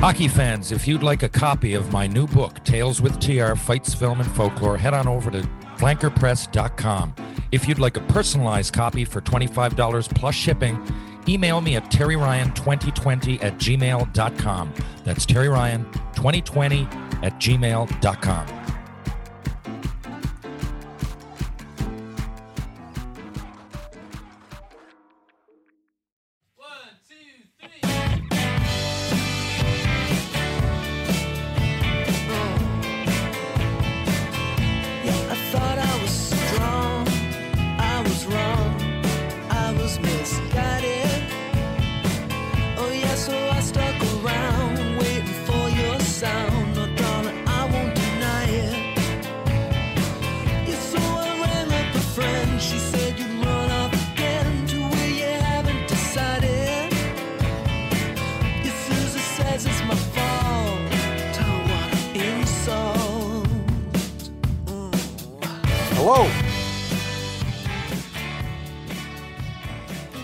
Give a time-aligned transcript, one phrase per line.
[0.00, 3.92] Hockey fans, if you'd like a copy of my new book, Tales with TR Fights,
[3.92, 5.42] Film, and Folklore, head on over to
[5.76, 7.14] flankerpress.com.
[7.52, 10.82] If you'd like a personalized copy for $25 plus shipping,
[11.28, 14.74] email me at terryryan2020 at gmail.com.
[15.04, 18.46] That's terryryan2020 at gmail.com.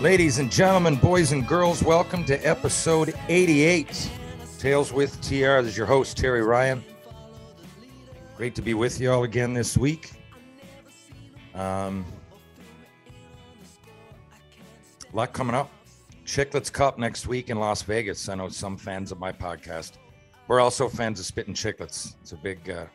[0.07, 4.09] Ladies and gentlemen, boys and girls, welcome to episode 88.
[4.57, 5.59] Tales with TR.
[5.59, 6.81] This is your host, Terry Ryan.
[8.37, 10.11] Great to be with you all again this week.
[11.53, 12.05] Um,
[15.11, 15.69] a lot coming up.
[16.25, 18.29] Chicklets Cup next week in Las Vegas.
[18.29, 19.97] I know some fans of my podcast.
[20.47, 22.15] We're also fans of Spitting Chicklets.
[22.21, 22.85] It's a big, uh,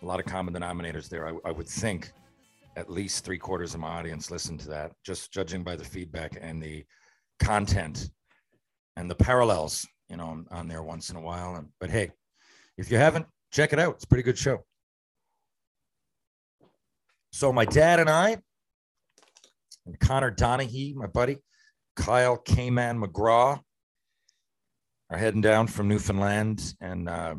[0.00, 1.26] a lot of common denominators there.
[1.26, 2.12] I, I would think
[2.76, 6.38] at least three quarters of my audience listen to that, just judging by the feedback
[6.40, 6.84] and the
[7.40, 8.10] content
[8.96, 11.56] and the parallels, you know, on, there once in a while.
[11.56, 12.10] And but hey,
[12.76, 13.94] if you haven't, check it out.
[13.94, 14.64] It's a pretty good show.
[17.32, 18.38] So my dad and I,
[19.86, 21.38] and Connor Donahue, my buddy,
[21.94, 23.60] Kyle K-Man McGraw,
[25.10, 27.36] are heading down from Newfoundland, and uh,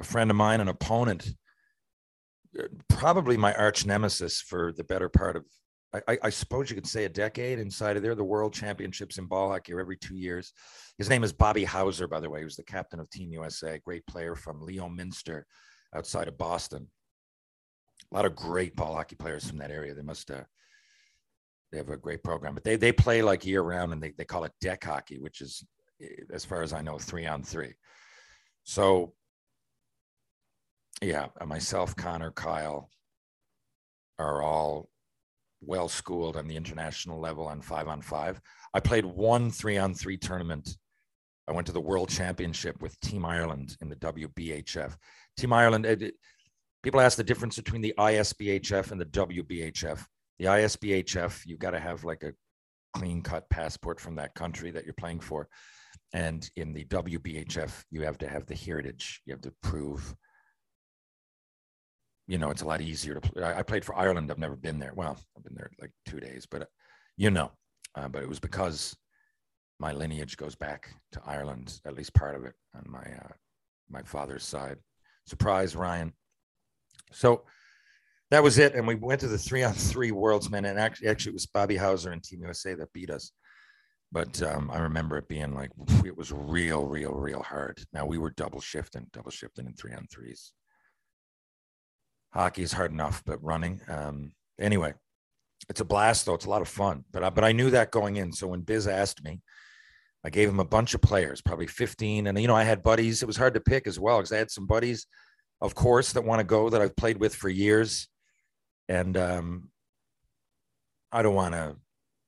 [0.00, 1.28] a friend of mine, an opponent,
[2.88, 5.44] probably my arch nemesis for the better part of,
[6.08, 8.16] I, I, suppose you could say a decade inside of there.
[8.16, 10.52] The World Championships in ball hockey every two years.
[10.98, 12.40] His name is Bobby Hauser, by the way.
[12.40, 15.46] He was the captain of Team USA, great player from Leominster
[15.94, 16.88] outside of Boston.
[18.10, 19.94] A lot of great ball hockey players from that area.
[19.94, 20.42] They must uh,
[21.70, 24.24] they have a great program, but they they play like year round, and they they
[24.24, 25.64] call it deck hockey, which is,
[26.00, 27.74] eh, as far as I know, three on three.
[28.64, 29.14] So,
[31.02, 32.90] yeah, uh, myself, Connor, Kyle,
[34.18, 34.88] are all
[35.60, 38.40] well schooled on the international level on five on five.
[38.74, 40.68] I played one three on three tournament.
[41.48, 44.96] I went to the World Championship with Team Ireland in the WBHF.
[45.36, 45.86] Team Ireland.
[45.86, 46.14] It, it-
[46.82, 50.04] people ask the difference between the ISBHF and the WBHF.
[50.38, 52.34] The ISBHF, you've got to have like a
[52.94, 55.48] clean cut passport from that country that you're playing for.
[56.12, 59.22] And in the WBHF, you have to have the heritage.
[59.24, 60.14] You have to prove,
[62.26, 63.42] you know, it's a lot easier to play.
[63.42, 64.30] I I played for Ireland.
[64.30, 64.92] I've never been there.
[64.94, 66.68] Well, I've been there like two days, but
[67.16, 67.50] you know,
[67.94, 68.96] uh, but it was because
[69.78, 73.32] my lineage goes back to Ireland, at least part of it on my uh,
[73.88, 74.78] my father's side.
[75.26, 76.12] Surprise, Ryan.
[77.12, 77.44] So
[78.30, 81.30] that was it, and we went to the three on three Worldsmen, and actually, actually,
[81.30, 83.32] it was Bobby Hauser and Team USA that beat us.
[84.12, 85.70] But um, I remember it being like
[86.04, 87.82] it was real, real, real hard.
[87.92, 90.52] Now we were double shifting, double shifting in three on threes.
[92.34, 93.80] Hockey is hard enough, but running.
[93.88, 94.92] Um, anyway,
[95.68, 96.34] it's a blast though.
[96.34, 97.04] It's a lot of fun.
[97.12, 98.32] But I, but I knew that going in.
[98.32, 99.40] So when Biz asked me,
[100.24, 102.26] I gave him a bunch of players, probably 15.
[102.26, 103.22] And you know, I had buddies.
[103.22, 105.06] It was hard to pick as well because I had some buddies,
[105.60, 108.08] of course, that want to go that I've played with for years.
[108.88, 109.68] And um,
[111.12, 111.76] I don't want to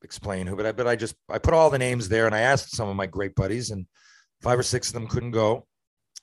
[0.02, 2.40] explain who, but I but I just I put all the names there and I
[2.40, 3.86] asked some of my great buddies, and
[4.40, 5.66] five or six of them couldn't go.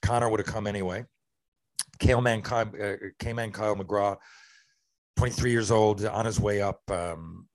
[0.01, 1.03] Connor would have come anyway.
[1.99, 4.17] Kale Kyle, uh, Kyle McGraw,
[5.17, 6.79] 23 years old, on his way up.
[6.89, 7.47] Um,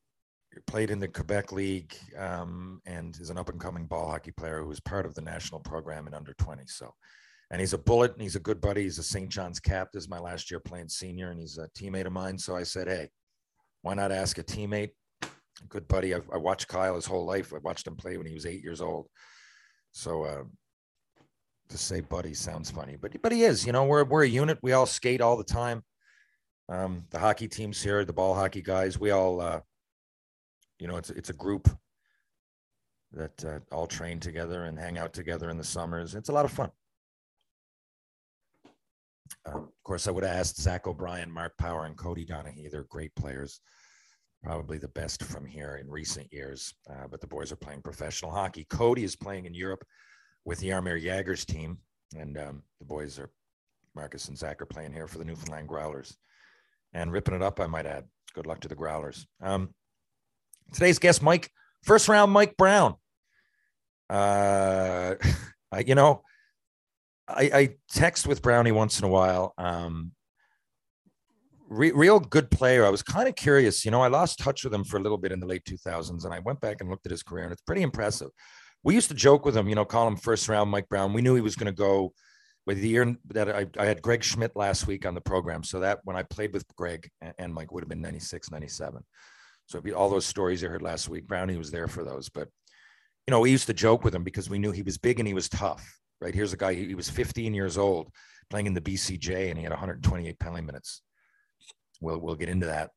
[0.67, 4.61] played in the Quebec League um, and is an up and coming ball hockey player
[4.61, 6.63] who was part of the national program in under 20.
[6.67, 6.93] So,
[7.51, 8.83] and he's a bullet and he's a good buddy.
[8.83, 9.29] He's a St.
[9.29, 9.89] John's cap.
[9.93, 12.39] This is my last year playing senior and he's a teammate of mine.
[12.39, 13.09] So I said, hey,
[13.83, 14.91] why not ask a teammate?
[15.69, 16.15] Good buddy.
[16.15, 17.53] I've, I watched Kyle his whole life.
[17.55, 19.09] I watched him play when he was eight years old.
[19.93, 20.45] So, uh,
[21.69, 23.67] to say buddy sounds funny, but but he is.
[23.67, 24.59] You know, we're we're a unit.
[24.63, 25.83] We all skate all the time.
[26.69, 29.61] Um, the hockey teams here, the ball hockey guys, we all, uh,
[30.79, 31.69] you know, it's it's a group
[33.13, 36.15] that uh, all train together and hang out together in the summers.
[36.15, 36.71] It's a lot of fun.
[39.47, 42.69] Uh, of course, I would have asked Zach O'Brien, Mark Power, and Cody Donahue.
[42.69, 43.61] They're great players,
[44.43, 46.75] probably the best from here in recent years.
[46.91, 48.67] Uh, but the boys are playing professional hockey.
[48.69, 49.85] Cody is playing in Europe
[50.49, 51.77] with the Yarmir Jaggers team,
[52.17, 53.31] and um, the boys are
[53.95, 56.17] Marcus and Zach are playing here for the Newfoundland Growlers,
[56.95, 57.61] and ripping it up.
[57.61, 58.05] I might add.
[58.35, 59.27] Good luck to the Growlers.
[59.43, 59.75] Um,
[60.73, 61.51] today's guest, Mike,
[61.83, 62.95] first round, Mike Brown.
[64.09, 65.17] Uh,
[65.73, 66.23] I, you know,
[67.29, 69.53] I, I text with Brownie once in a while.
[69.59, 70.13] Um,
[71.69, 72.87] re- real good player.
[72.87, 73.85] I was kind of curious.
[73.85, 76.25] You know, I lost touch with him for a little bit in the late 2000s,
[76.25, 78.31] and I went back and looked at his career, and it's pretty impressive.
[78.85, 81.13] We used to joke with him, you know, call him first round Mike Brown.
[81.13, 82.13] We knew he was going to go
[82.67, 85.65] with the year that I, I had Greg Schmidt last week on the program.
[85.65, 89.03] So that when I played with Greg and Mike would have been 96, 97.
[89.67, 92.29] So all those stories you heard last week, Brownie was there for those.
[92.29, 92.49] But,
[93.27, 95.27] you know, we used to joke with him because we knew he was big and
[95.27, 96.35] he was tough, right?
[96.35, 98.11] Here's a guy, he was 15 years old
[98.51, 101.03] playing in the BCJ and he had 128 penalty minutes.
[102.01, 102.91] We'll, we'll get into that.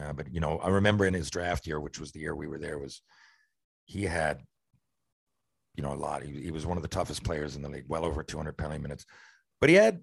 [0.00, 2.48] Uh, but, you know, I remember in his draft year, which was the year we
[2.48, 3.00] were there, was
[3.84, 4.40] he had
[5.76, 6.22] you know, a lot.
[6.22, 8.80] He, he was one of the toughest players in the league, well over 200 penalty
[8.80, 9.04] minutes,
[9.60, 10.02] but he had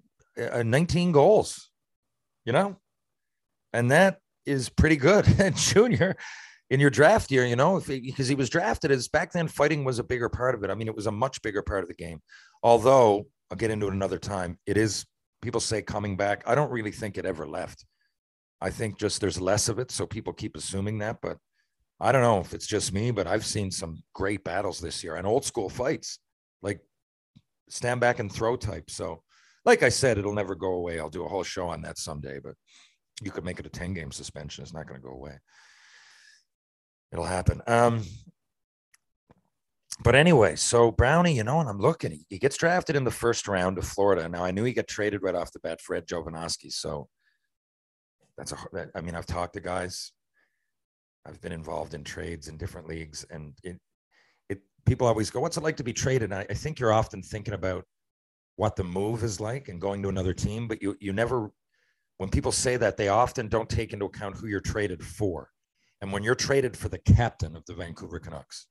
[0.52, 1.70] uh, 19 goals,
[2.44, 2.76] you know,
[3.72, 5.26] and that is pretty good.
[5.38, 6.16] And junior
[6.70, 9.98] in your draft year, you know, because he was drafted as back then, fighting was
[9.98, 10.70] a bigger part of it.
[10.70, 12.20] I mean, it was a much bigger part of the game.
[12.62, 14.58] Although I'll get into it another time.
[14.66, 15.04] It is
[15.42, 16.42] people say coming back.
[16.46, 17.84] I don't really think it ever left.
[18.60, 21.36] I think just there's less of it, so people keep assuming that, but
[22.00, 25.16] I don't know if it's just me, but I've seen some great battles this year
[25.16, 26.18] and old school fights,
[26.60, 26.80] like
[27.68, 28.90] stand back and throw type.
[28.90, 29.22] So,
[29.64, 30.98] like I said, it'll never go away.
[30.98, 32.54] I'll do a whole show on that someday, but
[33.22, 34.62] you could make it a 10 game suspension.
[34.62, 35.38] It's not going to go away.
[37.12, 37.62] It'll happen.
[37.66, 38.02] Um,
[40.02, 43.46] but anyway, so Brownie, you know, and I'm looking, he, gets drafted in the first
[43.46, 44.28] round of Florida.
[44.28, 46.72] Now I knew he got traded right off the bat for Ed Jovanovski.
[46.72, 47.08] So
[48.36, 48.56] that's a,
[48.96, 50.10] I mean, I've talked to guys
[51.26, 53.78] I've been involved in trades in different leagues, and it,
[54.48, 56.92] it people always go, "What's it like to be traded?" And I, I think you're
[56.92, 57.84] often thinking about
[58.56, 61.50] what the move is like and going to another team, but you you never,
[62.18, 65.50] when people say that, they often don't take into account who you're traded for.
[66.00, 68.66] And when you're traded for the captain of the Vancouver Canucks,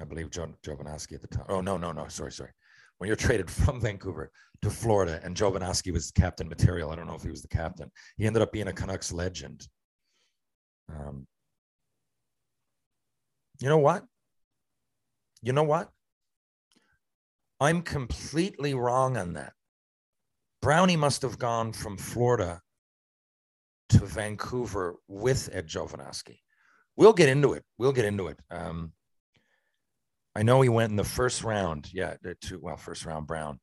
[0.00, 1.46] I believe John Jovanovski at the time.
[1.48, 2.50] Oh no, no, no, sorry, sorry.
[2.98, 4.30] When you're traded from Vancouver
[4.62, 6.90] to Florida, and Jovanovski was captain material.
[6.90, 7.90] I don't know if he was the captain.
[8.16, 9.66] He ended up being a Canucks legend.
[10.88, 11.26] Um,
[13.60, 14.04] you know what?
[15.42, 15.90] You know what?
[17.60, 19.52] I'm completely wrong on that.
[20.60, 22.60] Brownie must have gone from Florida
[23.90, 26.38] to Vancouver with Ed Jovanovski.
[26.96, 27.64] We'll get into it.
[27.78, 28.38] We'll get into it.
[28.50, 28.92] Um,
[30.34, 31.88] I know he went in the first round.
[31.92, 33.60] Yeah, to well, first round Brown.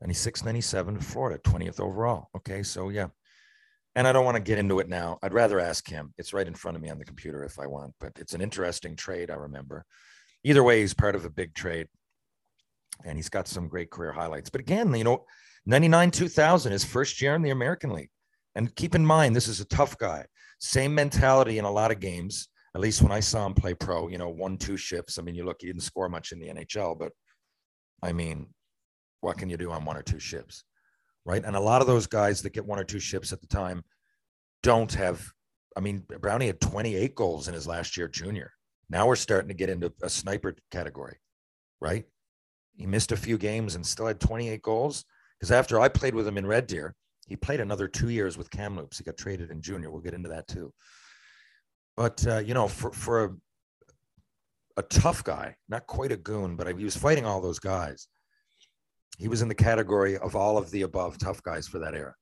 [0.00, 2.28] 96, 97 to Florida, 20th overall.
[2.36, 3.08] Okay, so yeah,
[3.98, 5.18] and I don't want to get into it now.
[5.24, 6.14] I'd rather ask him.
[6.18, 8.40] It's right in front of me on the computer if I want, but it's an
[8.40, 9.28] interesting trade.
[9.28, 9.84] I remember.
[10.44, 11.88] Either way, he's part of a big trade,
[13.04, 14.50] and he's got some great career highlights.
[14.50, 15.24] But again, you know,
[15.66, 18.10] 99 2000, his first year in the American League.
[18.54, 20.26] And keep in mind, this is a tough guy.
[20.60, 24.06] Same mentality in a lot of games, at least when I saw him play pro,
[24.06, 25.18] you know, one, two shifts.
[25.18, 27.10] I mean, you look, he didn't score much in the NHL, but
[28.00, 28.46] I mean,
[29.22, 30.62] what can you do on one or two shifts?
[31.28, 31.44] Right?
[31.44, 33.84] And a lot of those guys that get one or two ships at the time
[34.62, 35.22] don't have.
[35.76, 38.50] I mean, Brownie had 28 goals in his last year junior.
[38.88, 41.18] Now we're starting to get into a sniper category,
[41.80, 42.06] right?
[42.78, 45.04] He missed a few games and still had 28 goals.
[45.38, 46.94] Because after I played with him in Red Deer,
[47.26, 48.96] he played another two years with Kamloops.
[48.96, 49.90] He got traded in junior.
[49.90, 50.72] We'll get into that too.
[51.94, 53.30] But uh, you know, for for a
[54.78, 58.08] a tough guy, not quite a goon, but he was fighting all those guys.
[59.16, 62.14] He was in the category of all of the above tough guys for that era.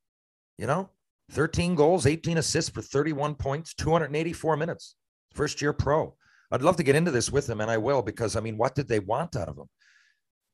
[0.59, 0.91] You know,
[1.31, 4.95] 13 goals, 18 assists for 31 points, 284 minutes.
[5.35, 6.15] First year pro.
[6.51, 8.75] I'd love to get into this with him, and I will because I mean, what
[8.75, 9.67] did they want out of him?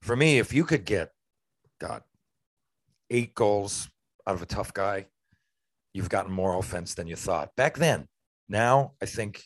[0.01, 1.11] For me, if you could get,
[1.79, 2.03] God,
[3.11, 3.89] eight goals
[4.27, 5.07] out of a tough guy,
[5.93, 8.09] you've gotten more offense than you thought back then.
[8.49, 9.43] Now, I think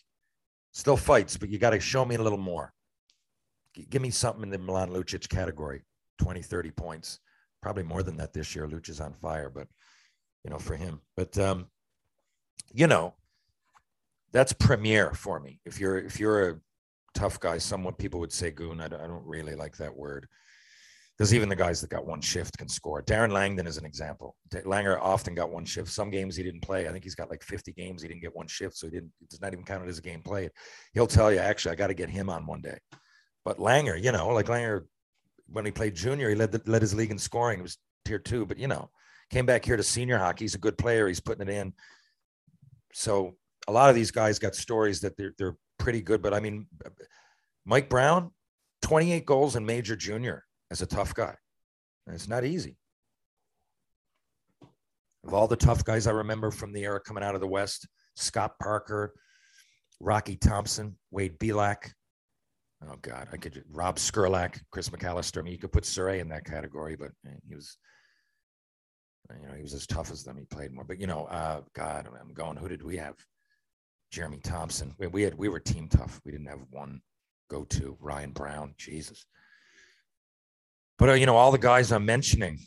[0.72, 2.72] still fights, but you got to show me a little more.
[3.90, 5.82] Give me something in the Milan Lucic category
[6.18, 7.20] 20, 30 points.
[7.62, 8.68] Probably more than that this year.
[8.68, 9.66] Looch is on fire, but
[10.44, 11.00] you know, for him.
[11.16, 11.66] But um,
[12.72, 13.14] you know,
[14.32, 15.60] that's premier for me.
[15.64, 16.60] If you're if you're a
[17.14, 18.80] tough guy, somewhat people would say goon.
[18.80, 20.28] I don't, I don't really like that word
[21.16, 23.02] because even the guys that got one shift can score.
[23.02, 24.36] Darren Langdon is an example.
[24.52, 25.88] Langer often got one shift.
[25.88, 26.86] Some games he didn't play.
[26.86, 29.12] I think he's got like 50 games he didn't get one shift, so he didn't.
[29.22, 30.50] It's not even counted as a game played.
[30.92, 32.78] He'll tell you, actually, I got to get him on one day.
[33.44, 34.84] But Langer, you know, like Langer,
[35.48, 37.60] when he played junior, he led the, led his league in scoring.
[37.60, 38.90] It was tier two, but you know,
[39.30, 40.44] came back here to senior hockey.
[40.44, 41.08] He's a good player.
[41.08, 41.72] He's putting it in.
[42.92, 43.36] So
[43.68, 46.22] a lot of these guys got stories that they're they're pretty good.
[46.22, 46.66] But I mean,
[47.64, 48.30] Mike Brown,
[48.82, 51.34] 28 goals in major junior as a tough guy.
[52.06, 52.76] And it's not easy.
[55.24, 57.88] Of all the tough guys I remember from the era coming out of the West,
[58.14, 59.12] Scott Parker,
[60.00, 61.90] Rocky Thompson, Wade Belak.
[62.84, 65.38] Oh God, I could Rob Skrlac, Chris McAllister.
[65.38, 67.78] I mean, you could put Surrey in that category, but eh, he was,
[69.40, 70.36] you know, he was as tough as them.
[70.36, 72.56] He played more, but you know, uh, God, I'm going.
[72.56, 73.14] Who did we have?
[74.10, 74.94] Jeremy Thompson.
[74.98, 76.20] We, we had we were team tough.
[76.24, 77.00] We didn't have one
[77.50, 77.96] go to.
[78.00, 79.24] Ryan Brown, Jesus.
[80.98, 82.58] But uh, you know, all the guys I'm mentioning,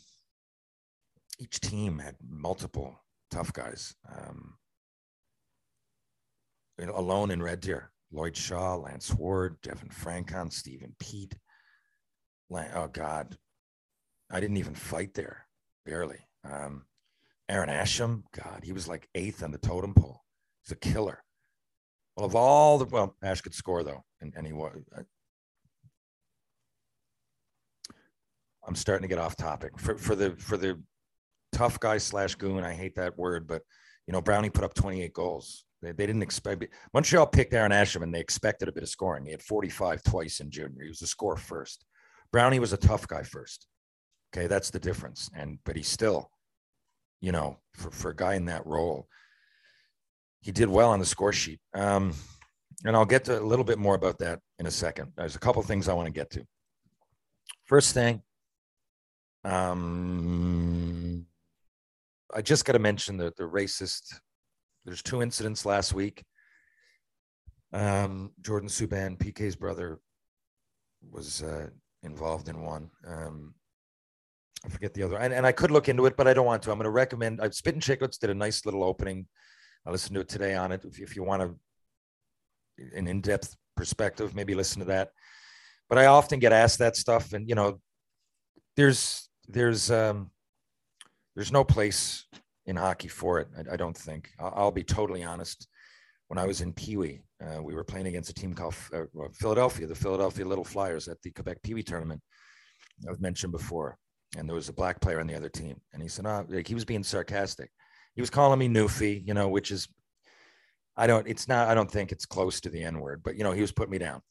[1.38, 3.00] each team had multiple
[3.30, 3.94] tough guys.
[4.10, 4.54] Um,
[6.78, 11.34] you know, alone in Red Deer, Lloyd Shaw, Lance Ward, Devin Francon, Stephen Pete.
[12.48, 13.36] Lan- oh God,
[14.30, 15.46] I didn't even fight there,
[15.84, 16.18] barely.
[16.44, 16.86] Um,
[17.48, 20.22] Aaron Asham, God, he was like eighth on the totem pole.
[20.62, 21.22] He's a killer.
[22.16, 24.76] Well, of all the well, Ash could score though, and, and he was.
[28.66, 30.80] I'm starting to get off topic for for the for the
[31.52, 32.62] tough guy slash goon.
[32.62, 33.62] I hate that word, but
[34.06, 35.64] you know Brownie put up 28 goals.
[35.82, 39.24] They, they didn't expect Montreal picked Aaron Asham and they expected a bit of scoring.
[39.24, 40.82] He had 45 twice in junior.
[40.82, 41.84] He was a scorer first.
[42.32, 43.66] Brownie was a tough guy first.
[44.32, 45.30] Okay, that's the difference.
[45.34, 46.30] And but he still,
[47.20, 49.08] you know, for, for a guy in that role,
[50.40, 51.60] he did well on the score sheet.
[51.74, 52.14] Um,
[52.84, 55.12] and I'll get to a little bit more about that in a second.
[55.16, 56.46] There's a couple things I want to get to.
[57.64, 58.22] First thing,
[59.44, 61.26] um,
[62.34, 64.14] I just got to mention the the racist.
[64.84, 66.24] There's two incidents last week.
[67.72, 70.00] Um, Jordan Subban, PK's brother,
[71.08, 71.68] was uh,
[72.02, 72.90] involved in one.
[73.06, 73.54] Um,
[74.64, 76.62] I forget the other, and, and I could look into it, but I don't want
[76.64, 76.70] to.
[76.70, 77.40] I'm going to recommend.
[77.40, 79.26] I've Spit and Chicklets did a nice little opening.
[79.86, 80.84] I listened to it today on it.
[80.84, 85.10] If, if you want to, an in-depth perspective, maybe listen to that.
[85.88, 87.80] But I often get asked that stuff, and you know,
[88.76, 90.30] there's there's um,
[91.34, 92.26] there's no place
[92.70, 93.48] in hockey for it.
[93.58, 94.30] I, I don't think.
[94.38, 95.68] I'll, I'll, be totally honest.
[96.28, 99.04] When I was in Pee Wee, uh, we were playing against a team called uh,
[99.34, 102.22] Philadelphia, the Philadelphia Little Flyers, at the Quebec Pee Wee tournament.
[103.08, 103.98] I've mentioned before,
[104.38, 106.68] and there was a black player on the other team, and he said, "Oh, like
[106.68, 107.70] he was being sarcastic.
[108.14, 109.88] He was calling me Newfie, you know, which is,
[110.96, 111.26] I don't.
[111.26, 111.68] It's not.
[111.68, 113.92] I don't think it's close to the N word, but you know, he was putting
[113.92, 114.22] me down,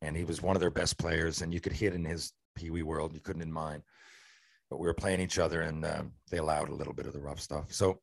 [0.00, 2.70] and he was one of their best players, and you could hit in his Pee
[2.70, 3.82] Wee world, you couldn't in mine."
[4.70, 7.20] But we were playing each other and um, they allowed a little bit of the
[7.20, 7.72] rough stuff.
[7.72, 8.00] So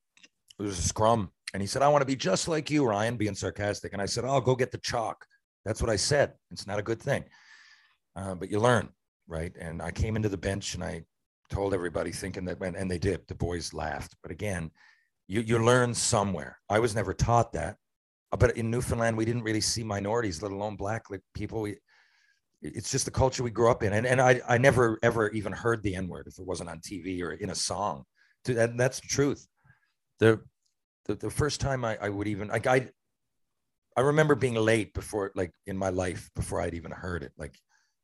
[0.60, 1.32] it was a scrum.
[1.54, 3.94] And he said, I want to be just like you, Ryan, being sarcastic.
[3.94, 5.26] And I said, I'll go get the chalk.
[5.66, 6.34] That's what I said.
[6.52, 7.26] It's not a good thing.
[8.16, 8.90] Uh, but you learn,
[9.28, 9.56] right?
[9.60, 11.04] And I came into the bench and I
[11.50, 14.16] told everybody thinking that, and they did, the boys laughed.
[14.24, 14.72] But again,
[15.28, 16.60] you, you learn somewhere.
[16.70, 17.78] I was never taught that.
[18.38, 21.04] But in Newfoundland, we didn't really see minorities, let alone black
[21.36, 21.62] people.
[21.62, 21.78] We,
[22.64, 23.94] it's just the culture we grew up in.
[23.94, 26.80] And, and I, I never, ever even heard the N word if it wasn't on
[26.80, 28.06] TV or in a song.
[28.48, 29.46] And that's the truth.
[30.20, 30.42] The,
[31.06, 32.90] the, the first time I, I would even, like, I,
[33.98, 37.34] I remember being late before, like in my life, before I'd even heard it.
[37.38, 37.58] Like,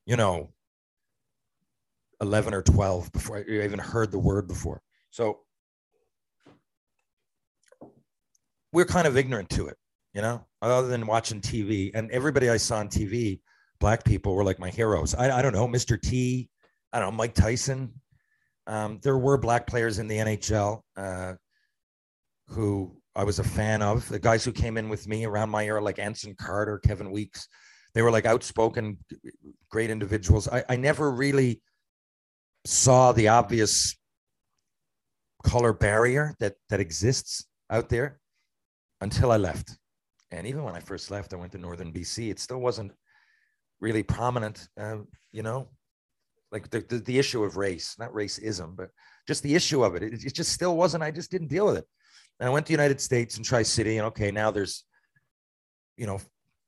[0.06, 0.52] you know,
[2.20, 4.82] 11 or 12 before I even heard the word before.
[5.10, 5.40] So
[8.72, 9.76] we're kind of ignorant to it,
[10.12, 11.90] you know, other than watching TV.
[11.94, 13.40] And everybody I saw on TV,
[13.80, 15.14] black people were like my heroes.
[15.14, 16.00] I, I don't know, Mr.
[16.00, 16.48] T,
[16.92, 17.92] I don't know, Mike Tyson.
[18.66, 21.34] Um, there were black players in the NHL uh,
[22.48, 24.08] who I was a fan of.
[24.08, 27.48] The guys who came in with me around my era, like Anson Carter, Kevin Weeks,
[27.94, 28.98] they were like outspoken,
[29.70, 30.46] great individuals.
[30.46, 31.60] I, I never really
[32.64, 33.96] saw the obvious
[35.42, 38.20] color barrier that that exists out there
[39.00, 39.76] until I left.
[40.30, 42.30] And even when I first left, I went to Northern BC.
[42.30, 42.92] It still wasn't
[43.80, 44.98] really prominent, uh,
[45.32, 45.68] you know,
[46.52, 48.90] like the, the, the issue of race, not racism, but
[49.26, 50.02] just the issue of it.
[50.02, 50.24] it.
[50.24, 51.02] It just still wasn't.
[51.02, 51.86] I just didn't deal with it.
[52.38, 54.84] And I went to the United States and Tri City, and okay, now there's,
[55.96, 56.18] you know,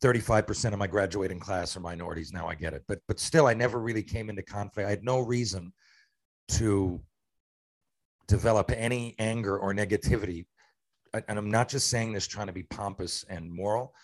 [0.03, 2.33] 35% of my graduating class are minorities.
[2.33, 2.83] Now I get it.
[2.89, 4.87] But but still, I never really came into conflict.
[4.87, 5.73] I had no reason
[6.49, 7.01] to
[8.27, 10.47] develop any anger or negativity.
[11.29, 13.95] And I'm not just saying this trying to be pompous and moral,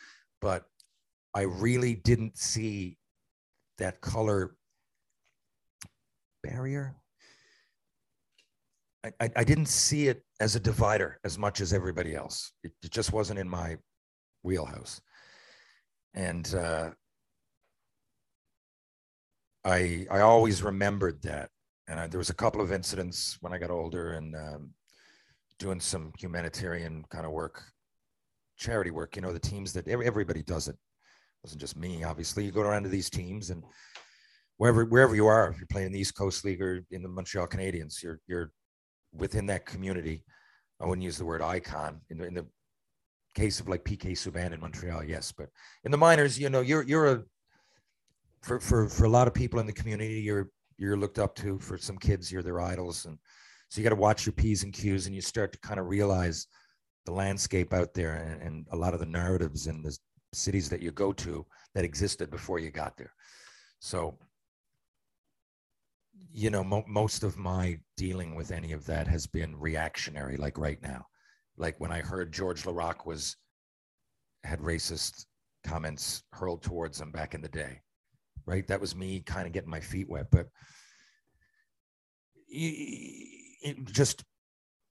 [0.40, 0.64] but
[1.34, 2.98] I really didn't see
[3.78, 4.56] that color
[6.42, 6.96] barrier.
[9.04, 12.52] I, I, I didn't see it as a divider as much as everybody else.
[12.64, 13.76] It, it just wasn't in my
[14.42, 15.00] wheelhouse.
[16.14, 16.90] And uh,
[19.64, 21.50] I, I always remembered that.
[21.86, 24.70] And I, there was a couple of incidents when I got older and um,
[25.58, 27.62] doing some humanitarian kind of work,
[28.56, 29.16] charity work.
[29.16, 30.76] You know, the teams that everybody does it.
[31.42, 32.04] Wasn't just me.
[32.04, 33.62] Obviously, you go around to these teams and
[34.56, 37.08] wherever wherever you are, if you're playing in the East Coast League or in the
[37.08, 38.52] Montreal Canadiens, you're you're
[39.12, 40.24] within that community.
[40.80, 42.46] I wouldn't use the word icon in the, in the
[43.34, 45.48] case of like PK Subban in Montreal, yes, but
[45.84, 47.22] in the minors, you know, you're you're a
[48.42, 51.58] for for for a lot of people in the community, you're you're looked up to.
[51.58, 53.18] For some kids, you're their idols, and
[53.68, 55.86] so you got to watch your p's and q's, and you start to kind of
[55.86, 56.46] realize
[57.06, 59.96] the landscape out there and, and a lot of the narratives in the
[60.32, 63.12] cities that you go to that existed before you got there.
[63.80, 64.18] So
[66.32, 70.58] you know, mo- most of my dealing with any of that has been reactionary, like
[70.58, 71.06] right now.
[71.56, 73.36] Like when I heard George Laraque was
[74.44, 75.26] had racist
[75.64, 77.80] comments hurled towards him back in the day,
[78.46, 78.66] right?
[78.68, 80.48] That was me kind of getting my feet wet, but
[82.48, 84.24] it just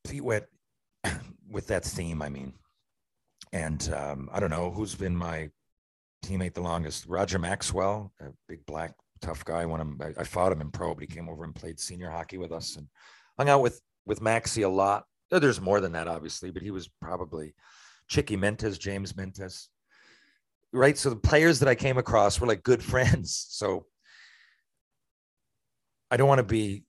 [0.06, 0.48] feet wet
[1.50, 2.22] with that theme.
[2.22, 2.54] I mean,
[3.54, 5.50] and um, I don't know who's been my
[6.26, 7.06] teammate the longest.
[7.08, 9.66] Roger Maxwell, a big black tough guy.
[9.66, 12.10] When I'm, I, I fought him in pro, but he came over and played senior
[12.10, 12.88] hockey with us and
[13.38, 15.06] hung out with with Maxi a lot.
[15.30, 17.54] There's more than that, obviously, but he was probably
[18.08, 19.68] Chicky Mentes, James Mentes,
[20.72, 20.98] right?
[20.98, 23.46] So the players that I came across were like good friends.
[23.50, 23.86] So
[26.10, 26.84] I don't want to be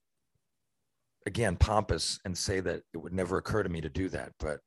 [1.27, 4.61] again pompous and say that it would never occur to me to do that, but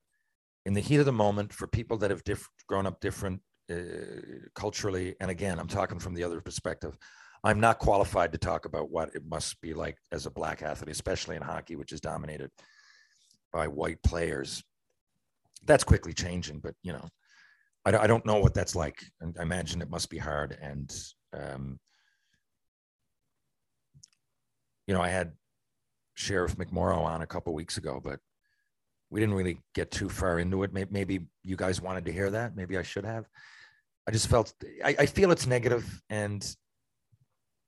[0.66, 3.76] in the heat of the moment, for people that have diff- grown up different uh,
[4.56, 6.98] culturally, and again, I'm talking from the other perspective.
[7.44, 10.92] I'm not qualified to talk about what it must be like as a black athlete,
[10.92, 12.52] especially in hockey, which is dominated
[13.52, 14.64] by white players.
[15.66, 17.08] That's quickly changing, but you know,
[17.86, 19.00] I, I don't know what that's like.
[19.22, 20.58] And I imagine it must be hard.
[20.62, 20.94] And,
[21.34, 21.80] um,
[24.88, 25.34] you know, I had
[26.14, 28.20] Sheriff McMorrow on a couple weeks ago, but
[29.12, 30.72] we didn't really get too far into it.
[30.74, 32.56] Maybe, you guys wanted to hear that.
[32.56, 33.26] Maybe I should have.
[34.08, 36.44] I just felt I, I feel it's negative, and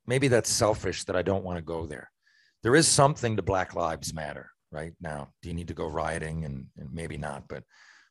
[0.08, 2.10] maybe that's selfish that I don't want to go there.
[2.64, 5.30] There is something to Black Lives Matter right now.
[5.42, 6.46] Do you need to go rioting?
[6.46, 7.48] And, and maybe not.
[7.48, 7.64] But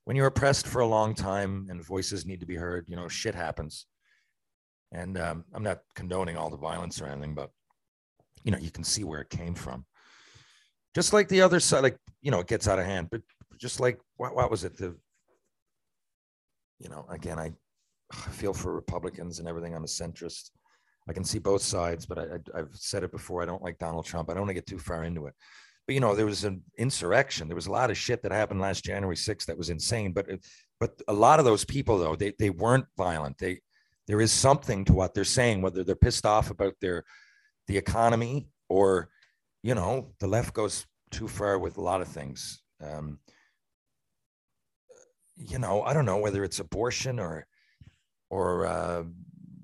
[0.05, 3.09] when you're oppressed for a long time and voices need to be heard, you know,
[3.09, 3.87] shit happens.
[4.93, 7.51] And um, I'm not condoning all the violence or anything, but
[8.45, 9.87] you know, you can see where it came from.
[10.95, 13.09] Just like the other side, like you know, it gets out of hand.
[13.11, 13.23] But
[13.59, 14.77] just like what, what was it?
[14.77, 14.97] The
[16.79, 17.53] you know, again, I,
[18.31, 19.75] feel for Republicans and everything.
[19.75, 20.51] I'm a centrist
[21.09, 23.43] I can see both sides, but I, have said it before.
[23.43, 24.31] I don't like Donald Trump.
[24.31, 25.35] I don't want to get too far into it.
[25.87, 27.49] But you know, there was an insurrection.
[27.49, 30.13] There was a lot of shit that happened last January 6th that was insane.
[30.13, 30.29] But
[30.79, 33.39] but a lot of those people though, they they weren't violent.
[33.39, 33.61] They
[34.07, 37.05] there is something to what they're saying, whether they're pissed off about their
[37.67, 39.09] the economy or
[39.63, 42.63] you know, the left goes too far with a lot of things.
[42.83, 43.19] Um,
[45.37, 47.47] you know, I don't know whether it's abortion or
[48.31, 49.05] or uh,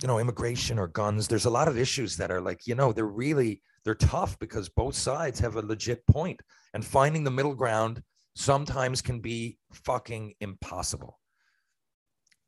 [0.03, 2.93] you know immigration or guns there's a lot of issues that are like you know
[2.93, 6.41] they're really they're tough because both sides have a legit point
[6.75, 8.03] and finding the middle ground
[8.35, 11.19] sometimes can be fucking impossible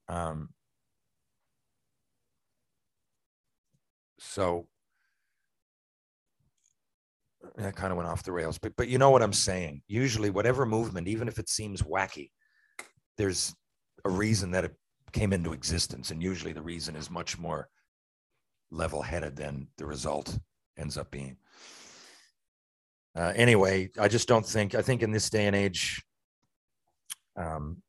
[0.08, 0.48] um
[4.18, 4.68] so
[7.62, 10.31] that kind of went off the rails but but you know what i'm saying usually
[10.31, 12.31] whatever movement even if it seems wacky
[13.16, 13.55] there's
[14.05, 14.75] a reason that it
[15.12, 16.11] came into existence.
[16.11, 17.68] And usually the reason is much more
[18.70, 20.38] level headed than the result
[20.79, 21.37] ends up being.
[23.16, 26.03] Uh, anyway, I just don't think, I think in this day and age,
[27.37, 27.83] um,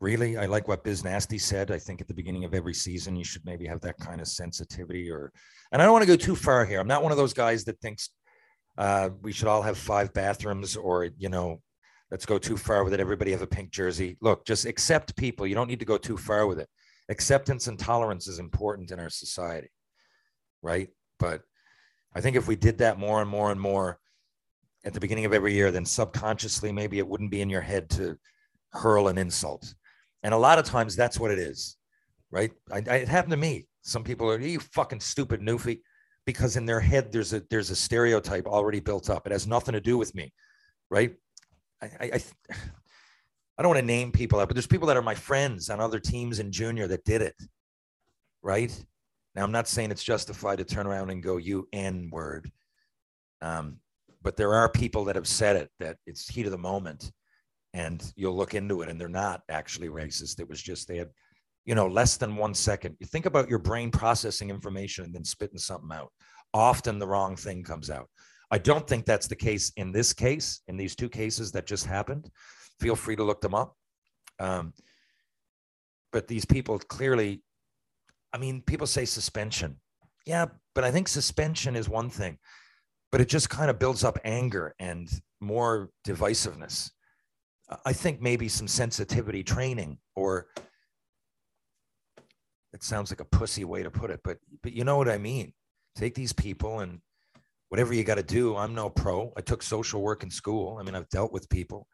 [0.00, 1.72] really, I like what Biz Nasty said.
[1.72, 4.28] I think at the beginning of every season, you should maybe have that kind of
[4.28, 5.10] sensitivity.
[5.10, 5.32] Or,
[5.72, 6.78] and I don't want to go too far here.
[6.78, 8.10] I'm not one of those guys that thinks
[8.78, 11.60] uh, we should all have five bathrooms, or you know,
[12.10, 13.00] let's go too far with it.
[13.00, 14.16] Everybody have a pink jersey.
[14.20, 15.46] Look, just accept people.
[15.46, 16.68] You don't need to go too far with it.
[17.08, 19.70] Acceptance and tolerance is important in our society,
[20.62, 20.88] right?
[21.18, 21.42] But
[22.14, 23.98] I think if we did that more and more and more
[24.84, 27.90] at the beginning of every year, then subconsciously maybe it wouldn't be in your head
[27.90, 28.16] to
[28.72, 29.74] hurl an insult.
[30.22, 31.76] And a lot of times that's what it is,
[32.30, 32.52] right?
[32.70, 33.66] I, I, it happened to me.
[33.82, 35.80] Some people are you fucking stupid newfie,
[36.28, 39.24] because in their head there's a there's a stereotype already built up.
[39.24, 40.30] It has nothing to do with me,
[40.90, 41.14] right?
[41.80, 45.14] I I, I, don't want to name people out, but there's people that are my
[45.14, 47.34] friends on other teams in junior that did it,
[48.42, 48.70] right?
[49.34, 52.52] Now I'm not saying it's justified to turn around and go you n word,
[53.40, 53.78] um,
[54.20, 57.10] but there are people that have said it that it's heat of the moment
[57.72, 61.08] and you'll look into it and they're not actually racist it was just they had
[61.68, 62.96] you know less than one second.
[62.98, 66.10] You think about your brain processing information and then spitting something out.
[66.54, 68.08] Often the wrong thing comes out.
[68.50, 71.84] I don't think that's the case in this case in these two cases that just
[71.84, 72.30] happened.
[72.80, 73.74] Feel free to look them up.
[74.40, 74.72] Um,
[76.10, 77.42] but these people clearly
[78.32, 79.76] i mean people say suspension.
[80.24, 82.38] Yeah but i think suspension is one thing
[83.10, 85.08] but it just kind of builds up anger and
[85.40, 86.90] more divisiveness.
[87.84, 90.46] I think maybe some sensitivity training or
[92.72, 95.18] it sounds like a pussy way to put it, but but you know what I
[95.18, 95.52] mean.
[95.96, 97.00] Take these people and
[97.68, 98.56] whatever you got to do.
[98.56, 99.32] I'm no pro.
[99.36, 100.78] I took social work in school.
[100.78, 101.86] I mean, I've dealt with people,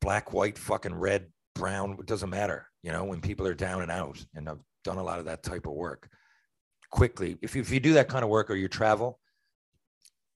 [0.00, 1.96] black, white, fucking red, brown.
[1.98, 2.66] It doesn't matter.
[2.82, 5.42] You know, when people are down and out, and I've done a lot of that
[5.42, 6.08] type of work.
[6.90, 9.20] Quickly, if you, if you do that kind of work or you travel,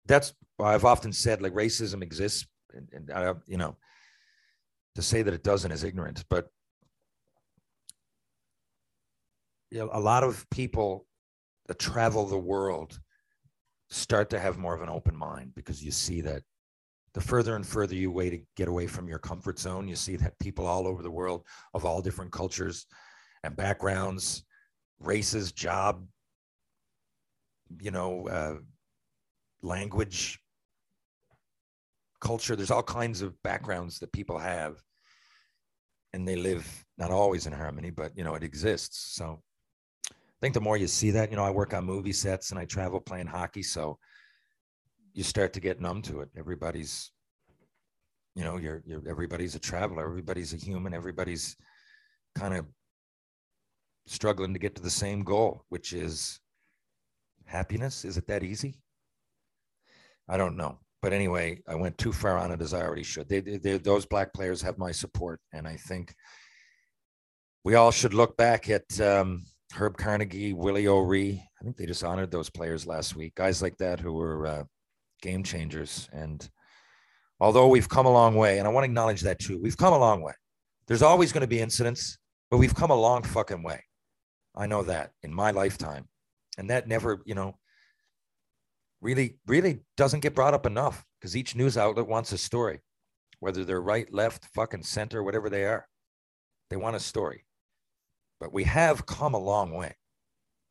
[0.07, 3.77] that's I've often said like racism exists, and, and uh, you know
[4.95, 6.25] to say that it doesn't is ignorant.
[6.31, 6.49] But
[9.75, 11.05] you know, a lot of people
[11.67, 12.97] that travel the world
[13.91, 16.45] start to have more of an open mind because you see that
[17.13, 20.15] the further and further you way to get away from your comfort zone, you see
[20.15, 22.87] that people all over the world of all different cultures
[23.43, 24.45] and backgrounds,
[25.01, 26.07] races, job,
[27.81, 28.55] you know, uh,
[29.61, 30.39] language,
[32.21, 32.55] culture.
[32.55, 34.81] There's all kinds of backgrounds that people have,
[36.13, 39.17] and they live not always in harmony, but you know it exists.
[39.17, 39.43] So
[40.45, 42.67] think the more you see that, you know, I work on movie sets and I
[42.67, 43.99] travel playing hockey, so
[45.15, 46.29] you start to get numb to it.
[46.37, 47.13] Everybody's,
[48.35, 51.57] you know, you're, you're everybody's a traveler, everybody's a human, everybody's
[52.35, 52.67] kind of
[54.07, 56.41] struggling to get to the same goal, which is
[57.47, 58.05] happiness.
[58.05, 58.83] Is it that easy?
[60.29, 63.29] I don't know but anyway, I went too far on it as I already should.
[63.29, 66.15] They, they, those black players have my support, and I think
[67.63, 71.43] we all should look back at um, Herb Carnegie, Willie O'Ree.
[71.61, 73.35] I think they just honored those players last week.
[73.35, 74.65] Guys like that who were uh,
[75.21, 76.09] game changers.
[76.13, 76.49] And
[77.41, 79.93] although we've come a long way, and I want to acknowledge that too, we've come
[79.93, 80.35] a long way.
[80.87, 82.19] There's always going to be incidents,
[82.51, 83.83] but we've come a long fucking way.
[84.55, 86.09] I know that in my lifetime,
[86.59, 87.55] and that never, you know,
[89.01, 92.81] really, really doesn't get brought up enough because each news outlet wants a story,
[93.41, 95.87] whether they're right, left, fucking center, whatever they are.
[96.71, 97.44] They want a story.
[98.41, 99.95] But we have come a long way,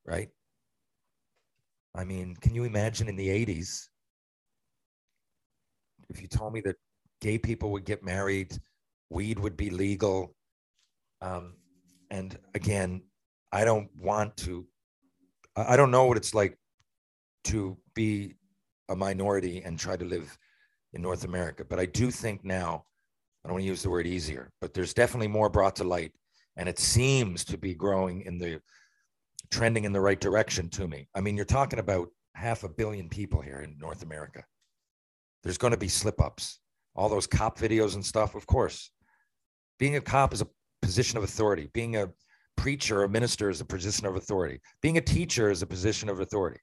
[0.05, 0.29] right?
[1.95, 3.87] I mean, can you imagine in the 80s
[6.09, 6.75] if you told me that
[7.21, 8.57] gay people would get married,
[9.09, 10.35] weed would be legal?
[11.21, 11.53] Um,
[12.11, 13.03] and again,
[13.51, 14.65] I don't want to,
[15.55, 16.57] I don't know what it's like
[17.45, 18.35] to be
[18.89, 20.37] a minority and try to live
[20.93, 21.63] in North America.
[21.63, 22.85] But I do think now,
[23.43, 26.11] I don't want to use the word easier, but there's definitely more brought to light.
[26.55, 28.59] And it seems to be growing in the
[29.49, 31.07] trending in the right direction to me.
[31.15, 34.43] I mean, you're talking about half a billion people here in North America.
[35.43, 36.59] There's going to be slip ups.
[36.95, 38.91] All those cop videos and stuff, of course.
[39.79, 40.47] Being a cop is a
[40.81, 41.69] position of authority.
[41.73, 42.09] Being a
[42.55, 44.59] preacher or a minister is a position of authority.
[44.81, 46.59] Being a teacher is a position of authority.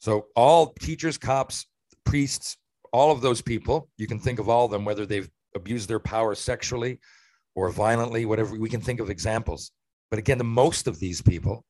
[0.00, 1.66] So all teachers, cops,
[2.04, 2.56] priests,
[2.92, 5.98] all of those people, you can think of all of them, whether they've abused their
[5.98, 7.00] power sexually
[7.58, 9.72] or violently, whatever, we can think of examples.
[10.10, 11.64] But again, the most of these people,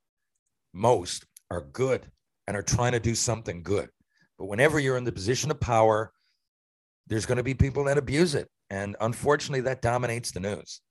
[0.75, 2.07] most are good
[2.47, 3.89] and are trying to do something good.
[4.39, 6.13] But whenever you're in the position of power,
[7.07, 8.49] there's going to be people that abuse it.
[8.69, 10.83] And unfortunately, that dominates the news.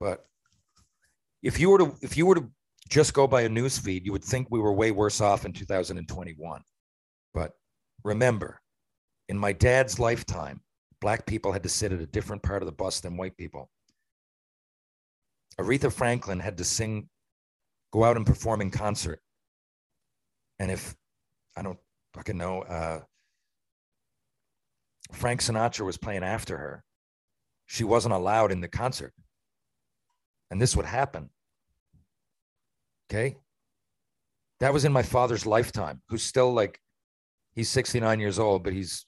[0.00, 0.24] But
[1.42, 2.50] if you were to if you were to
[2.88, 5.52] just go by a news feed, you would think we were way worse off in
[5.52, 6.62] 2021.
[7.34, 7.52] But
[8.04, 8.62] remember,
[9.28, 10.62] in my dad's lifetime,
[11.02, 13.68] black people had to sit at a different part of the bus than white people.
[15.60, 17.08] Aretha Franklin had to sing,
[17.92, 19.20] go out and perform in concert.
[20.58, 20.94] And if
[21.56, 21.78] I don't
[22.14, 23.00] fucking know, uh,
[25.12, 26.84] Frank Sinatra was playing after her,
[27.66, 29.12] she wasn't allowed in the concert.
[30.50, 31.30] And this would happen.
[33.10, 33.36] Okay.
[34.60, 36.80] That was in my father's lifetime, who's still like,
[37.54, 39.06] he's 69 years old, but he's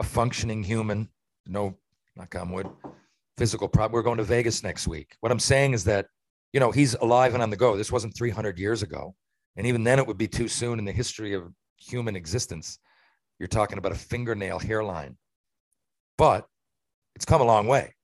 [0.00, 1.08] a functioning human.
[1.46, 1.76] No,
[2.14, 2.68] knock on wood,
[3.38, 3.92] physical problem.
[3.92, 5.16] We're going to Vegas next week.
[5.20, 6.06] What I'm saying is that,
[6.52, 7.76] you know, he's alive and on the go.
[7.76, 9.14] This wasn't 300 years ago.
[9.56, 12.78] And even then, it would be too soon in the history of human existence.
[13.38, 15.16] You're talking about a fingernail hairline.
[16.16, 16.46] But
[17.14, 17.94] it's come a long way.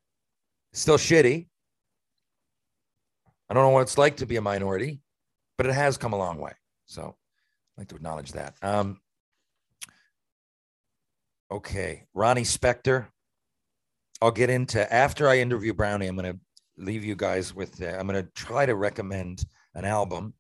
[0.73, 1.49] Still shitty.
[3.49, 5.01] I don't know what it's like to be a minority,
[5.59, 6.53] but it has come a long way.
[6.87, 7.03] So
[7.77, 8.55] I'd like to acknowledge that.
[8.63, 9.01] Um,
[11.51, 13.07] okay, Ronnie Spector.
[14.25, 16.07] I'll get into after I interview Brownie.
[16.07, 16.41] I'm going to
[16.79, 17.83] leave you guys with.
[17.83, 20.33] Uh, I'm going to try to recommend an album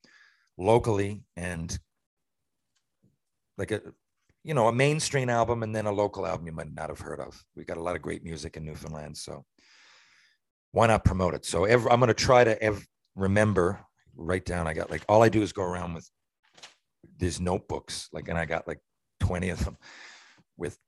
[0.56, 1.78] locally and
[3.58, 3.82] like a
[4.42, 7.20] you know a mainstream album and then a local album you might not have heard
[7.20, 7.44] of.
[7.56, 9.44] We got a lot of great music in Newfoundland, so
[10.72, 11.44] why not promote it?
[11.44, 13.84] So every, I'm going to try to ev- remember,
[14.16, 14.66] write down.
[14.66, 16.08] I got like all I do is go around with
[17.18, 18.80] these notebooks, like, and I got like
[19.20, 19.76] 20 of them
[20.56, 20.78] with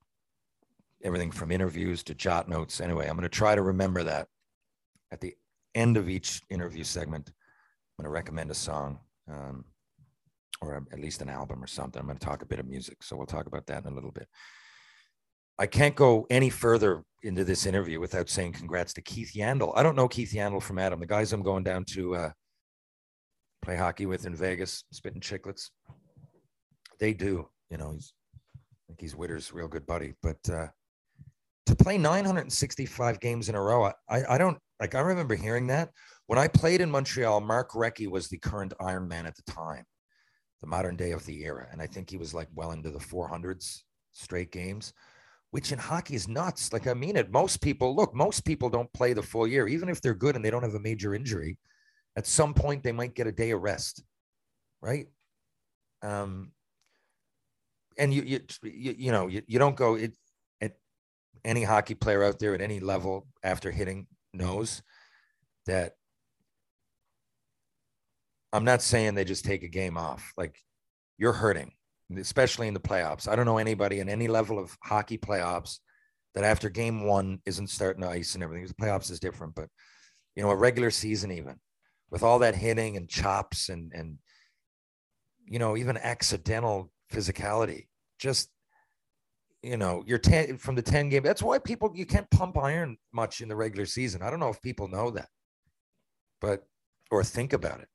[1.06, 2.80] everything from interviews to jot notes.
[2.80, 4.28] Anyway, I'm going to try to remember that
[5.12, 5.34] at the
[5.74, 7.28] end of each interview segment.
[7.28, 8.98] I'm going to recommend a song
[9.30, 9.64] um,
[10.60, 12.00] or at least an album or something.
[12.00, 13.02] I'm going to talk a bit of music.
[13.02, 14.28] So we'll talk about that in a little bit.
[15.58, 19.72] I can't go any further into this interview without saying congrats to Keith Yandle.
[19.74, 21.00] I don't know Keith Yandle from Adam.
[21.00, 22.30] The guys I'm going down to uh,
[23.62, 25.70] play hockey with in Vegas, spitting chicklets.
[26.98, 27.48] They do.
[27.70, 28.12] You know, he's
[28.54, 30.14] I think he's Witter's real good buddy.
[30.22, 30.66] But uh,
[31.66, 34.94] to play 965 games in a row, I, I don't like.
[34.94, 35.90] I remember hearing that
[36.26, 37.40] when I played in Montreal.
[37.40, 39.84] Mark Recchi was the current Iron Man at the time,
[40.60, 42.98] the modern day of the era, and I think he was like well into the
[42.98, 44.92] 400s straight games
[45.50, 46.72] which in hockey is nuts.
[46.72, 47.30] Like I mean it.
[47.30, 50.44] Most people look, most people don't play the full year, even if they're good and
[50.44, 51.56] they don't have a major injury.
[52.16, 54.02] At some point, they might get a day of rest,
[54.80, 55.06] right?
[56.02, 56.52] Um,
[57.98, 60.14] and you you you, you know you, you don't go it
[61.46, 64.82] any hockey player out there at any level after hitting knows
[65.66, 65.92] that
[68.52, 70.32] I'm not saying they just take a game off.
[70.36, 70.58] Like
[71.18, 71.72] you're hurting
[72.16, 73.28] especially in the playoffs.
[73.28, 75.78] I don't know anybody in any level of hockey playoffs
[76.34, 78.66] that after game one isn't starting to ice and everything.
[78.66, 79.68] The playoffs is different, but
[80.34, 81.56] you know, a regular season even
[82.10, 84.18] with all that hitting and chops and and
[85.44, 87.86] you know, even accidental physicality,
[88.18, 88.50] just
[89.66, 91.22] you know, you're 10 from the 10 game.
[91.22, 94.22] That's why people you can't pump iron much in the regular season.
[94.22, 95.28] I don't know if people know that,
[96.40, 96.64] but
[97.10, 97.88] or think about it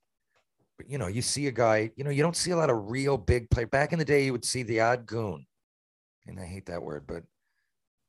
[0.82, 2.90] but you know, you see a guy, you know, you don't see a lot of
[2.90, 3.66] real big play.
[3.66, 5.46] Back in the day, you would see the odd goon.
[6.26, 7.22] And I hate that word, but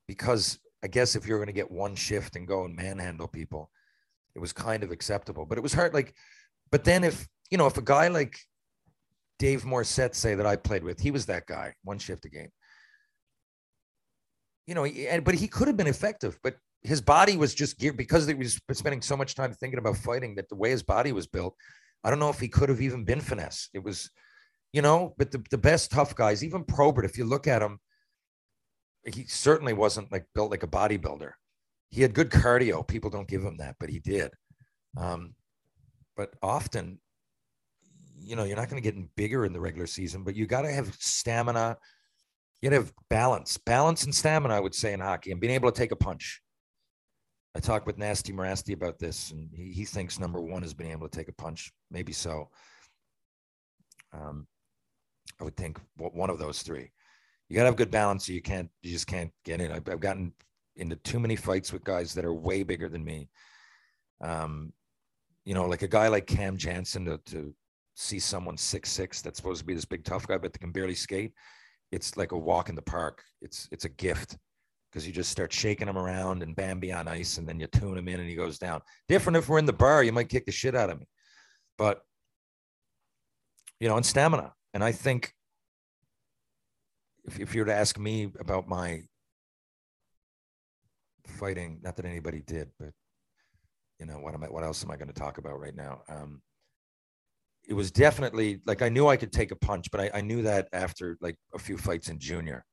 [0.09, 3.71] because I guess if you're going to get one shift and go and manhandle people,
[4.35, 5.45] it was kind of acceptable.
[5.45, 5.93] But it was hard.
[5.93, 6.15] Like,
[6.71, 8.39] but then if, you know, if a guy like
[9.39, 12.49] Dave Morissette, say that I played with, he was that guy, one shift a game.
[14.67, 17.97] You know, and, but he could have been effective, but his body was just geared
[17.97, 21.13] because he was spending so much time thinking about fighting that the way his body
[21.13, 21.55] was built,
[22.05, 23.69] I don't know if he could have even been finesse.
[23.73, 24.11] It was,
[24.73, 27.79] you know, but the, the best tough guys, even Probert, if you look at him,
[29.05, 31.33] he certainly wasn't like built like a bodybuilder.
[31.91, 32.87] He had good cardio.
[32.87, 34.33] People don't give him that, but he did.
[34.97, 35.35] Um,
[36.17, 36.99] but often,
[38.17, 40.63] you know, you're not going to get bigger in the regular season, but you got
[40.63, 41.77] to have stamina.
[42.63, 45.53] You got to have balance, balance and stamina, I would say, in hockey and being
[45.53, 46.41] able to take a punch.
[47.57, 50.93] I talked with Nasty Morasty about this, and he, he thinks number one is being
[50.93, 51.73] able to take a punch.
[51.91, 52.49] Maybe so.
[54.13, 54.47] Um,
[55.41, 56.93] I would think one of those three.
[57.49, 59.73] You got to have good balance, so you can't, you just can't get in.
[59.73, 60.33] I've, I've, gotten
[60.77, 63.29] into too many fights with guys that are way bigger than me.
[64.23, 64.73] Um,
[65.45, 67.53] you know, like a guy like Cam Janssen to, to
[67.95, 70.71] see someone six six that's supposed to be this big tough guy, but they can
[70.71, 71.33] barely skate.
[71.93, 73.23] It's like a walk in the park.
[73.41, 74.37] It's it's a gift
[74.91, 77.97] because you just start shaking him around and Bambi on ice, and then you tune
[77.97, 78.81] him in and he goes down.
[79.09, 81.07] Different if we're in the bar, you might kick the shit out of me,
[81.79, 82.03] but
[83.79, 84.53] you know, and stamina.
[84.75, 85.35] And I think
[87.25, 89.03] if, if you were to ask me about my
[91.27, 92.91] fighting, not that anybody did, but
[93.99, 96.03] you know, what am I, what else am I going to talk about right now?
[96.09, 96.43] Um,
[97.69, 100.43] it was definitely like I knew I could take a punch, but I, I knew
[100.43, 102.65] that after like a few fights in junior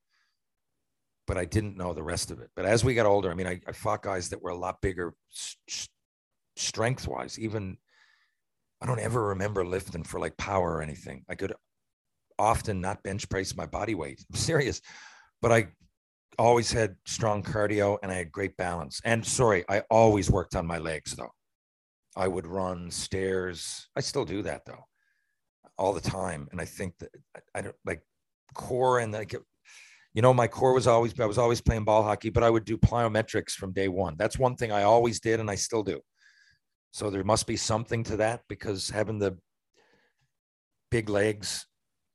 [1.29, 2.49] but I didn't know the rest of it.
[2.55, 4.81] But as we got older, I mean, I, I fought guys that were a lot
[4.81, 5.87] bigger, st-
[6.55, 7.37] strength wise.
[7.37, 7.77] Even
[8.81, 11.23] I don't ever remember lifting for like power or anything.
[11.29, 11.53] I could
[12.39, 14.25] often not bench press my body weight.
[14.31, 14.81] I'm serious,
[15.39, 15.67] but I
[16.39, 18.99] always had strong cardio and I had great balance.
[19.05, 21.29] And sorry, I always worked on my legs though.
[22.15, 23.87] I would run stairs.
[23.95, 24.83] I still do that though,
[25.77, 26.47] all the time.
[26.51, 27.09] And I think that
[27.55, 28.01] I, don't like
[28.53, 29.33] core and like,
[30.13, 32.65] you know, my core was always, I was always playing ball hockey, but I would
[32.65, 34.15] do plyometrics from day one.
[34.17, 36.01] That's one thing I always did and I still do.
[36.91, 39.37] So there must be something to that because having the
[40.89, 41.67] big legs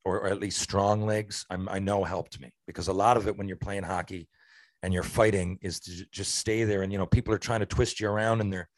[0.04, 3.28] or, or at least strong legs, I'm, I know helped me because a lot of
[3.28, 4.28] it when you're playing hockey
[4.82, 6.82] and you're fighting is to just stay there.
[6.82, 8.68] And, you know, people are trying to twist you around and they're,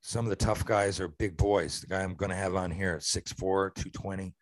[0.00, 1.80] some of the tough guys are big boys.
[1.80, 4.34] The guy I'm going to have on here, 6'4, 220.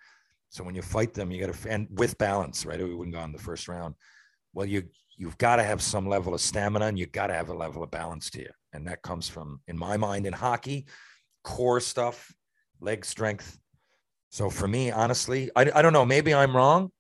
[0.50, 2.78] So when you fight them, you got to, and with balance, right?
[2.78, 3.94] We wouldn't go in the first round.
[4.52, 4.84] Well, you,
[5.16, 7.82] you've got to have some level of stamina and you got to have a level
[7.82, 8.50] of balance to you.
[8.72, 10.86] And that comes from, in my mind, in hockey,
[11.42, 12.32] core stuff,
[12.80, 13.58] leg strength.
[14.30, 16.90] So for me, honestly, I, I don't know, maybe I'm wrong,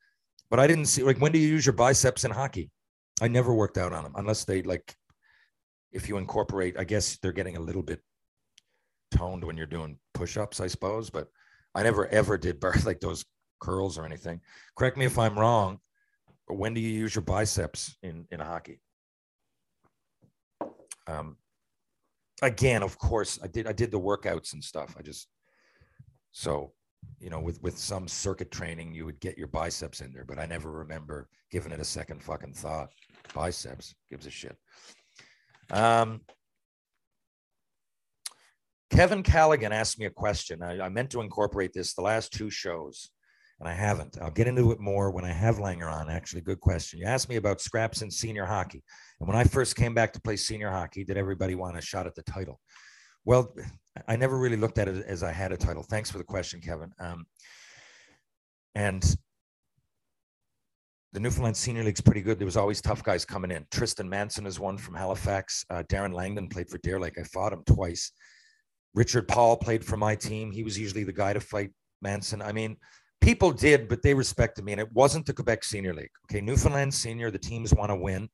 [0.50, 2.70] but I didn't see, like, when do you use your biceps in hockey?
[3.20, 4.94] I never worked out on them unless they, like,
[5.92, 8.00] if you incorporate, I guess they're getting a little bit
[9.10, 11.10] toned when you're doing push-ups, I suppose.
[11.10, 11.28] But
[11.74, 13.24] I never ever did bar like those
[13.60, 14.40] curls or anything.
[14.76, 15.80] Correct me if I'm wrong.
[16.48, 18.80] When do you use your biceps in in hockey?
[21.08, 21.36] Um,
[22.42, 24.94] again, of course, I did I did the workouts and stuff.
[24.98, 25.28] I just
[26.32, 26.72] so
[27.20, 30.38] you know with with some circuit training you would get your biceps in there, but
[30.38, 32.90] I never remember giving it a second fucking thought.
[33.34, 34.56] Biceps gives a shit.
[35.70, 36.20] Um,
[38.90, 40.62] Kevin Callaghan asked me a question.
[40.62, 43.10] I, I, meant to incorporate this the last two shows,
[43.58, 44.16] and I haven't.
[44.20, 46.08] I'll get into it more when I have Langer on.
[46.08, 47.00] Actually, good question.
[47.00, 48.82] You asked me about scraps in senior hockey.
[49.20, 52.06] And when I first came back to play senior hockey, did everybody want a shot
[52.06, 52.60] at the title?
[53.24, 53.56] Well,
[54.06, 55.82] I never really looked at it as I had a title.
[55.82, 56.92] Thanks for the question, Kevin.
[57.00, 57.26] Um,
[58.76, 59.16] and
[61.12, 62.38] the Newfoundland Senior League's pretty good.
[62.38, 63.66] There was always tough guys coming in.
[63.70, 65.64] Tristan Manson is one from Halifax.
[65.70, 67.18] Uh, Darren Langdon played for Deer Lake.
[67.18, 68.12] I fought him twice.
[68.96, 70.50] Richard Paul played for my team.
[70.50, 71.70] He was usually the guy to fight
[72.02, 72.42] Manson.
[72.42, 72.78] I mean,
[73.20, 74.72] people did, but they respected me.
[74.72, 76.10] And it wasn't the Quebec Senior League.
[76.24, 78.28] Okay, Newfoundland Senior, the teams want to win.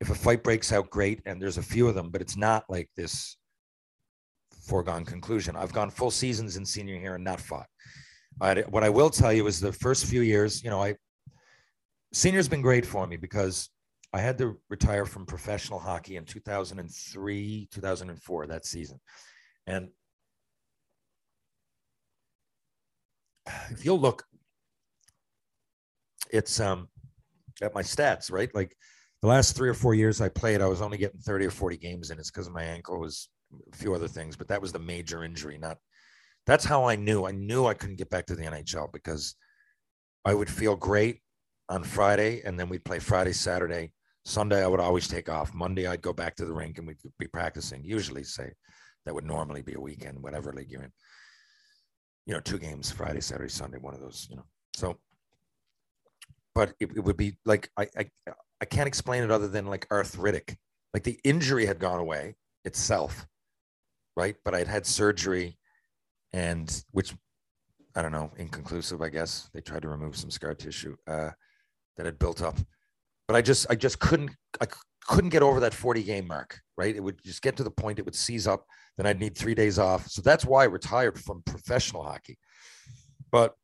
[0.00, 1.20] If a fight breaks out, great.
[1.26, 3.36] And there's a few of them, but it's not like this
[4.68, 5.56] foregone conclusion.
[5.56, 7.66] I've gone full seasons in senior here and not fought.
[8.38, 10.94] What I will tell you is the first few years, you know, I
[12.12, 13.70] senior's been great for me because
[14.12, 19.00] I had to retire from professional hockey in 2003, 2004, that season.
[19.66, 19.88] And
[23.70, 24.24] if you'll look,
[26.30, 26.88] it's um
[27.62, 28.52] at my stats, right?
[28.54, 28.76] Like
[29.22, 31.76] the last three or four years I played, I was only getting 30 or 40
[31.78, 32.18] games in.
[32.18, 33.28] It's because my ankle was
[33.72, 35.58] a few other things, but that was the major injury.
[35.58, 35.78] Not
[36.46, 37.24] that's how I knew.
[37.26, 39.34] I knew I couldn't get back to the NHL because
[40.24, 41.20] I would feel great
[41.68, 43.92] on Friday, and then we'd play Friday, Saturday.
[44.24, 45.54] Sunday, I would always take off.
[45.54, 47.84] Monday, I'd go back to the rink and we'd be practicing.
[47.84, 48.52] Usually, say
[49.06, 50.92] that would normally be a weekend, whatever league you're in.
[52.26, 54.44] You know, two games, Friday, Saturday, Sunday, one of those, you know.
[54.74, 54.98] So,
[56.54, 58.10] but it, it would be like, I, I,
[58.60, 60.58] I can't explain it other than like arthritic.
[60.92, 63.26] Like the injury had gone away itself,
[64.16, 64.36] right?
[64.44, 65.56] But I'd had surgery
[66.32, 67.14] and which
[67.94, 69.48] I don't know, inconclusive, I guess.
[69.54, 71.30] They tried to remove some scar tissue uh,
[71.96, 72.56] that had built up.
[73.28, 74.66] But I just, I just couldn't, I
[75.06, 76.94] couldn't get over that 40 game mark, right?
[76.94, 78.66] It would just get to the point it would seize up.
[78.96, 80.06] Then I'd need three days off.
[80.08, 82.38] So that's why I retired from professional hockey.
[83.30, 83.54] But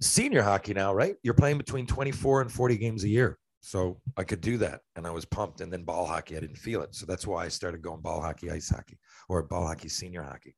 [0.00, 1.16] senior hockey now, right?
[1.22, 3.38] You're playing between 24 and 40 games a year.
[3.60, 4.80] So I could do that.
[4.94, 5.60] And I was pumped.
[5.60, 6.94] And then ball hockey, I didn't feel it.
[6.94, 10.54] So that's why I started going ball hockey, ice hockey, or ball hockey, senior hockey.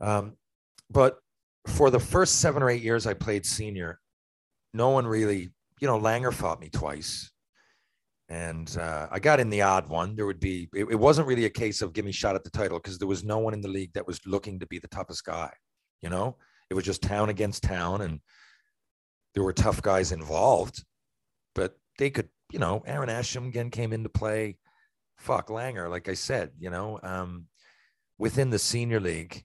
[0.00, 0.36] Um,
[0.90, 1.18] but
[1.66, 4.00] for the first seven or eight years I played senior,
[4.72, 7.30] no one really, you know, Langer fought me twice
[8.30, 10.14] and uh, I got in the odd one.
[10.14, 12.44] There would be it, it wasn't really a case of give me a shot at
[12.44, 14.78] the title because there was no one in the league that was looking to be
[14.78, 15.52] the toughest guy.
[16.00, 16.36] You know,
[16.70, 18.20] it was just town against town, and
[19.34, 20.84] there were tough guys involved,
[21.56, 24.58] but they could, you know, Aaron Asham again came into play.
[25.18, 27.46] Fuck Langer, like I said, you know, um,
[28.16, 29.44] within the senior league,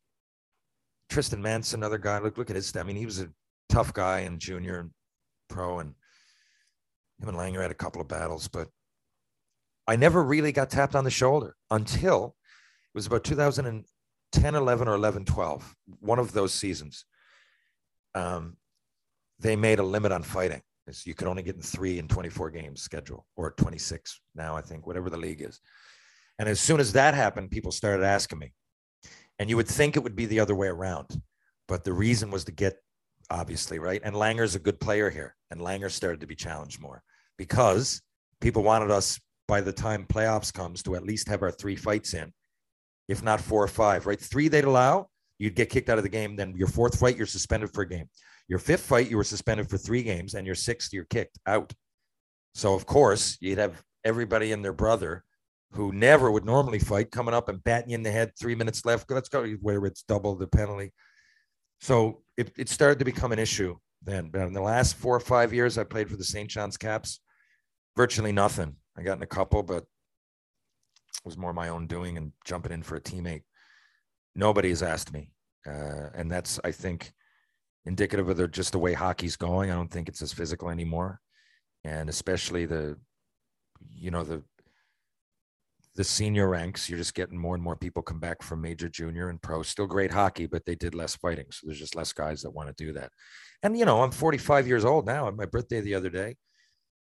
[1.09, 2.19] Tristan Manson, another guy.
[2.19, 2.75] Look, look at his.
[2.77, 3.29] I mean, he was a
[3.67, 4.91] tough guy in junior and
[5.49, 5.95] pro, and
[7.19, 8.69] him and Langer had a couple of battles, but
[9.87, 12.35] I never really got tapped on the shoulder until
[12.93, 17.05] it was about 2010, 11, or 11, 12, one of those seasons.
[18.13, 18.57] Um,
[19.39, 20.61] they made a limit on fighting.
[20.87, 24.61] It's, you could only get in three in 24 games schedule or 26 now, I
[24.61, 25.59] think, whatever the league is.
[26.39, 28.53] And as soon as that happened, people started asking me.
[29.39, 31.21] And you would think it would be the other way around.
[31.67, 32.77] But the reason was to get,
[33.29, 34.01] obviously, right?
[34.03, 35.35] And Langer's a good player here.
[35.49, 37.03] And Langer started to be challenged more
[37.37, 38.01] because
[38.39, 42.13] people wanted us by the time playoffs comes to at least have our three fights
[42.13, 42.33] in,
[43.07, 44.19] if not four or five, right?
[44.19, 46.35] Three they'd allow, you'd get kicked out of the game.
[46.35, 48.09] Then your fourth fight, you're suspended for a game.
[48.47, 51.73] Your fifth fight, you were suspended for three games, and your sixth, you're kicked out.
[52.53, 55.23] So of course, you'd have everybody and their brother
[55.71, 58.31] who never would normally fight coming up and batting you in the head.
[58.39, 59.11] Three minutes left.
[59.11, 60.93] Let's go where it's double the penalty.
[61.81, 64.29] So it, it started to become an issue then.
[64.29, 66.49] But in the last four or five years, I played for the St.
[66.49, 67.19] John's Caps.
[67.97, 68.77] Virtually nothing.
[68.97, 72.83] I got in a couple, but it was more my own doing and jumping in
[72.83, 73.43] for a teammate.
[74.35, 75.31] Nobody has asked me,
[75.67, 77.13] uh, and that's I think
[77.85, 79.71] indicative of the, just the way hockey's going.
[79.71, 81.19] I don't think it's as physical anymore,
[81.83, 82.97] and especially the,
[83.89, 84.43] you know the.
[85.97, 89.29] The senior ranks, you're just getting more and more people come back from major, junior,
[89.29, 89.63] and pro.
[89.63, 92.67] Still great hockey, but they did less fighting, so there's just less guys that want
[92.67, 93.13] to do that.
[93.63, 95.27] And you know, I'm 45 years old now.
[95.27, 96.35] On my birthday the other day,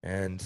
[0.04, 0.40] and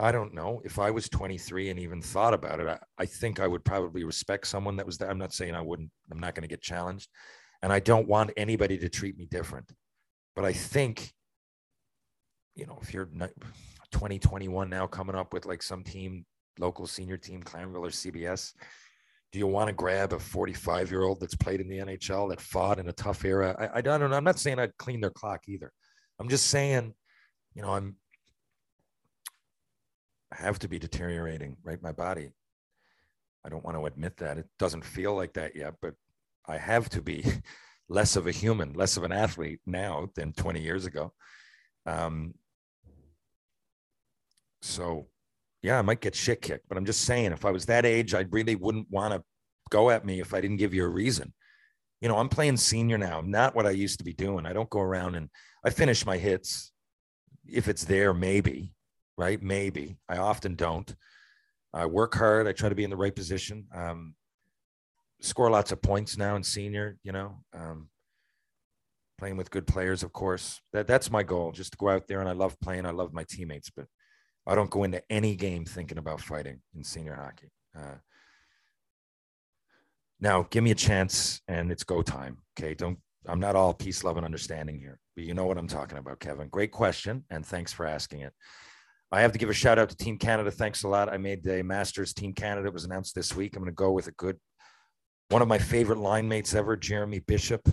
[0.00, 2.66] I don't know if I was 23 and even thought about it.
[2.66, 5.08] I, I think I would probably respect someone that was there.
[5.08, 5.90] I'm not saying I wouldn't.
[6.10, 7.08] I'm not going to get challenged,
[7.62, 9.70] and I don't want anybody to treat me different.
[10.34, 11.12] But I think,
[12.56, 13.06] you know, if you're
[13.92, 16.26] 2021 now coming up with like some team,
[16.58, 18.52] local senior team, Clarenville or CBS,
[19.30, 22.40] do you want to grab a 45 year old that's played in the NHL that
[22.40, 23.54] fought in a tough era?
[23.58, 24.16] I, I don't know.
[24.16, 25.72] I'm not saying I'd clean their clock either.
[26.18, 26.94] I'm just saying,
[27.54, 27.96] you know, I'm
[30.34, 31.82] have to be deteriorating, right?
[31.82, 32.32] My body.
[33.44, 34.38] I don't want to admit that.
[34.38, 35.94] It doesn't feel like that yet, but
[36.46, 37.24] I have to be
[37.88, 41.12] less of a human, less of an athlete now than 20 years ago.
[41.86, 42.34] Um,
[44.62, 45.08] so,
[45.62, 48.14] yeah, I might get shit kicked, but I'm just saying, if I was that age,
[48.14, 49.22] I really wouldn't want to
[49.70, 51.32] go at me if I didn't give you a reason.
[52.00, 54.46] You know, I'm playing senior now, not what I used to be doing.
[54.46, 55.28] I don't go around and
[55.64, 56.72] I finish my hits
[57.46, 58.73] if it's there, maybe,
[59.16, 59.40] right?
[59.42, 59.96] Maybe.
[60.08, 60.94] I often don't.
[61.72, 62.46] I work hard.
[62.46, 63.66] I try to be in the right position.
[63.74, 64.14] Um,
[65.20, 67.88] score lots of points now in senior, you know, um,
[69.18, 70.60] playing with good players, of course.
[70.72, 72.20] That, that's my goal, just to go out there.
[72.20, 72.86] And I love playing.
[72.86, 73.86] I love my teammates, but
[74.46, 77.50] I don't go into any game thinking about fighting in senior hockey.
[77.76, 77.96] Uh,
[80.20, 82.38] now, give me a chance and it's go time.
[82.58, 82.74] Okay.
[82.74, 85.98] Don't, I'm not all peace, love, and understanding here, but you know what I'm talking
[85.98, 86.48] about, Kevin.
[86.48, 87.24] Great question.
[87.30, 88.32] And thanks for asking it.
[89.14, 90.50] I have to give a shout out to Team Canada.
[90.50, 91.08] Thanks a lot.
[91.08, 92.66] I made the Masters Team Canada.
[92.66, 93.54] It was announced this week.
[93.54, 94.38] I'm going to go with a good,
[95.28, 97.68] one of my favorite line mates ever, Jeremy Bishop.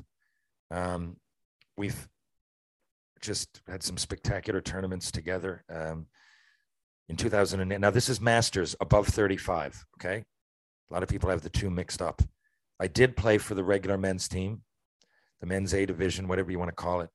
[0.69, 1.17] Um,
[1.75, 2.07] we've
[3.21, 5.63] just had some spectacular tournaments together.
[5.67, 6.05] Um,
[7.09, 7.79] in 2008.
[7.79, 9.83] Now, this is Masters above 35.
[9.99, 10.23] Okay.
[10.89, 12.21] A lot of people have the two mixed up.
[12.79, 14.61] I did play for the regular men's team,
[15.39, 17.09] the men's A division, whatever you want to call it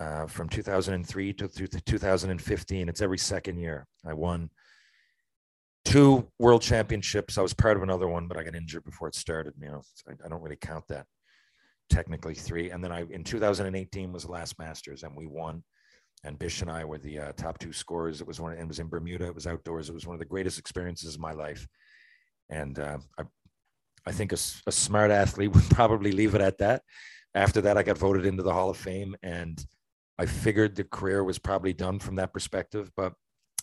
[0.00, 2.88] uh, from 2003 to, to 2015.
[2.88, 3.86] It's every second year.
[4.04, 4.50] I won
[5.84, 7.38] two world championships.
[7.38, 9.54] I was part of another one, but I got injured before it started.
[9.60, 11.06] You know, I, I don't really count that.
[11.90, 15.62] Technically three, and then I in 2018 was the last Masters, and we won.
[16.24, 18.22] And Bish and I were the uh, top two scorers.
[18.22, 18.54] It was one.
[18.54, 19.26] It was in Bermuda.
[19.26, 19.90] It was outdoors.
[19.90, 21.66] It was one of the greatest experiences of my life.
[22.48, 23.24] And uh, I,
[24.06, 26.82] I think a, a smart athlete would probably leave it at that.
[27.34, 29.62] After that, I got voted into the Hall of Fame, and
[30.18, 33.14] I figured the career was probably done from that perspective, but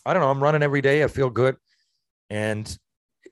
[0.04, 0.30] I don't know.
[0.30, 1.02] I'm running every day.
[1.02, 1.56] I feel good.
[2.28, 2.76] And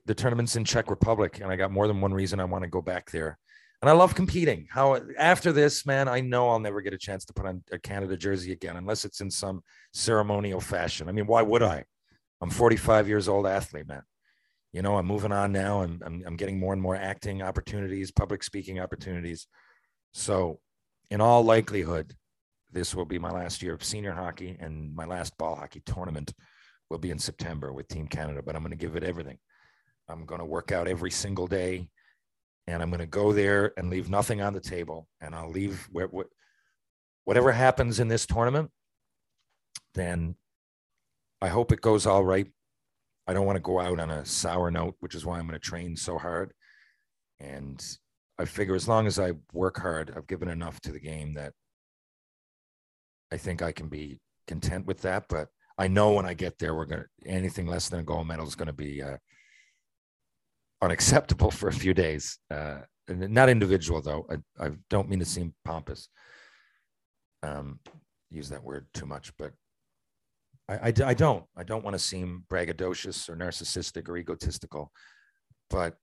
[0.05, 2.69] the tournament's in Czech Republic, and I got more than one reason I want to
[2.69, 3.37] go back there.
[3.81, 4.67] And I love competing.
[4.69, 7.79] How after this, man, I know I'll never get a chance to put on a
[7.79, 11.09] Canada jersey again unless it's in some ceremonial fashion.
[11.09, 11.85] I mean, why would I?
[12.41, 14.03] I'm 45 years old athlete, man.
[14.71, 15.81] You know, I'm moving on now.
[15.81, 19.47] and I'm, I'm getting more and more acting opportunities, public speaking opportunities.
[20.13, 20.59] So,
[21.09, 22.15] in all likelihood,
[22.71, 26.33] this will be my last year of senior hockey and my last ball hockey tournament
[26.89, 29.37] will be in September with Team Canada, but I'm going to give it everything.
[30.09, 31.89] I'm going to work out every single day
[32.67, 35.07] and I'm going to go there and leave nothing on the table.
[35.19, 36.09] And I'll leave where,
[37.25, 38.71] whatever happens in this tournament,
[39.93, 40.35] then
[41.41, 42.47] I hope it goes all right.
[43.27, 45.59] I don't want to go out on a sour note, which is why I'm going
[45.59, 46.53] to train so hard.
[47.39, 47.83] And
[48.37, 51.53] I figure as long as I work hard, I've given enough to the game that
[53.31, 55.25] I think I can be content with that.
[55.29, 58.27] But I know when I get there, we're going to anything less than a gold
[58.27, 59.17] medal is going to be uh,
[60.81, 62.37] unacceptable for a few days.
[62.49, 64.25] Uh, not individual though.
[64.29, 66.09] I, I don't mean to seem pompous.
[67.43, 67.79] Um,
[68.29, 69.51] use that word too much, but
[70.69, 71.43] I, I, I don't.
[71.57, 74.91] I don't want to seem braggadocious or narcissistic or egotistical,
[75.69, 75.95] but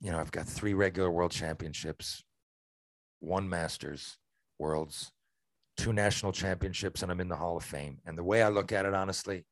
[0.00, 2.24] you know, I've got three regular world championships,
[3.20, 4.18] one Masters
[4.58, 5.12] Worlds,
[5.76, 7.98] two national championships, and I'm in the Hall of Fame.
[8.06, 9.44] And the way I look at it, honestly,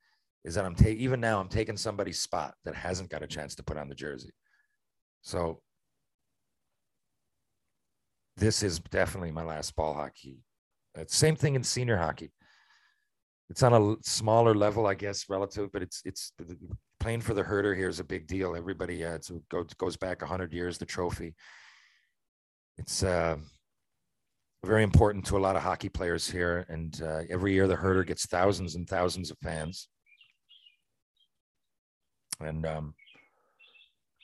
[0.45, 3.55] is that I'm taking even now I'm taking somebody's spot that hasn't got a chance
[3.57, 4.33] to put on the jersey.
[5.23, 5.61] So
[8.37, 10.39] this is definitely my last ball hockey.
[10.99, 12.33] Uh, same thing in senior hockey.
[13.51, 16.33] It's on a smaller level, I guess, relative, but it's it's
[17.01, 18.55] playing for the herder here is a big deal.
[18.55, 20.79] Everybody, uh, it's, it goes goes back hundred years.
[20.79, 21.35] The trophy.
[22.79, 23.37] It's uh,
[24.65, 28.05] very important to a lot of hockey players here, and uh, every year the herder
[28.05, 29.89] gets thousands and thousands of fans.
[32.41, 32.95] And um,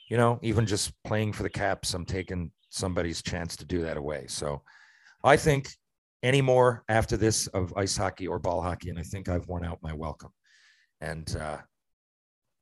[0.09, 3.97] you know, even just playing for the Caps, I'm taking somebody's chance to do that
[3.97, 4.25] away.
[4.27, 4.61] So
[5.23, 5.69] I think
[6.23, 9.65] any more after this of ice hockey or ball hockey, and I think I've worn
[9.65, 10.31] out my welcome.
[11.01, 11.57] And uh,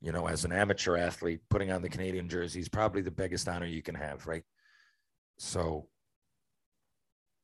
[0.02, 3.48] you know, as an amateur athlete, putting on the Canadian jersey is probably the biggest
[3.48, 4.44] honor you can have, right?
[5.38, 5.88] So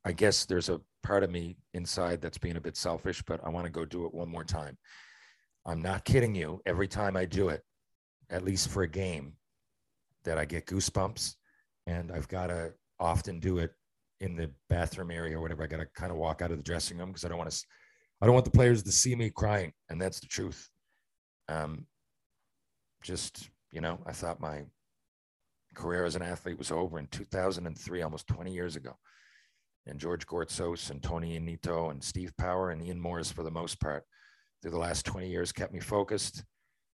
[0.05, 3.49] I guess there's a part of me inside that's being a bit selfish, but I
[3.49, 4.77] want to go do it one more time.
[5.65, 6.61] I'm not kidding you.
[6.65, 7.61] Every time I do it,
[8.29, 9.33] at least for a game,
[10.23, 11.35] that I get goosebumps,
[11.87, 13.71] and I've got to often do it
[14.19, 15.63] in the bathroom area or whatever.
[15.63, 17.51] I got to kind of walk out of the dressing room because I don't want
[17.51, 17.65] to.
[18.21, 20.69] I don't want the players to see me crying, and that's the truth.
[21.47, 21.87] Um,
[23.01, 24.63] just you know, I thought my
[25.73, 28.95] career as an athlete was over in 2003, almost 20 years ago.
[29.85, 33.79] And George Gortzos and Tony Anito and Steve Power and Ian Morris, for the most
[33.79, 34.03] part,
[34.61, 36.43] through the last 20 years, kept me focused,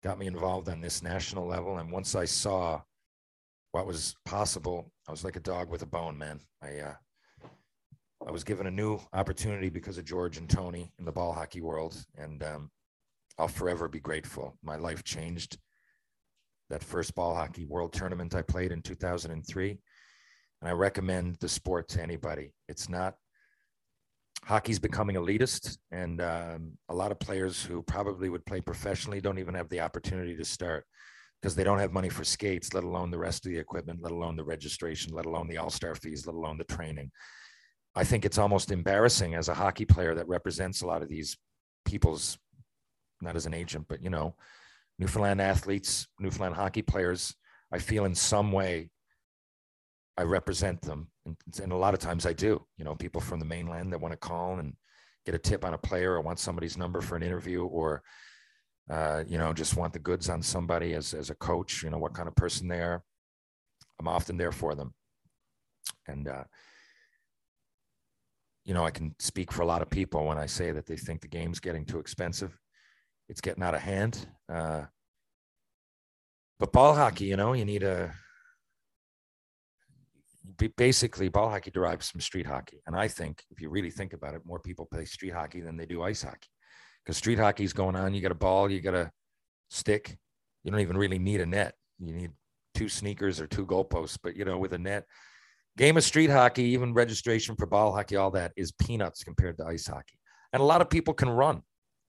[0.04, 1.78] got me involved on this national level.
[1.78, 2.82] And once I saw
[3.72, 6.40] what was possible, I was like a dog with a bone, man.
[6.62, 6.94] I uh,
[8.26, 11.60] I was given a new opportunity because of George and Tony in the ball hockey
[11.60, 12.72] world, and um,
[13.38, 14.58] I'll forever be grateful.
[14.64, 15.58] My life changed.
[16.70, 19.78] That first ball hockey world tournament I played in 2003,
[20.64, 22.53] and I recommend the sport to anybody.
[22.70, 23.16] It's not
[24.45, 29.39] hockey's becoming elitist, and um, a lot of players who probably would play professionally don't
[29.39, 30.86] even have the opportunity to start
[31.41, 34.14] because they don't have money for skates, let alone the rest of the equipment, let
[34.14, 37.11] alone the registration, let alone the all star fees, let alone the training.
[37.93, 41.38] I think it's almost embarrassing as a hockey player that represents a lot of these
[41.84, 42.38] people's,
[43.20, 44.34] not as an agent, but you know,
[44.97, 47.36] Newfoundland athletes, Newfoundland hockey players.
[47.70, 48.91] I feel in some way
[50.18, 51.07] I represent them.
[51.26, 52.64] And, and a lot of times I do.
[52.78, 54.74] You know, people from the mainland that want to call and
[55.26, 58.03] get a tip on a player or want somebody's number for an interview or,
[58.89, 61.97] uh, you know, just want the goods on somebody as, as a coach, you know,
[61.97, 63.03] what kind of person they are.
[63.99, 64.93] I'm often there for them.
[66.07, 66.43] And, uh,
[68.66, 70.97] you know, I can speak for a lot of people when I say that they
[70.97, 72.57] think the game's getting too expensive.
[73.30, 74.28] It's getting out of hand.
[74.51, 74.84] Uh,
[76.59, 78.14] but ball hockey, you know, you need a
[80.70, 82.82] basically ball hockey derives from street hockey.
[82.86, 85.78] And I think if you really think about it, more people play street hockey than
[85.78, 86.49] they do ice hockey.
[87.03, 88.14] Because street hockey is going on.
[88.14, 89.11] You got a ball, you got a
[89.70, 90.18] stick.
[90.64, 91.76] You don't even really need a net.
[91.99, 92.32] You need
[92.74, 95.05] two sneakers or two goalposts, but you know, with a net,
[95.78, 99.66] game of street hockey, even registration for ball hockey, all that is peanuts compared to
[99.66, 100.18] ice hockey.
[100.51, 101.64] And a lot of people can run,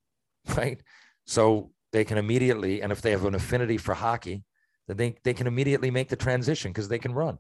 [0.57, 0.80] right?
[1.26, 4.44] So they can immediately, and if they have an affinity for hockey,
[4.86, 7.38] then they, they can immediately make the transition because they can run,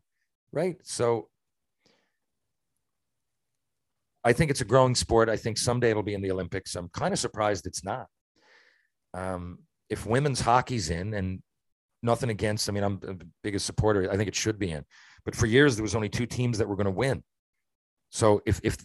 [0.54, 0.76] right?
[0.82, 1.28] So
[4.24, 5.28] I think it's a growing sport.
[5.28, 6.76] I think someday it'll be in the Olympics.
[6.76, 8.06] I'm kind of surprised it's not.
[9.12, 9.58] Um,
[9.90, 11.42] if women's hockey's in, and
[12.02, 14.10] nothing against, I mean, I'm the biggest supporter.
[14.10, 14.84] I think it should be in.
[15.24, 17.22] But for years, there was only two teams that were going to win.
[18.10, 18.76] So if if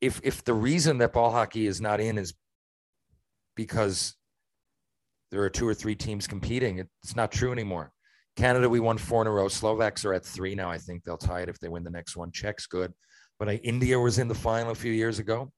[0.00, 2.34] if if the reason that ball hockey is not in is
[3.56, 4.14] because
[5.30, 7.92] there are two or three teams competing, it's not true anymore.
[8.36, 9.48] Canada, we won four in a row.
[9.48, 10.70] Slovaks are at three now.
[10.70, 12.32] I think they'll tie it if they win the next one.
[12.32, 12.92] Czech's good,
[13.38, 15.52] but I, India was in the final a few years ago.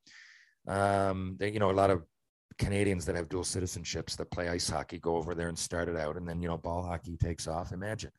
[0.66, 2.02] Um, they, you know, a lot of
[2.58, 5.96] Canadians that have dual citizenships that play ice hockey go over there and start it
[5.96, 7.72] out, and then you know, ball hockey takes off.
[7.72, 8.10] Imagine.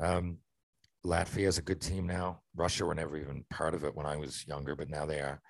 [0.00, 0.38] Um,
[1.04, 2.40] Latvia is a good team now.
[2.56, 5.40] Russia were never even part of it when I was younger, but now they are.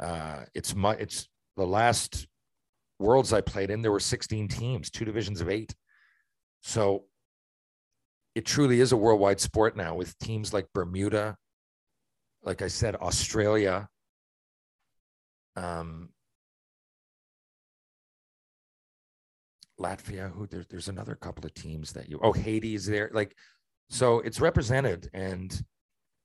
[0.00, 2.26] Uh, it's my it's the last
[2.98, 3.82] worlds I played in.
[3.82, 5.74] There were 16 teams, two divisions of eight.
[6.62, 7.04] So
[8.34, 11.36] it truly is a worldwide sport now with teams like Bermuda,
[12.42, 13.88] like I said, Australia.
[15.56, 16.08] Um,
[19.80, 23.10] Latvia, who there's there's another couple of teams that you oh Haiti is there.
[23.12, 23.36] Like
[23.88, 25.62] so it's represented and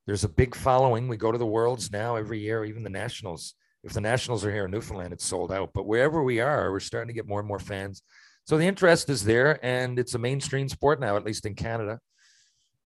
[0.05, 1.07] there's a big following.
[1.07, 3.53] We go to the worlds now every year, even the nationals.
[3.83, 5.69] If the Nationals are here in Newfoundland, it's sold out.
[5.73, 8.01] But wherever we are, we're starting to get more and more fans.
[8.49, 11.99] So the interest is there, and it's a mainstream sport now, at least in Canada.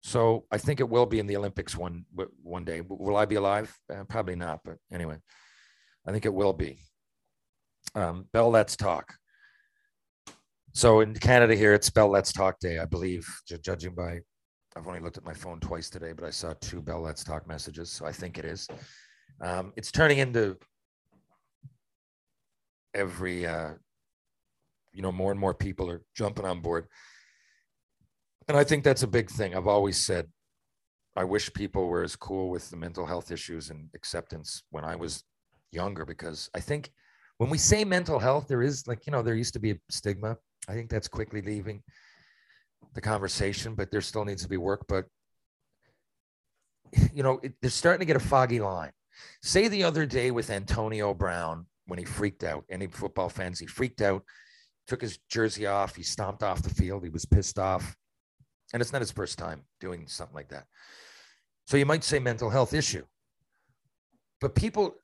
[0.01, 2.05] So I think it will be in the Olympics one
[2.43, 2.81] one day.
[2.81, 3.73] Will I be alive?
[3.89, 4.59] Uh, probably not.
[4.65, 5.19] But anyway,
[6.05, 6.81] I think it will be.
[7.95, 9.15] Um, Bell, let's talk.
[10.73, 13.25] So in Canada here, it's Bell Let's Talk Day, I believe,
[13.63, 14.19] judging by.
[14.75, 17.47] I've only looked at my phone twice today, but I saw two Bell Let's Talk
[17.47, 18.67] messages, so I think it is.
[19.41, 20.57] Um, it's turning into
[22.95, 23.75] every, uh,
[24.93, 26.87] you know, more and more people are jumping on board,
[28.49, 29.55] and I think that's a big thing.
[29.55, 30.29] I've always said,
[31.17, 34.97] I wish people were as cool with the mental health issues and acceptance when I
[34.97, 35.25] was
[35.71, 36.91] younger, because I think
[37.39, 39.79] when we say mental health, there is like, you know, there used to be a
[39.91, 40.37] stigma.
[40.69, 41.83] I think that's quickly leaving
[42.95, 44.85] the conversation, but there still needs to be work.
[44.87, 45.07] But,
[47.13, 48.93] you know, it, they're starting to get a foggy line.
[49.43, 53.67] Say the other day with Antonio Brown when he freaked out, any football fans, he
[53.67, 54.23] freaked out,
[54.87, 57.97] took his jersey off, he stomped off the field, he was pissed off.
[58.73, 60.67] And it's not his first time doing something like that.
[61.67, 63.05] So you might say mental health issue.
[64.41, 64.97] But people,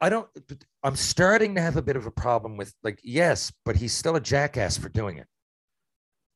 [0.00, 0.28] I- don't,
[0.82, 4.16] I'm starting to have a bit of a problem with like, yes, but he's still
[4.16, 5.26] a jackass for doing it.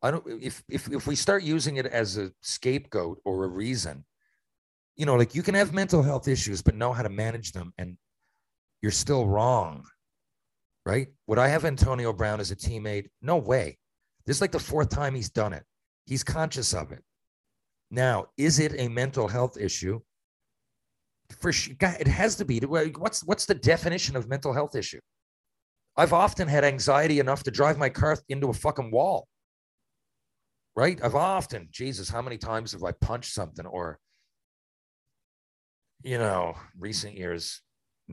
[0.03, 4.05] I don't, if, if, if we start using it as a scapegoat or a reason,
[4.97, 7.73] you know, like you can have mental health issues, but know how to manage them
[7.79, 7.97] and
[8.83, 9.85] you're still wrong.
[10.85, 11.09] Right.
[11.29, 13.07] Would I have Antonio Brown as a teammate?
[13.21, 13.79] No way.
[14.27, 15.65] This is like the fourth time he's done it.
[16.07, 17.03] He's conscious of it.
[17.91, 20.01] Now, is it a mental health issue?
[21.39, 22.59] For sure, it has to be.
[22.61, 25.01] What's what's the definition of mental health issue?
[25.97, 29.29] I've often had anxiety enough to drive my car into a fucking wall.
[30.75, 30.99] Right?
[31.05, 33.99] I've often, Jesus, how many times have I punched something or,
[36.03, 37.61] you know, recent years,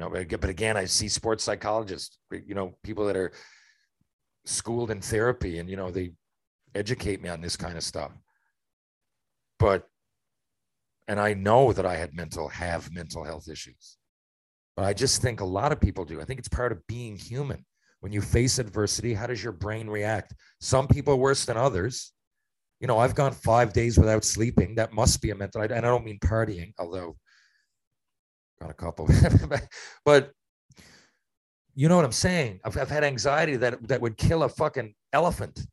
[0.07, 3.33] but but again, I see sports psychologists, you know, people that are
[4.45, 6.13] schooled in therapy and, you know, they
[6.73, 8.11] educate me on this kind of stuff.
[9.57, 9.87] But,
[11.07, 13.97] and I know that I had mental, have mental health issues.
[14.77, 16.21] But I just think a lot of people do.
[16.21, 17.65] I think it's part of being human.
[17.99, 20.33] When you face adversity, how does your brain react?
[20.61, 22.13] Some people worse than others.
[22.79, 24.75] You know, I've gone five days without sleeping.
[24.75, 27.17] That must be a mental, and I don't mean partying, although
[28.61, 29.09] got a couple.
[30.05, 30.31] but
[31.75, 32.59] you know what I'm saying?
[32.63, 35.65] I've, I've had anxiety that that would kill a fucking elephant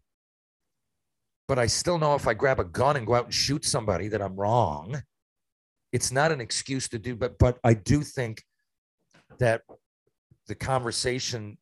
[1.49, 4.09] but I still know if I grab a gun and go out and shoot somebody
[4.09, 5.01] that I'm wrong.
[5.93, 8.43] It's not an excuse to do, but but I do think
[9.39, 9.63] that
[10.49, 11.59] the conversation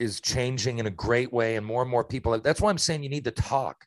[0.00, 2.38] is changing in a great way, and more and more people.
[2.40, 3.84] That's why I'm saying you need to talk.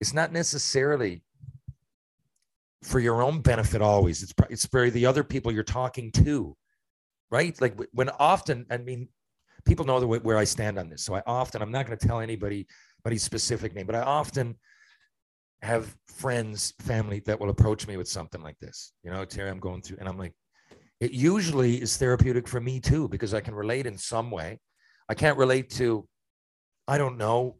[0.00, 1.22] It's not necessarily
[2.84, 4.22] for your own benefit always.
[4.22, 6.56] It's it's for the other people you're talking to,
[7.30, 7.58] right?
[7.60, 9.08] Like when often, I mean,
[9.64, 11.02] people know the way, where I stand on this.
[11.02, 12.66] So I often, I'm not going to tell anybody,
[13.04, 14.56] anybody's specific name, but I often
[15.62, 18.92] have friends, family that will approach me with something like this.
[19.02, 20.34] You know, Terry, I'm going through, and I'm like,
[21.00, 24.60] it usually is therapeutic for me too, because I can relate in some way.
[25.08, 26.06] I can't relate to,
[26.86, 27.56] I don't know,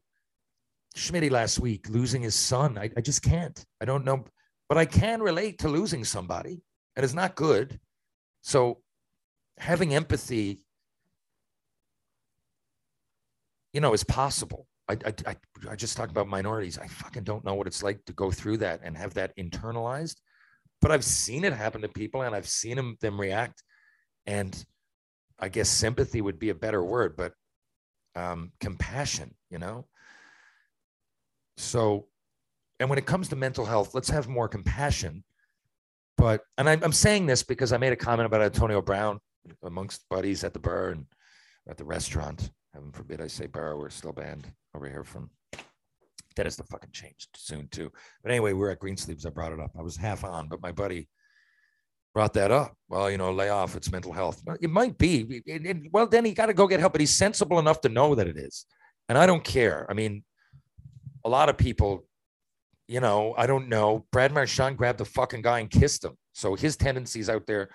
[0.97, 2.79] Schmitty last week losing his son.
[2.79, 3.65] I, I just can't.
[3.81, 4.25] I don't know,
[4.69, 6.63] but I can relate to losing somebody,
[6.97, 7.81] and it's not good.
[8.43, 8.81] So
[9.59, 10.65] having empathy
[13.75, 14.69] you know, is possible.
[14.89, 14.97] I,
[15.27, 15.37] I,
[15.71, 16.79] I, just talk about minorities.
[16.79, 20.17] I fucking don't know what it's like to go through that and have that internalized,
[20.81, 23.65] but I've seen it happen to people and I've seen them, them react.
[24.27, 24.65] And
[25.41, 27.33] I guess sympathy would be a better word, but
[28.15, 29.87] um, compassion, you know?
[31.57, 32.07] So,
[32.81, 35.25] and when it comes to mental health, let's have more compassion.
[36.17, 39.19] But, and I'm, I'm saying this because I made a comment about Antonio Brown
[39.63, 41.07] amongst buddies at the bar and
[41.69, 45.31] at the restaurant heaven forbid I say bar, we're still banned over here from
[46.37, 47.91] That is to fucking change soon too.
[48.23, 49.25] But anyway, we are at Greensleeves.
[49.25, 49.71] I brought it up.
[49.79, 51.09] I was half on, but my buddy
[52.13, 52.77] brought that up.
[52.89, 53.77] Well, you know, lay off.
[53.77, 54.43] It's mental health.
[54.61, 55.43] It might be.
[55.47, 57.89] It, it, well, then he got to go get help, but he's sensible enough to
[57.89, 58.67] know that it is.
[59.09, 59.87] And I don't care.
[59.89, 60.25] I mean,
[61.25, 62.05] a lot of people,
[62.89, 64.07] you know, I don't know.
[64.13, 66.17] Brad Marchand grabbed the fucking guy and kissed him.
[66.33, 67.71] So his tendencies out there.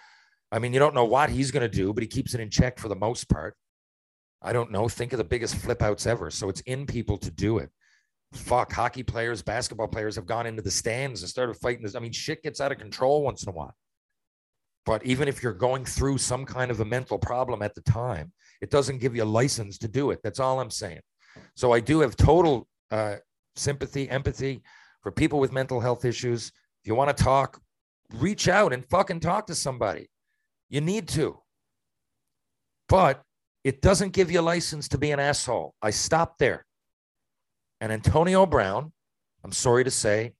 [0.51, 2.49] I mean, you don't know what he's going to do, but he keeps it in
[2.49, 3.55] check for the most part.
[4.41, 4.87] I don't know.
[4.87, 6.31] Think of the biggest flip outs ever.
[6.31, 7.69] So it's in people to do it.
[8.33, 11.95] Fuck, hockey players, basketball players have gone into the stands and started fighting this.
[11.95, 13.75] I mean, shit gets out of control once in a while.
[14.85, 18.31] But even if you're going through some kind of a mental problem at the time,
[18.61, 20.19] it doesn't give you a license to do it.
[20.23, 21.01] That's all I'm saying.
[21.55, 23.17] So I do have total uh,
[23.55, 24.63] sympathy, empathy
[25.01, 26.51] for people with mental health issues.
[26.81, 27.61] If you want to talk,
[28.15, 30.09] reach out and fucking talk to somebody.
[30.69, 31.39] You need to.
[32.87, 33.21] But
[33.63, 35.75] it doesn't give you a license to be an asshole.
[35.81, 36.65] I stopped there.
[37.81, 38.91] And Antonio Brown,
[39.43, 40.33] I'm sorry to say,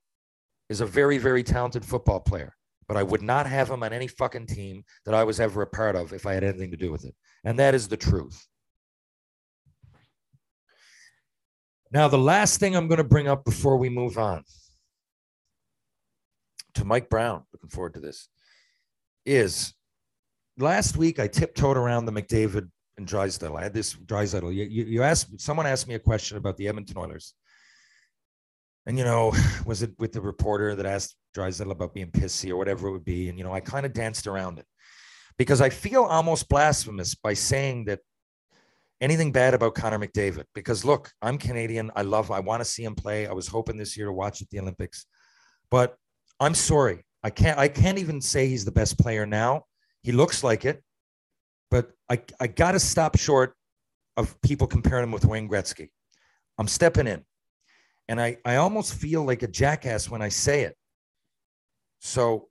[0.70, 2.56] is a very, very talented football player.
[2.88, 5.68] But I would not have him on any fucking team that I was ever a
[5.68, 7.14] part of if I had anything to do with it.
[7.44, 8.48] And that is the truth.
[11.92, 14.44] Now, the last thing I'm going to bring up before we move on
[16.76, 18.28] to Mike Brown, looking forward to this,
[19.26, 19.74] is
[20.58, 23.58] last week I tiptoed around the McDavid and Draisaitl.
[23.58, 24.54] I had this Draisaitl.
[24.54, 27.34] You, you, you asked someone asked me a question about the Edmonton Oilers,
[28.86, 29.34] and you know,
[29.66, 33.06] was it with the reporter that asked Draisaitl about being pissy or whatever it would
[33.06, 33.30] be?
[33.30, 34.66] And you know, I kind of danced around it
[35.40, 38.02] because I feel almost blasphemous by saying that
[39.02, 40.46] anything bad about Connor McDavid.
[40.54, 41.92] Because look, I'm Canadian.
[41.96, 42.32] I love.
[42.32, 43.28] I want to see him play.
[43.28, 45.06] I was hoping this year to watch at the Olympics,
[45.70, 45.96] but
[46.40, 47.06] I'm sorry.
[47.24, 47.58] I can't.
[47.60, 49.64] I can't even say he's the best player now.
[50.04, 50.84] He looks like it,
[51.70, 53.56] but I I got to stop short
[54.18, 55.90] of people comparing him with Wayne Gretzky.
[56.58, 57.26] I'm stepping in,
[58.08, 60.76] and I I almost feel like a jackass when I say it.
[62.00, 62.48] So,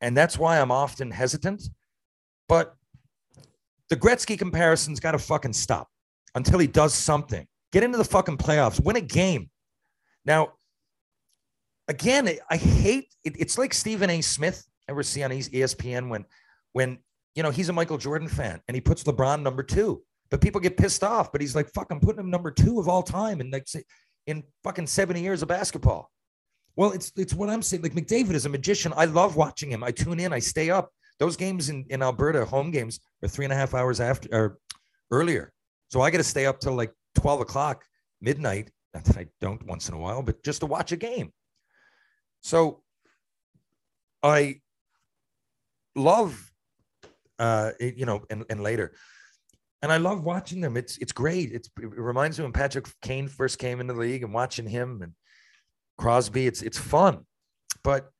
[0.00, 1.64] and that's why I'm often hesitant.
[2.48, 2.76] But
[3.90, 5.88] the Gretzky comparison's got to fucking stop
[6.34, 7.46] until he does something.
[7.72, 9.50] Get into the fucking playoffs, win a game.
[10.24, 10.52] Now,
[11.88, 14.20] again, I hate it, it's like Stephen A.
[14.20, 14.64] Smith.
[14.86, 16.26] Ever see on ESPN when
[16.72, 16.98] when
[17.34, 20.60] you know he's a Michael Jordan fan and he puts LeBron number two, but people
[20.60, 21.32] get pissed off.
[21.32, 23.82] But he's like, "Fuck, I'm putting him number two of all time," and like say
[24.26, 26.10] in fucking 70 years of basketball.
[26.76, 27.82] Well, it's it's what I'm saying.
[27.82, 28.92] Like McDavid is a magician.
[28.96, 29.84] I love watching him.
[29.84, 30.32] I tune in.
[30.32, 30.90] I stay up.
[31.18, 34.58] Those games in, in Alberta, home games, are three and a half hours after or
[35.10, 35.52] earlier.
[35.88, 37.84] So I got to stay up till like 12 o'clock,
[38.20, 38.70] midnight.
[38.92, 41.32] Not that I don't once in a while, but just to watch a game.
[42.40, 42.82] So
[44.22, 44.60] I
[45.94, 46.52] love,
[47.38, 48.92] uh, it, you know, and, and later,
[49.82, 50.78] and I love watching them.
[50.78, 51.52] It's it's great.
[51.52, 55.02] It's it reminds me when Patrick Kane first came into the league and watching him
[55.02, 55.12] and
[55.98, 56.46] Crosby.
[56.46, 57.26] It's it's fun,
[57.82, 58.10] but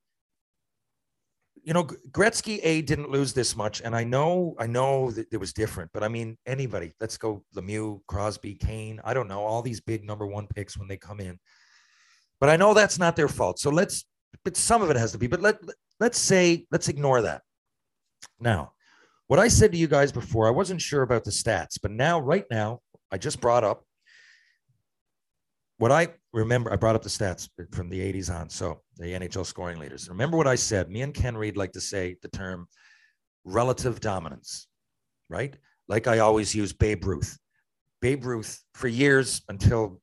[1.64, 5.38] you know, Gretzky A didn't lose this much, and I know I know that it
[5.38, 5.90] was different.
[5.94, 6.92] But I mean, anybody.
[7.00, 9.00] Let's go Lemieux, Crosby, Kane.
[9.04, 11.38] I don't know all these big number one picks when they come in,
[12.38, 13.58] but I know that's not their fault.
[13.58, 14.04] So let's,
[14.44, 15.26] but some of it has to be.
[15.26, 15.58] But let
[16.00, 17.40] let's say let's ignore that.
[18.38, 18.72] Now,
[19.26, 22.20] what I said to you guys before, I wasn't sure about the stats, but now,
[22.20, 23.84] right now, I just brought up
[25.78, 26.72] what I remember.
[26.72, 28.50] I brought up the stats from the 80s on.
[28.50, 30.08] So the NHL scoring leaders.
[30.08, 30.90] Remember what I said?
[30.90, 32.66] Me and Ken Reed like to say the term
[33.44, 34.68] relative dominance,
[35.28, 35.56] right?
[35.88, 37.38] Like I always use Babe Ruth.
[38.00, 40.00] Babe Ruth for years until,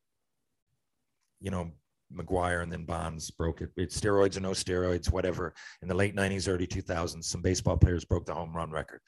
[1.40, 1.72] you know,
[2.16, 3.70] McGwire and then Bonds broke it.
[3.78, 5.54] It's steroids or no steroids, whatever.
[5.82, 9.00] In the late 90s, early 2000s, some baseball players broke the home run record.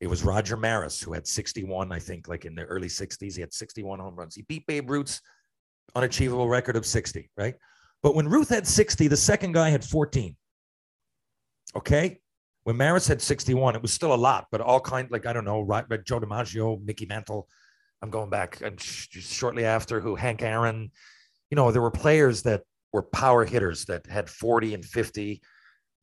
[0.00, 3.34] It was Roger Maris who had 61, I think, like in the early 60s.
[3.34, 4.34] He had 61 home runs.
[4.34, 5.20] He beat Babe Ruth's
[5.94, 7.54] unachievable record of 60, right?
[8.02, 10.36] But when Ruth had 60, the second guy had 14.
[11.76, 12.20] Okay.
[12.64, 15.44] When Maris had 61, it was still a lot, but all kind like I don't
[15.44, 15.88] know, right?
[15.88, 17.48] But Joe DiMaggio, Mickey Mantle.
[18.02, 20.92] I'm going back and sh- shortly after who Hank Aaron.
[21.50, 25.40] You know, there were players that were power hitters that had 40 and 50.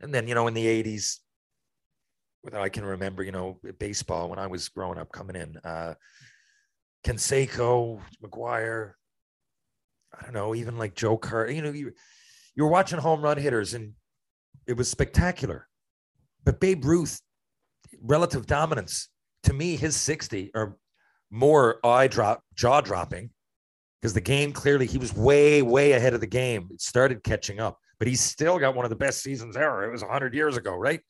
[0.01, 1.19] And then, you know, in the 80s,
[2.43, 5.93] without I can remember, you know, baseball when I was growing up coming in, uh
[7.05, 8.93] Canseco, McGwire,
[10.19, 11.51] I don't know, even like Joe Carter.
[11.51, 11.91] You know, you
[12.55, 13.93] you were watching home run hitters and
[14.67, 15.67] it was spectacular.
[16.43, 17.19] But Babe Ruth,
[18.01, 19.09] relative dominance,
[19.43, 20.77] to me, his 60 are
[21.31, 23.31] more eye drop, jaw dropping
[24.01, 26.69] because the game clearly he was way, way ahead of the game.
[26.71, 29.83] It started catching up, but he's still got one of the best seasons ever.
[29.83, 31.01] It was 100 years ago, right?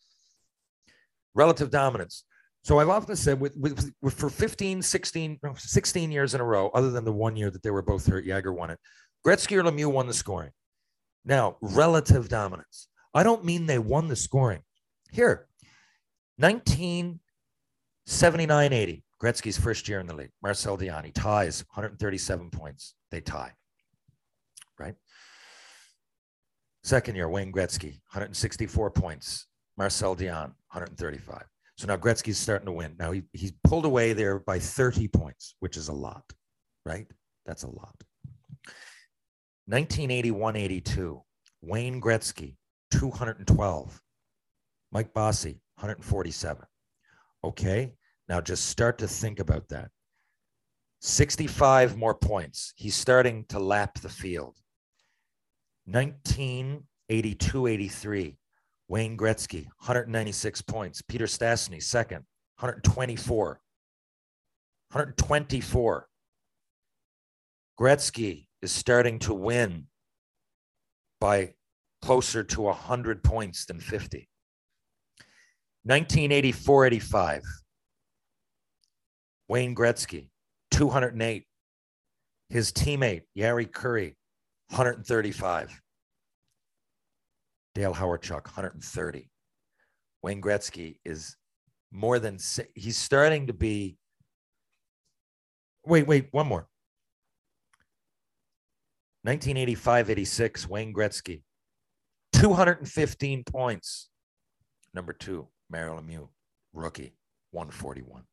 [1.33, 2.23] Relative dominance.
[2.65, 6.43] So I've often said with, with, with for 15, 16, no, 16 years in a
[6.43, 8.79] row, other than the one year that they were both hurt, Jagr won it.
[9.23, 10.49] Gretzky or Lemieux won the scoring.
[11.23, 12.87] Now, relative dominance.
[13.13, 14.63] I don't mean they won the scoring.
[15.11, 15.47] Here,
[16.37, 20.31] 1979 80, Gretzky's first year in the league.
[20.41, 22.95] Marcel Dionne ties 137 points.
[23.11, 23.51] They tie,
[24.79, 24.95] right?
[26.83, 29.45] Second year, Wayne Gretzky, 164 points.
[29.77, 31.45] Marcel Dionne, 135.
[31.77, 32.95] So now Gretzky's starting to win.
[32.97, 36.23] Now he, he's pulled away there by 30 points, which is a lot,
[36.85, 37.07] right?
[37.45, 37.95] That's a lot.
[39.67, 41.21] 1981 82,
[41.61, 42.55] Wayne Gretzky,
[42.91, 44.01] 212.
[44.91, 46.63] Mike Bossy, 147.
[47.43, 47.93] Okay,
[48.29, 49.89] now just start to think about that.
[51.01, 52.73] 65 more points.
[52.77, 54.55] He's starting to lap the field.
[55.85, 58.37] 1982 83,
[58.87, 61.01] Wayne Gretzky, 196 points.
[61.01, 62.23] Peter Stastny, second,
[62.59, 63.59] 124.
[64.91, 66.07] 124.
[67.79, 69.87] Gretzky is starting to win
[71.19, 71.53] by
[72.01, 74.29] closer to 100 points than 50.
[75.83, 77.41] 1984 85.
[79.47, 80.29] Wayne Gretzky,
[80.71, 81.45] 208.
[82.49, 84.15] His teammate, Jari Kurri,
[84.69, 85.81] 135.
[87.75, 89.29] Dale Hawerchuk, 130.
[90.23, 91.35] Wayne Gretzky is
[91.91, 92.39] more than,
[92.73, 93.97] he's starting to be.
[95.85, 96.67] Wait, wait, one more.
[99.23, 101.41] 1985 86, Wayne Gretzky,
[102.33, 104.09] 215 points.
[104.93, 106.29] Number two, Mario Lemieux,
[106.73, 107.15] rookie,
[107.51, 108.23] 141.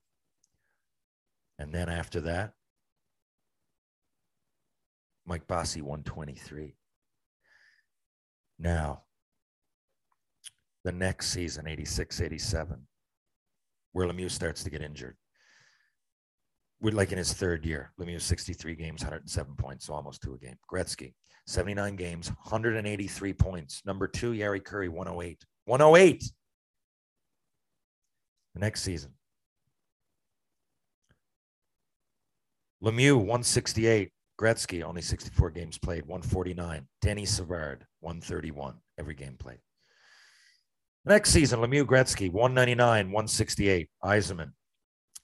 [1.59, 2.53] And then after that,
[5.27, 6.75] Mike Bossy, 123.
[8.59, 9.03] Now,
[10.85, 12.87] the next season, 86 87,
[13.93, 15.17] where Lemieux starts to get injured.
[16.81, 17.93] We're like in his third year.
[18.01, 20.57] Lemieux, 63 games, 107 points, so almost two a game.
[20.71, 21.15] Gretzky,
[21.47, 23.83] 79 games, 183 points.
[23.85, 25.45] Number two, Jari Kurri, 108.
[25.67, 26.25] 108.
[28.55, 29.13] The next season,
[32.83, 34.11] Lemieux, 168.
[34.41, 36.89] Gretzky, only 64 games played, 149.
[37.01, 39.61] Denis Savard, 131, every game played.
[41.05, 43.89] Next season, Lemieux, Gretzky, 199, 168.
[44.05, 44.53] Yzerman,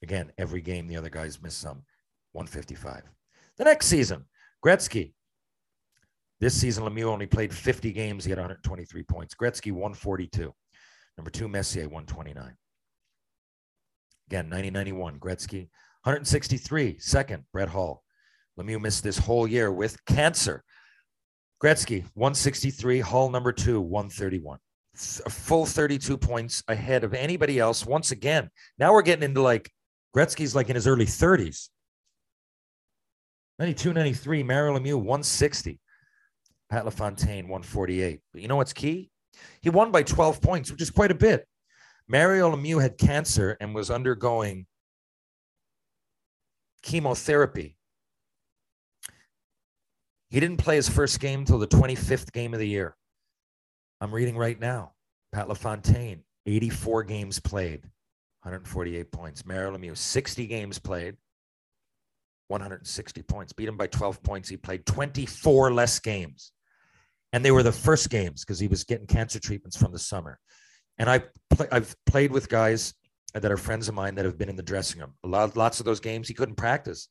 [0.03, 1.85] again, every game the other guys missed some,
[2.33, 3.03] 155.
[3.59, 4.24] The next season,
[4.64, 5.12] Gretzky.
[6.41, 8.24] This season, Lemieux only played 50 games.
[8.24, 9.35] He had 123 points.
[9.35, 10.53] Gretzky, 142.
[11.16, 12.57] Number two, Messier, 129.
[14.29, 15.68] Again, 1991, Gretzky,
[16.03, 16.99] 163.
[16.99, 18.03] Second, Brett Hull.
[18.59, 20.64] Lemieux missed this whole year with cancer.
[21.62, 23.01] Gretzky, 163.
[23.01, 24.59] Hull, number two, 131.
[24.99, 27.87] Full 32 points ahead of anybody else.
[27.87, 29.71] Once again, now we're getting into like
[30.15, 31.69] Gretzky's like in his early 30s.
[33.59, 35.81] 92, 93, Mario Lemieux, 160.
[36.71, 38.21] Pat LaFontaine, 148.
[38.33, 39.11] But you know what's key?
[39.63, 41.47] He won by 12 points, which is quite a bit.
[42.09, 44.67] Mario Lemieux had cancer and was undergoing
[46.83, 47.77] chemotherapy.
[50.31, 52.97] He didn't play his first game till the 25th game of the year.
[54.01, 54.93] I'm reading right now.
[55.33, 57.83] Pat LaFontaine, 84 games played,
[58.43, 59.45] 148 points.
[59.45, 61.17] Mario Lemieux, 60 games played,
[62.49, 63.53] 160 points.
[63.53, 64.49] Beat him by 12 points.
[64.49, 66.53] He played 24 less games.
[67.33, 70.39] And they were the first games because he was getting cancer treatments from the summer.
[70.99, 71.23] And I
[71.71, 72.95] I've played with guys
[73.35, 75.15] that are friends of mine that have been in the dressing room.
[75.25, 77.09] A lot, lots of those games he couldn't practice,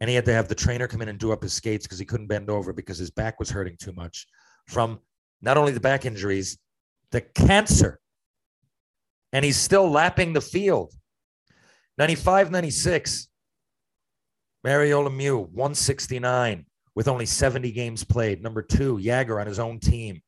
[0.00, 1.98] and he had to have the trainer come in and do up his skates because
[1.98, 4.26] he couldn't bend over because his back was hurting too much
[4.66, 4.98] from
[5.42, 6.58] not only the back injuries,
[7.10, 7.98] the cancer.
[9.32, 10.92] And he's still lapping the field.
[11.98, 13.28] 95, 96.
[14.64, 18.42] Mario Lemieux, 169 with only 70 games played.
[18.42, 20.20] Number two, Jagr on his own team,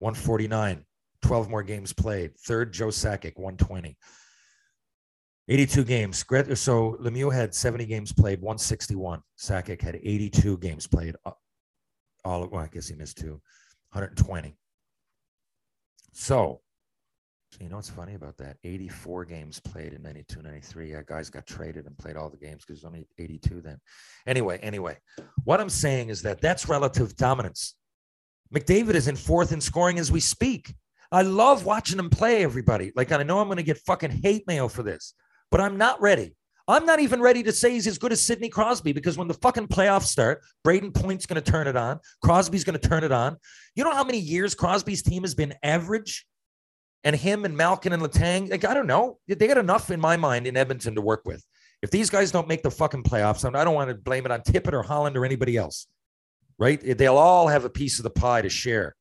[0.00, 0.84] 149.
[1.22, 2.36] 12 more games played.
[2.38, 3.96] Third, Joe Sakic, 120.
[5.48, 6.24] 82 games.
[6.54, 9.20] So Lemieux had 70 games played, 161.
[9.38, 11.16] Sakic had 82 games played.
[11.26, 11.32] uh,
[12.24, 13.40] All well, I guess he missed two,
[13.92, 14.56] 120.
[16.12, 16.60] So,
[17.50, 18.56] so you know what's funny about that?
[18.62, 20.92] 84 games played in 92, 93.
[20.92, 23.80] Yeah, guys got traded and played all the games because there's only 82 then.
[24.26, 24.98] Anyway, anyway,
[25.44, 27.74] what I'm saying is that that's relative dominance.
[28.54, 30.74] McDavid is in fourth in scoring as we speak.
[31.12, 32.92] I love watching him play, everybody.
[32.94, 35.14] Like, I know I'm going to get fucking hate mail for this,
[35.50, 36.36] but I'm not ready.
[36.70, 39.34] I'm not even ready to say he's as good as Sidney Crosby because when the
[39.34, 42.00] fucking playoffs start, Brayden Point's going to turn it on.
[42.22, 43.36] Crosby's going to turn it on.
[43.74, 46.26] You know how many years Crosby's team has been average?
[47.02, 49.18] And him and Malkin and Letang, like, I don't know.
[49.26, 51.42] They got enough in my mind in Edmonton to work with.
[51.80, 54.42] If these guys don't make the fucking playoffs, I don't want to blame it on
[54.42, 55.86] Tippett or Holland or anybody else,
[56.58, 56.78] right?
[56.98, 58.94] They'll all have a piece of the pie to share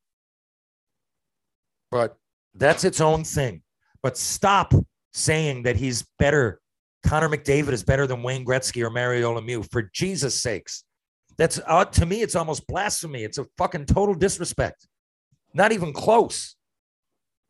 [1.91, 2.17] but
[2.53, 3.61] that's its own thing.
[4.01, 4.73] But stop
[5.13, 6.61] saying that he's better.
[7.05, 9.69] Connor McDavid is better than Wayne Gretzky or Mario Lemieux.
[9.71, 10.83] For Jesus' sakes,
[11.37, 12.21] that's uh, to me.
[12.21, 13.23] It's almost blasphemy.
[13.23, 14.87] It's a fucking total disrespect.
[15.53, 16.55] Not even close.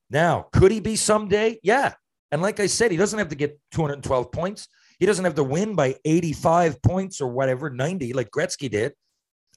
[0.09, 1.59] Now, could he be someday?
[1.63, 1.93] Yeah.
[2.31, 4.67] And like I said, he doesn't have to get 212 points.
[4.99, 8.93] He doesn't have to win by 85 points or whatever, 90 like Gretzky did.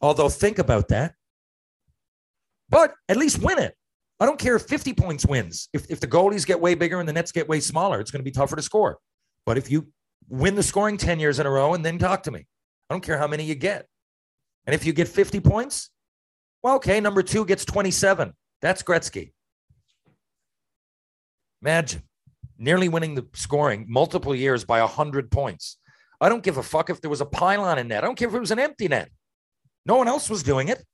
[0.01, 1.15] Although think about that.
[2.69, 3.77] But at least win it.
[4.19, 5.69] I don't care if 50 points wins.
[5.73, 8.21] If, if the goalies get way bigger and the nets get way smaller, it's going
[8.21, 8.99] to be tougher to score.
[9.45, 9.89] But if you
[10.29, 12.47] win the scoring 10 years in a row and then talk to me,
[12.89, 13.87] I don't care how many you get.
[14.67, 15.91] And if you get 50 points,
[16.63, 18.33] well, okay, number two gets 27.
[18.61, 19.33] That's Gretzky.
[21.61, 22.03] Imagine
[22.59, 25.79] nearly winning the scoring multiple years by 100 points.
[26.21, 28.05] I don't give a fuck if there was a pylon in net.
[28.05, 29.11] I don't care if it was an empty net.
[29.85, 30.85] No one else was doing it.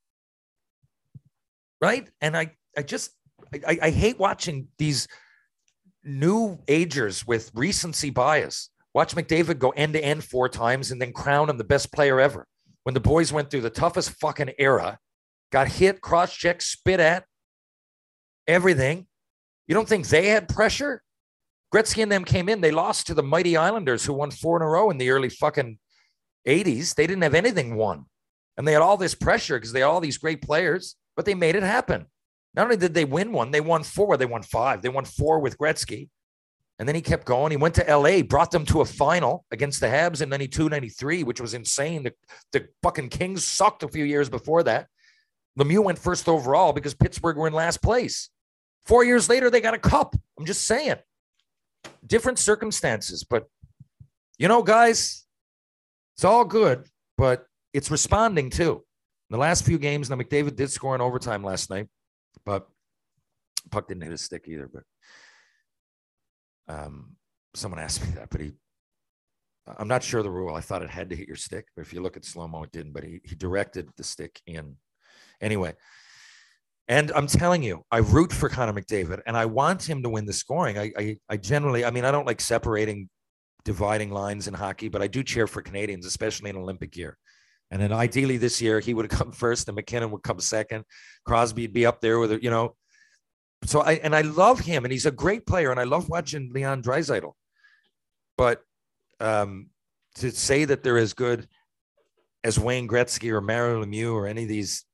[1.81, 2.09] Right.
[2.23, 3.11] And I, I just,
[3.53, 5.07] I, I hate watching these
[6.09, 8.71] new agers with recency bias.
[8.95, 12.21] Watch McDavid go end to end four times and then crown him the best player
[12.21, 12.47] ever.
[12.85, 14.99] When the boys went through the toughest fucking era,
[15.53, 17.25] got hit, cross checked, spit at,
[18.47, 19.07] everything.
[19.67, 21.03] You don't think they had pressure?
[21.73, 22.63] Gretzky and them came in.
[22.63, 25.29] They lost to the mighty Islanders, who won four in a row in the early
[25.29, 25.79] fucking
[26.47, 26.95] 80s.
[26.95, 28.07] They didn't have anything won.
[28.57, 31.35] And they had all this pressure because they had all these great players, but they
[31.35, 32.07] made it happen.
[32.59, 34.17] Not only did they win one, they won four.
[34.17, 34.83] They won five.
[34.83, 36.09] They won four with Gretzky.
[36.81, 37.53] And then he kept going.
[37.53, 41.23] He went to LA, brought them to a final against the Habs in 92, 93,
[41.23, 42.03] which was insane.
[42.03, 42.15] The,
[42.51, 44.89] the fucking Kings sucked a few years before that.
[45.57, 48.29] Lemieux went first overall because Pittsburgh were in last place.
[48.87, 50.17] Four years later, they got a cup.
[50.37, 50.97] I'm just saying.
[52.05, 53.23] Different circumstances.
[53.23, 53.47] But,
[54.37, 55.27] you know, guys,
[56.17, 58.85] it's all good, but it's responding too.
[59.31, 61.87] In the last few games, now McDavid did score in overtime last night,
[62.49, 62.67] but
[63.71, 64.71] puck didn't hit his stick either.
[64.73, 64.85] But
[66.75, 67.17] um,
[67.55, 68.53] someone asked me that, but he,
[69.77, 70.55] I'm not sure the rule.
[70.55, 72.63] I thought it had to hit your stick, but if you look at slow mo,
[72.63, 72.95] it didn't.
[72.95, 74.77] But he he directed the stick in.
[75.43, 75.75] Anyway,
[76.89, 80.25] and I'm telling you, I root for Connor McDavid, and I want him to win
[80.25, 80.79] the scoring.
[80.79, 83.11] I I, I generally, I mean, I don't like separating,
[83.67, 87.19] dividing lines in hockey, but I do cheer for Canadians, especially in Olympic year.
[87.71, 90.85] And then ideally this year he would have come first, and MacKinnon would come second.
[91.25, 92.75] Crosby'd be up there with it, you know
[93.65, 96.51] so I and I love him, and he's a great player, and I love watching
[96.53, 97.33] Leon Draisaitl.
[98.37, 98.63] But
[99.21, 99.71] um,
[100.17, 101.49] to say that they're as good
[102.45, 104.85] as Wayne Gretzky or Mario Lemieux or any of these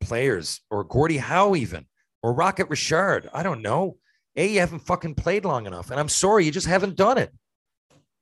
[0.00, 1.86] players, or Gordie Howe even,
[2.22, 3.96] or Rocket Richard, I don't know.
[4.36, 7.32] A, you haven't fucking played long enough, and I'm sorry, you just haven't done it.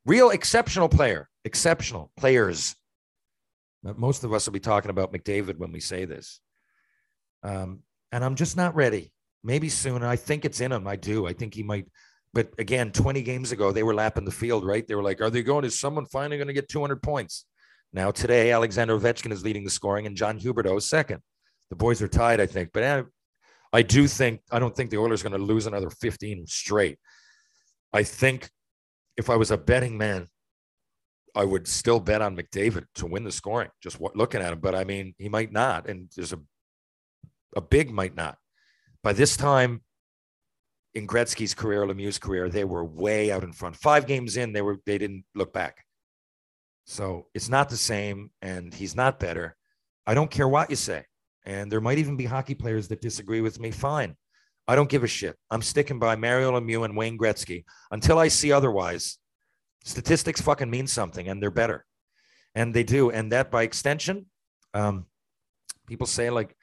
[0.07, 2.75] Real exceptional player, exceptional players.
[3.97, 6.41] Most of us will be talking about McDavid when we say this.
[7.43, 7.81] Um,
[8.13, 9.13] and I'm just not ready
[9.47, 10.03] maybe soon.
[10.03, 10.87] I think it's in him.
[10.87, 11.27] I do.
[11.27, 11.87] I think he might.
[12.35, 14.87] But again, 20 games ago, they were lapping the field, right?
[14.87, 15.65] They were like, are they going?
[15.65, 17.47] Is someone finally going to get 200 points?
[17.93, 21.23] Now, today, Alexander Ovechkin is leading the scoring and John Huberdeau is second.
[21.71, 22.71] The boys are tied, I think.
[22.75, 23.05] But I,
[23.73, 26.99] I do think, I don't think the Oilers are going to lose another 15 straight.
[27.93, 28.51] I think
[29.17, 30.27] if I was a betting man,
[31.37, 34.59] I would still bet on McDavid to win the scoring, just looking at him.
[34.59, 35.87] But I mean, he might not.
[35.87, 36.41] And there's a,
[37.55, 38.39] a big might not.
[39.03, 39.83] By this time
[40.95, 43.77] in Gretzky's career, Lemieux's career, they were way out in front.
[43.77, 45.85] Five games in, they were they didn't look back.
[46.87, 49.57] So it's not the same, and he's not better.
[50.07, 51.05] I don't care what you say.
[51.45, 53.71] And there might even be hockey players that disagree with me.
[53.71, 54.17] Fine.
[54.67, 55.37] I don't give a shit.
[55.51, 59.19] I'm sticking by Mario Lemieux and Wayne Gretzky until I see otherwise.
[59.87, 61.87] Statistics fucking mean something, and they're better,
[62.57, 63.11] and they do.
[63.11, 64.27] And that by extension,
[64.75, 65.07] um,
[65.87, 66.57] people say like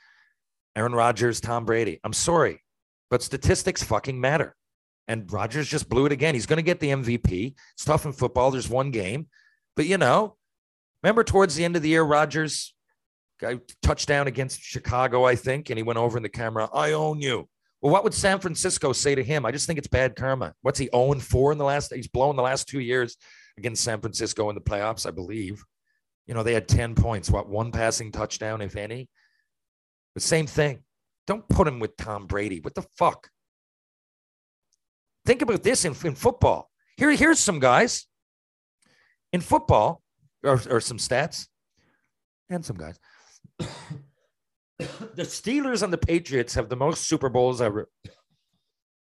[0.75, 2.01] Aaron Rodgers, Tom Brady.
[2.03, 2.61] I'm sorry,
[3.09, 4.55] but statistics fucking matter.
[5.07, 6.33] And Rodgers just blew it again.
[6.33, 7.55] He's going to get the MVP.
[7.73, 8.51] It's tough in football.
[8.51, 9.27] There's one game.
[9.75, 10.35] But, you know,
[11.01, 12.73] remember towards the end of the year, Rodgers
[13.39, 17.21] got touchdown against Chicago, I think, and he went over in the camera, I own
[17.21, 17.47] you.
[17.83, 19.45] Well, what would San Francisco say to him?
[19.45, 20.53] I just think it's bad karma.
[20.61, 21.93] What's he 0 4 in the last?
[21.93, 23.17] He's blown the last two years
[23.57, 25.61] against San Francisco in the playoffs, I believe.
[26.25, 29.09] You know, they had 10 points, what, one passing touchdown, if any.
[30.15, 30.79] The same thing.
[31.27, 32.61] Don't put him with Tom Brady.
[32.61, 33.27] What the fuck?
[35.25, 36.69] Think about this in, in football.
[36.95, 38.07] Here, here's some guys
[39.33, 40.01] in football,
[40.41, 41.47] or, or some stats,
[42.49, 42.97] and some guys.
[44.79, 47.89] the Steelers and the Patriots have the most Super Bowls ever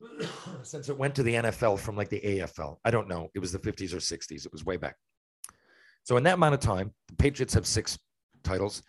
[0.62, 2.76] since it went to the NFL from like the AFL.
[2.84, 3.28] I don't know.
[3.34, 4.46] It was the 50s or 60s.
[4.46, 4.96] It was way back.
[6.04, 7.98] So in that amount of time, the Patriots have six
[8.42, 8.82] titles,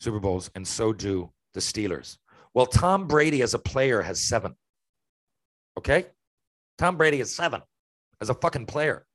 [0.00, 2.16] Super Bowls, and so do the Steelers.
[2.54, 4.54] Well, Tom Brady as a player has seven.
[5.78, 6.06] Okay?
[6.78, 7.62] Tom Brady is seven
[8.20, 9.06] as a fucking player.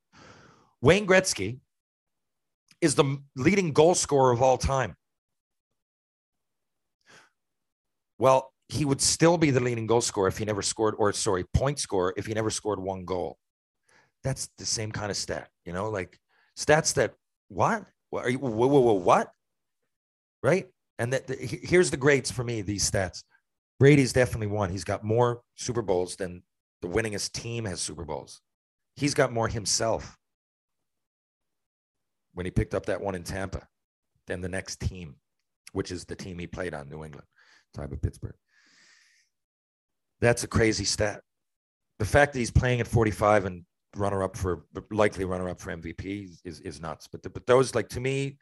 [0.82, 1.60] Wayne Gretzky
[2.80, 4.96] is the leading goal scorer of all time.
[8.22, 11.44] Well, he would still be the leading goal scorer if he never scored, or sorry,
[11.56, 13.40] point scorer if he never scored one goal.
[14.24, 16.20] That's the same kind of stat, you know, like
[16.56, 17.16] stats that
[17.48, 17.84] what?
[18.12, 18.38] What are you?
[18.38, 19.32] Whoa, whoa, whoa, what?
[20.44, 20.68] Right?
[21.00, 23.24] And that, here's the greats for me, these stats.
[23.80, 24.70] Brady's definitely won.
[24.70, 26.44] He's got more Super Bowls than
[26.84, 28.40] the winningest team has Super Bowls.
[28.96, 30.16] He's got more himself
[32.36, 33.68] when he picked up that one in Tampa
[34.28, 35.16] than the next team,
[35.72, 37.26] which is the team he played on, New England,
[37.74, 38.36] type of Pittsburgh.
[40.20, 41.22] That's a crazy stat.
[42.00, 43.66] the fact that he's playing at 45 and
[43.96, 47.08] runner up for likely runner up for MVP is is nuts.
[47.08, 48.38] But the, but those like to me,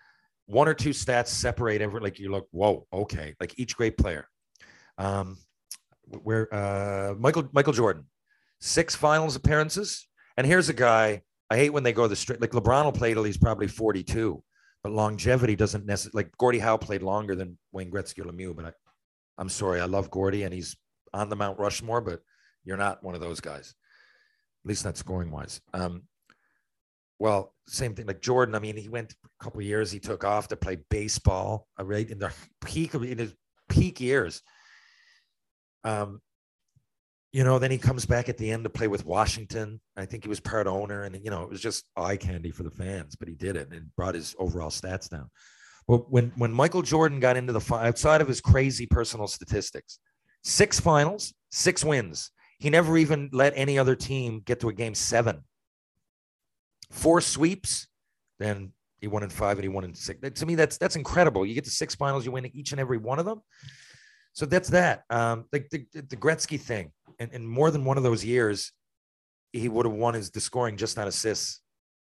[0.46, 4.28] one or two stats separate every like you look whoa okay like each great player.
[4.98, 5.38] Um,
[6.24, 8.06] where uh Michael Michael Jordan,
[8.60, 10.08] six finals appearances,
[10.38, 13.14] and here's a guy I hate when they go the straight like LeBron will play
[13.14, 14.44] till he's probably 42,
[14.84, 18.66] but longevity doesn't necessarily like Gordie Howe played longer than Wayne Gretzky or Lemieux, but
[18.66, 18.72] I,
[19.40, 20.78] I'm sorry, I love Gordie and he's
[21.14, 22.20] on the Mount Rushmore, but
[22.64, 23.74] you're not one of those guys
[24.64, 25.62] at least not scoring wise.
[25.74, 26.04] Um,
[27.18, 28.56] well, same thing like Jordan.
[28.56, 29.92] I mean, he went a couple years.
[29.92, 32.32] He took off to play baseball, uh, right in the
[32.64, 33.34] peak of in his
[33.68, 34.42] peak years.
[35.84, 36.22] Um,
[37.32, 39.80] you know, then he comes back at the end to play with Washington.
[39.96, 42.64] I think he was part owner, and you know, it was just eye candy for
[42.64, 43.16] the fans.
[43.16, 45.30] But he did it and brought his overall stats down.
[45.90, 49.98] When when Michael Jordan got into the outside of his crazy personal statistics,
[50.44, 52.30] six finals, six wins,
[52.60, 55.44] he never even let any other team get to a game seven.
[56.92, 57.88] Four sweeps,
[58.38, 58.72] then
[59.02, 60.20] he won in five and he won in six.
[60.40, 61.44] To me, that's that's incredible.
[61.44, 63.42] You get to six finals, you win each and every one of them.
[64.34, 65.06] So that's that.
[65.10, 68.72] Um, like the, the, the Gretzky thing, and in more than one of those years,
[69.54, 71.62] he would have won his the scoring just not assists.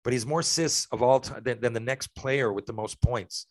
[0.04, 3.02] But he's more assists of all time than, than the next player with the most
[3.02, 3.48] points.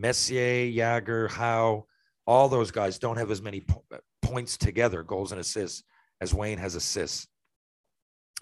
[0.00, 1.86] Messier, Jagr, Howe,
[2.26, 3.84] all those guys don't have as many po-
[4.22, 5.82] points together, goals and assists
[6.20, 7.26] as Wayne has assists.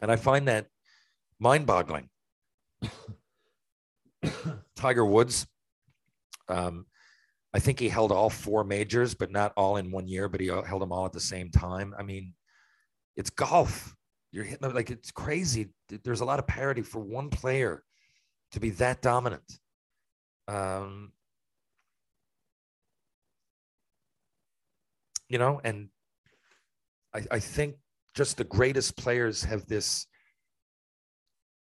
[0.01, 0.67] And I find that
[1.39, 2.09] mind boggling.
[4.77, 5.47] Tiger Woods,
[6.49, 6.87] um,
[7.55, 10.49] I think he held all four majors, but not all in one year, but he
[10.49, 11.95] held them all at the same time.
[11.99, 12.35] I mean,
[13.17, 13.95] it's golf.
[14.31, 15.71] You're hitting like it's crazy.
[16.05, 17.83] There's a lot of parity for one player
[18.53, 19.59] to be that dominant.
[20.47, 21.13] Um,
[25.29, 25.89] you know, and
[27.15, 27.77] I, I think
[28.15, 30.07] just the greatest players have this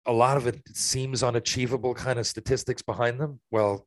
[0.07, 3.41] a lot of it seems unachievable kind of statistics behind them.
[3.51, 3.87] Well,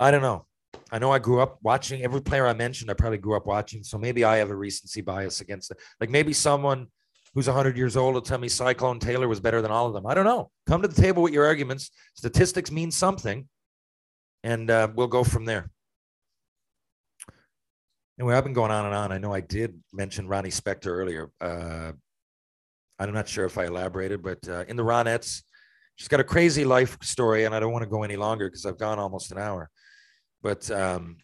[0.00, 0.46] I don't know.
[0.90, 2.90] I know I grew up watching every player I mentioned.
[2.90, 5.78] I probably grew up watching, so maybe I have a recency bias against it.
[6.00, 6.88] Like maybe someone
[7.34, 10.06] who's 100 years old will tell me Cyclone Taylor was better than all of them.
[10.06, 10.50] I don't know.
[10.66, 11.90] Come to the table with your arguments.
[12.14, 13.48] Statistics mean something,
[14.42, 15.70] and uh, we'll go from there.
[18.18, 19.12] Anyway, I've been going on and on.
[19.12, 21.30] I know I did mention Ronnie Spector earlier.
[21.40, 21.92] Uh,
[22.98, 25.42] I'm not sure if I elaborated, but uh, in the Ronettes,
[25.96, 28.64] she's got a crazy life story, and I don't want to go any longer because
[28.64, 29.68] I've gone almost an hour.
[30.42, 31.18] But um,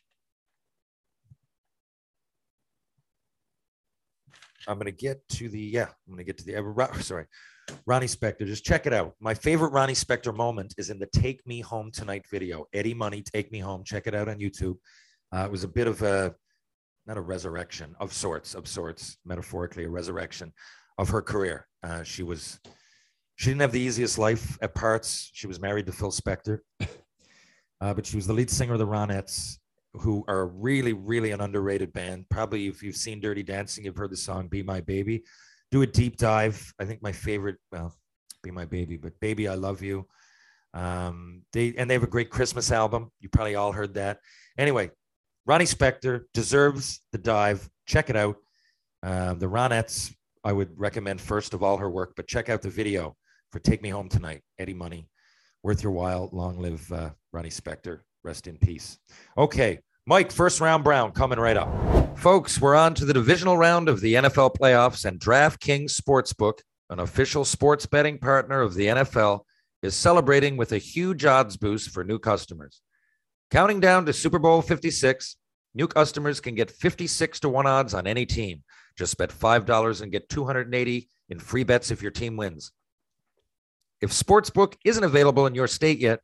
[4.68, 7.24] I'm going to get to the yeah, I'm going to get to the uh, sorry,
[7.86, 8.46] Ronnie Spector.
[8.46, 9.14] Just check it out.
[9.18, 12.66] My favorite Ronnie Spector moment is in the "Take Me Home Tonight" video.
[12.74, 14.76] Eddie Money, "Take Me Home." Check it out on YouTube.
[15.34, 16.34] Uh, it was a bit of a
[17.06, 20.52] not a resurrection of sorts, of sorts, metaphorically, a resurrection
[20.98, 21.66] of her career.
[21.82, 22.60] Uh, she was,
[23.36, 25.30] she didn't have the easiest life at parts.
[25.32, 26.58] She was married to Phil Spector,
[27.80, 29.58] uh, but she was the lead singer of the Ronettes,
[29.94, 32.26] who are really, really an underrated band.
[32.30, 35.24] Probably if you've seen Dirty Dancing, you've heard the song "Be My Baby."
[35.70, 36.72] Do a deep dive.
[36.78, 37.94] I think my favorite, well,
[38.42, 40.06] "Be My Baby," but "Baby I Love You."
[40.74, 43.10] Um, they and they have a great Christmas album.
[43.20, 44.18] You probably all heard that.
[44.56, 44.90] Anyway,
[45.46, 47.68] Ronnie Spector deserves the dive.
[47.86, 48.36] Check it out.
[49.02, 50.14] Uh, the Ronettes,
[50.44, 53.16] I would recommend first of all her work, but check out the video
[53.50, 55.08] for Take Me Home Tonight, Eddie Money.
[55.62, 56.28] Worth your while.
[56.32, 58.00] Long live uh, Ronnie Spector.
[58.24, 58.98] Rest in peace.
[59.36, 62.18] Okay, Mike, first round Brown coming right up.
[62.18, 66.58] Folks, we're on to the divisional round of the NFL playoffs, and DraftKings Sportsbook,
[66.90, 69.40] an official sports betting partner of the NFL,
[69.82, 72.80] is celebrating with a huge odds boost for new customers.
[73.50, 75.36] Counting down to Super Bowl 56,
[75.74, 78.62] new customers can get 56 to 1 odds on any team.
[78.96, 82.72] Just bet $5 and get 280 in free bets if your team wins.
[84.00, 86.20] If Sportsbook isn't available in your state yet,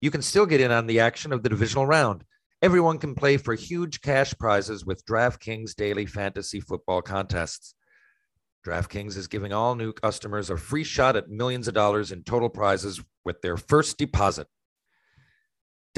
[0.00, 2.24] you can still get in on the action of the divisional round.
[2.62, 7.74] Everyone can play for huge cash prizes with DraftKings daily fantasy football contests.
[8.66, 12.48] DraftKings is giving all new customers a free shot at millions of dollars in total
[12.48, 14.46] prizes with their first deposit.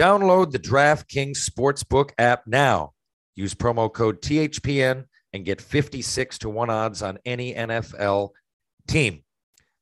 [0.00, 2.92] Download the DraftKings Sportsbook app now.
[3.36, 5.04] Use promo code THPN
[5.34, 8.30] and get 56 to 1 odds on any NFL
[8.88, 9.22] team.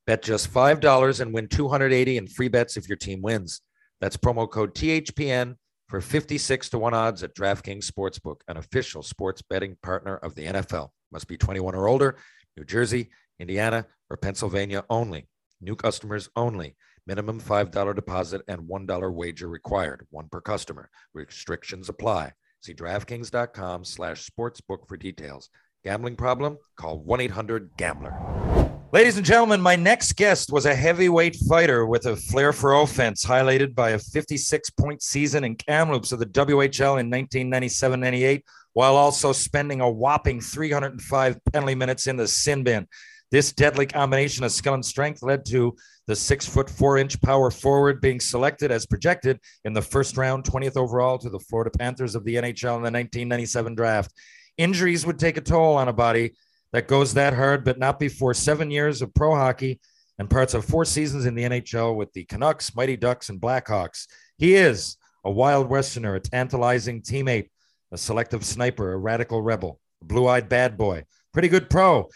[0.05, 3.61] Bet just $5 and win 280 in free bets if your team wins.
[4.01, 5.55] That's promo code THPN
[5.87, 10.47] for 56 to 1 odds at DraftKings Sportsbook, an official sports betting partner of the
[10.47, 10.89] NFL.
[11.13, 12.17] Must be 21 or older,
[12.57, 13.09] New Jersey,
[13.39, 15.29] Indiana, or Pennsylvania only.
[15.61, 16.75] New customers only.
[17.09, 20.91] Minimum $5 deposit and $1 wager required, one per customer.
[21.15, 22.33] Restrictions apply.
[22.61, 25.49] See DraftKings.com slash sportsbook for details.
[25.83, 26.59] Gambling problem?
[26.75, 28.69] Call 1-800-GAMBLER.
[28.93, 33.25] Ladies and gentlemen, my next guest was a heavyweight fighter with a flair for offense,
[33.25, 38.95] highlighted by a 56 point season in Kamloops of the WHL in 1997 98, while
[38.95, 42.87] also spending a whopping 305 penalty minutes in the sin bin.
[43.31, 45.75] This deadly combination of skill and strength led to
[46.07, 50.43] the six foot four inch power forward being selected as projected in the first round,
[50.43, 54.11] 20th overall to the Florida Panthers of the NHL in the 1997 draft.
[54.57, 56.33] Injuries would take a toll on a body
[56.73, 59.79] that goes that hard, but not before seven years of pro hockey
[60.17, 64.07] and parts of four seasons in the NHL with the Canucks, Mighty Ducks, and Blackhawks.
[64.37, 67.49] He is a wild Westerner, a tantalizing teammate,
[67.91, 72.09] a selective sniper, a radical rebel, a blue eyed bad boy, pretty good pro.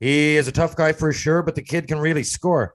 [0.00, 2.74] He is a tough guy for sure, but the kid can really score.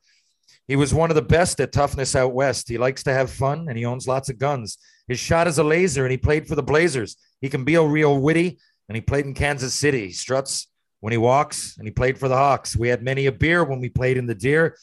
[0.67, 2.69] He was one of the best at toughness out west.
[2.69, 4.77] He likes to have fun and he owns lots of guns.
[5.07, 7.17] His shot is a laser and he played for the Blazers.
[7.41, 10.07] He can be a real witty and he played in Kansas City.
[10.07, 10.67] He struts
[11.01, 12.75] when he walks, and he played for the Hawks.
[12.75, 14.77] We had many a beer when we played in the Deer.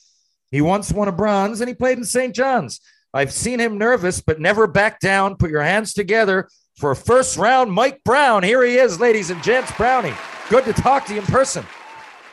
[0.51, 2.35] He once won a bronze, and he played in St.
[2.35, 2.81] John's.
[3.15, 5.37] I've seen him nervous, but never back down.
[5.37, 8.43] Put your hands together for a first round Mike Brown.
[8.43, 9.73] Here he is, ladies and gents.
[9.73, 10.15] Brownie,
[10.51, 11.65] good to talk to you in person.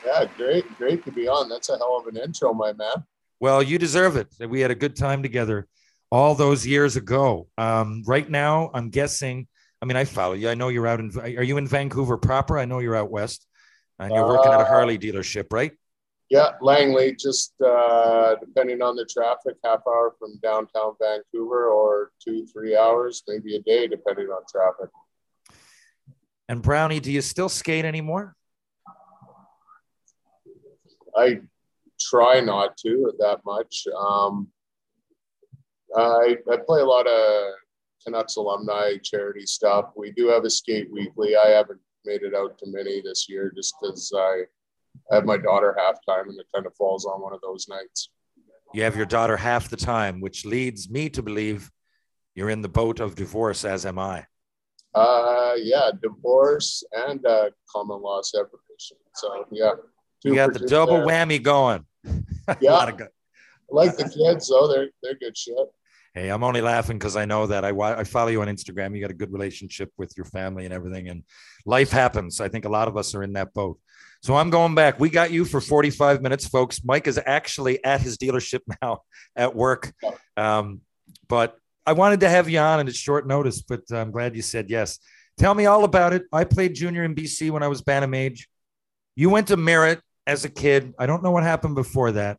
[0.05, 1.49] Yeah, great, great to be on.
[1.49, 3.03] That's a hell of an intro, my man.
[3.39, 4.27] Well, you deserve it.
[4.47, 5.67] We had a good time together
[6.11, 7.47] all those years ago.
[7.57, 9.47] Um, right now, I'm guessing.
[9.81, 10.49] I mean, I follow you.
[10.49, 11.11] I know you're out in.
[11.19, 12.57] Are you in Vancouver proper?
[12.57, 13.45] I know you're out west
[13.99, 15.71] and you're working at a Uh, Harley dealership, right?
[16.29, 22.47] Yeah, Langley, just uh, depending on the traffic, half hour from downtown Vancouver or two,
[22.47, 24.89] three hours, maybe a day, depending on traffic.
[26.49, 28.35] And Brownie, do you still skate anymore?
[31.15, 31.39] I
[31.99, 33.87] try not to that much.
[33.97, 34.47] Um,
[35.95, 37.53] I, I play a lot of
[38.03, 39.91] Canucks alumni charity stuff.
[39.95, 41.35] We do have a skate weekly.
[41.35, 44.43] I haven't made it out to many this year just because I
[45.11, 48.09] have my daughter half time and it kind of falls on one of those nights.
[48.73, 51.71] You have your daughter half the time, which leads me to believe
[52.35, 54.25] you're in the boat of divorce, as am I.
[54.93, 58.97] Uh, yeah, divorce and uh, common law separation.
[59.13, 59.71] So yeah,
[60.25, 61.05] You got the double there.
[61.07, 61.85] whammy going.
[62.61, 62.91] Yeah.
[62.95, 63.09] good-
[63.69, 65.55] Like the kids, though, they're they're good shit.
[66.13, 68.95] Hey, I'm only laughing because I know that I, I follow you on Instagram.
[68.95, 71.23] You got a good relationship with your family and everything, and
[71.65, 72.39] life happens.
[72.39, 73.79] I think a lot of us are in that boat.
[74.21, 74.99] So I'm going back.
[74.99, 76.83] We got you for 45 minutes, folks.
[76.85, 79.01] Mike is actually at his dealership now
[79.35, 79.93] at work.
[80.37, 80.81] Um,
[81.27, 84.41] but I wanted to have you on and it's short notice, but I'm glad you
[84.41, 84.99] said yes.
[85.37, 86.23] Tell me all about it.
[86.31, 88.47] I played junior in BC when I was Bantam age.
[89.15, 90.93] You went to Merritt as a kid.
[90.97, 92.37] I don't know what happened before that.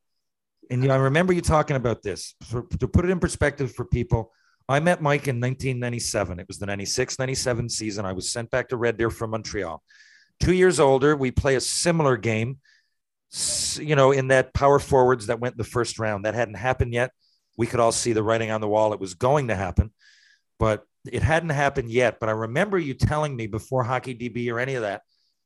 [0.71, 2.35] And you know, I remember you talking about this.
[2.45, 4.33] So to put it in perspective for people,
[4.69, 6.41] I met Mike in 1997.
[6.41, 8.05] It was the 96 97 season.
[8.05, 9.83] I was sent back to Red Deer from Montreal.
[10.41, 12.59] Two years older, we play a similar game,
[13.77, 16.25] you know, in that power forwards that went in the first round.
[16.25, 17.13] That hadn't happened yet.
[17.57, 18.93] We could all see the writing on the wall.
[18.93, 19.93] It was going to happen,
[20.59, 22.19] but it hadn't happened yet.
[22.19, 25.03] But I remember you telling me before Hockey DB or any of that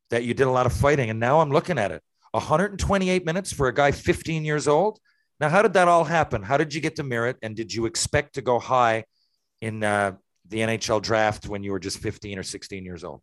[0.09, 1.11] that you did a lot of fighting.
[1.11, 4.99] And now I'm looking at it 128 minutes for a guy 15 years old.
[5.41, 6.43] Now, how did that all happen?
[6.43, 7.39] How did you get to Merritt?
[7.43, 9.05] And did you expect to go high
[9.61, 10.13] in uh,
[10.49, 13.23] the NHL draft when you were just 15 or 16 years old?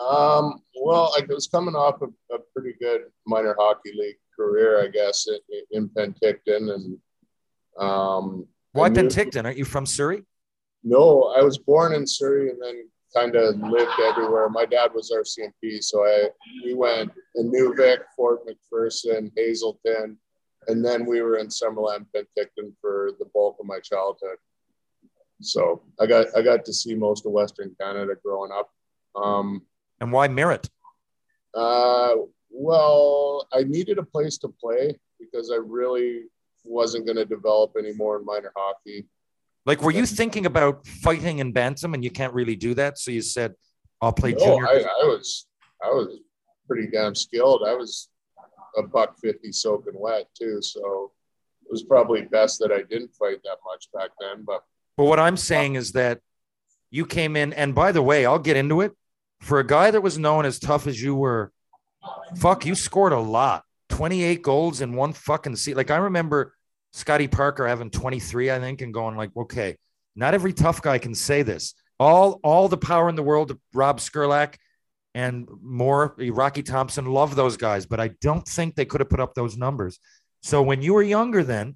[0.00, 4.88] Um, well, I was coming off a, a pretty good minor hockey league career, I
[4.88, 5.38] guess, in,
[5.70, 6.98] in Penticton, and
[7.78, 9.44] um, Why Penticton?
[9.44, 10.22] Aren't you from Surrey?
[10.84, 14.48] No, I was born in Surrey and then kind of lived everywhere.
[14.48, 16.28] My dad was RCMP, so I
[16.64, 20.18] we went in Inuvik, Fort McPherson, Hazelton,
[20.68, 24.38] and then we were in Summerland, Penticton for the bulk of my childhood.
[25.40, 28.70] So I got I got to see most of Western Canada growing up.
[29.14, 29.62] Um,
[30.00, 30.68] And why Merritt?
[31.54, 32.14] uh,
[32.50, 36.24] well, I needed a place to play because I really
[36.64, 39.06] wasn't going to develop any more in minor hockey.
[39.66, 42.98] Like, were you thinking about fighting in Bantam and you can't really do that?
[42.98, 43.54] So you said,
[44.00, 44.68] I'll play No, junior.
[44.68, 45.46] I, I was
[45.82, 46.20] I was
[46.68, 47.62] pretty damn skilled.
[47.66, 48.08] I was
[48.76, 51.10] a buck fifty soaking wet too, so
[51.64, 54.44] it was probably best that I didn't fight that much back then.
[54.44, 54.62] But
[54.96, 56.20] But what I'm saying is that
[56.90, 58.92] you came in, and by the way, I'll get into it.
[59.40, 61.52] For a guy that was known as tough as you were,
[62.36, 63.64] fuck, you scored a lot.
[63.90, 65.76] 28 goals in one fucking seat.
[65.76, 66.55] Like I remember
[66.96, 69.76] Scotty Parker having 23, I think, and going like, okay,
[70.16, 71.74] not every tough guy can say this.
[72.00, 74.54] All all the power in the world to Rob Skrlac
[75.14, 79.10] and more, eh, Rocky Thompson, love those guys, but I don't think they could have
[79.10, 79.98] put up those numbers.
[80.40, 81.74] So when you were younger, then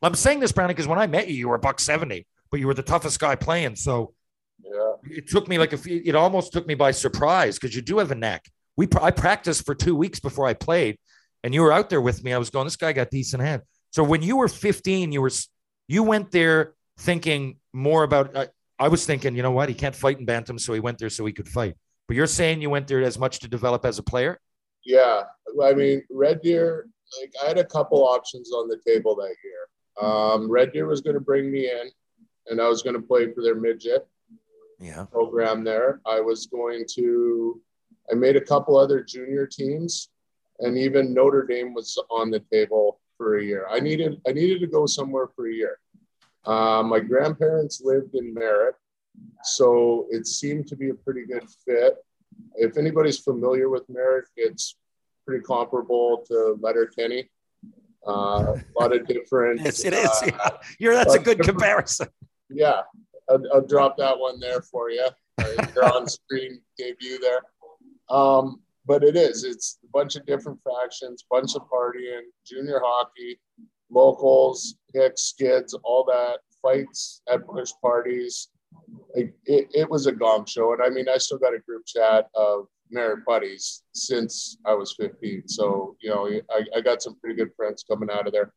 [0.00, 2.58] I'm saying this, Brownie, because when I met you, you were a buck 70, but
[2.58, 3.76] you were the toughest guy playing.
[3.76, 4.14] So
[4.64, 7.82] yeah, it took me like a few, it almost took me by surprise because you
[7.82, 8.46] do have a knack.
[8.74, 10.96] We I practiced for two weeks before I played,
[11.44, 12.32] and you were out there with me.
[12.32, 13.60] I was going, this guy got decent hand.
[13.90, 15.30] So when you were 15, you were
[15.88, 18.36] you went there thinking more about.
[18.36, 18.48] I,
[18.78, 21.08] I was thinking, you know what, he can't fight in bantam, so he went there
[21.08, 21.76] so he could fight.
[22.08, 24.38] But you're saying you went there as much to develop as a player.
[24.84, 25.22] Yeah,
[25.62, 26.86] I mean, Red Deer.
[27.20, 30.08] Like I had a couple options on the table that year.
[30.10, 31.88] Um, Red Deer was going to bring me in,
[32.48, 34.06] and I was going to play for their midget
[34.80, 35.06] Yeah.
[35.10, 36.00] program there.
[36.04, 37.60] I was going to.
[38.10, 40.10] I made a couple other junior teams,
[40.60, 43.66] and even Notre Dame was on the table for a year.
[43.70, 44.20] I needed.
[44.26, 45.78] I needed to go somewhere for a year.
[46.44, 48.76] Uh, my grandparents lived in Merritt,
[49.42, 51.96] so it seemed to be a pretty good fit.
[52.54, 54.76] If anybody's familiar with Merritt, it's
[55.26, 57.30] pretty comparable to Letterkenny.
[58.06, 59.60] Uh, a lot of different.
[59.64, 60.06] Yes, it is.
[60.08, 60.48] uh, Yeah.
[60.78, 62.06] You're that's a good comparison.
[62.50, 62.82] yeah,
[63.28, 65.08] I'll, I'll drop that one there for you.
[65.74, 67.40] Your on-screen debut there.
[68.08, 69.44] Um, but it is.
[69.44, 73.40] It's a bunch of different factions, bunch of partying, junior hockey,
[73.90, 78.48] locals, hicks, skids, all that, fights at push parties.
[79.14, 80.72] It, it, it was a gong show.
[80.72, 84.94] And I mean, I still got a group chat of Merritt buddies since I was
[84.98, 85.48] 15.
[85.48, 88.52] So, you know, I, I got some pretty good friends coming out of there.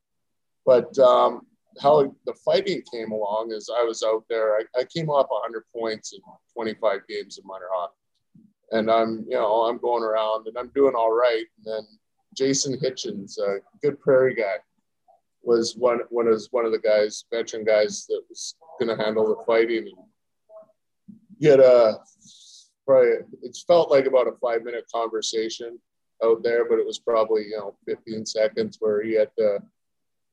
[0.65, 1.41] But um,
[1.81, 4.55] how the fighting came along is I was out there.
[4.55, 6.19] I, I came off 100 points in
[6.53, 7.93] 25 games of minor hockey,
[8.71, 11.45] and I'm you know I'm going around and I'm doing all right.
[11.57, 11.87] And then
[12.35, 14.55] Jason Hitchens, a good Prairie guy,
[15.41, 19.27] was one one of one of the guys, veteran guys that was going to handle
[19.27, 19.87] the fighting.
[19.87, 20.09] And
[21.41, 21.99] get a
[22.85, 25.79] probably it's felt like about a five minute conversation
[26.23, 29.59] out there, but it was probably you know 15 seconds where he had to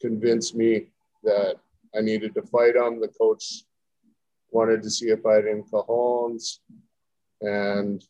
[0.00, 0.86] convince me
[1.22, 1.56] that
[1.96, 3.00] I needed to fight him.
[3.00, 3.64] The coach
[4.50, 6.58] wanted to see if I had any cajones.
[7.40, 8.02] And,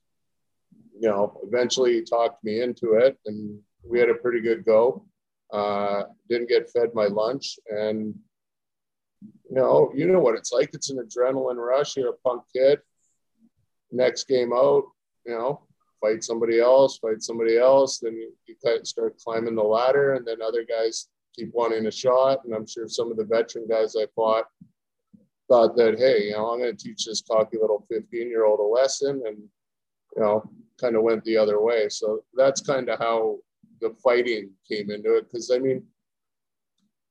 [1.00, 3.58] you know, eventually he talked me into it and
[3.88, 5.04] we had a pretty good go.
[5.52, 7.58] Uh, didn't get fed my lunch.
[7.68, 8.14] And,
[9.22, 10.70] you know, you know what it's like.
[10.72, 11.96] It's an adrenaline rush.
[11.96, 12.80] You're a punk kid.
[13.92, 14.84] Next game out,
[15.24, 15.62] you know,
[16.00, 17.98] fight somebody else, fight somebody else.
[17.98, 22.44] Then you, you start climbing the ladder, and then other guys keep wanting a shot.
[22.44, 24.46] And I'm sure some of the veteran guys I fought
[25.48, 28.58] thought that, hey, you know, I'm going to teach this cocky little 15 year old
[28.58, 29.38] a lesson, and
[30.16, 30.50] you know,
[30.80, 31.88] kind of went the other way.
[31.88, 33.38] So that's kind of how
[33.80, 35.30] the fighting came into it.
[35.30, 35.82] Because I mean,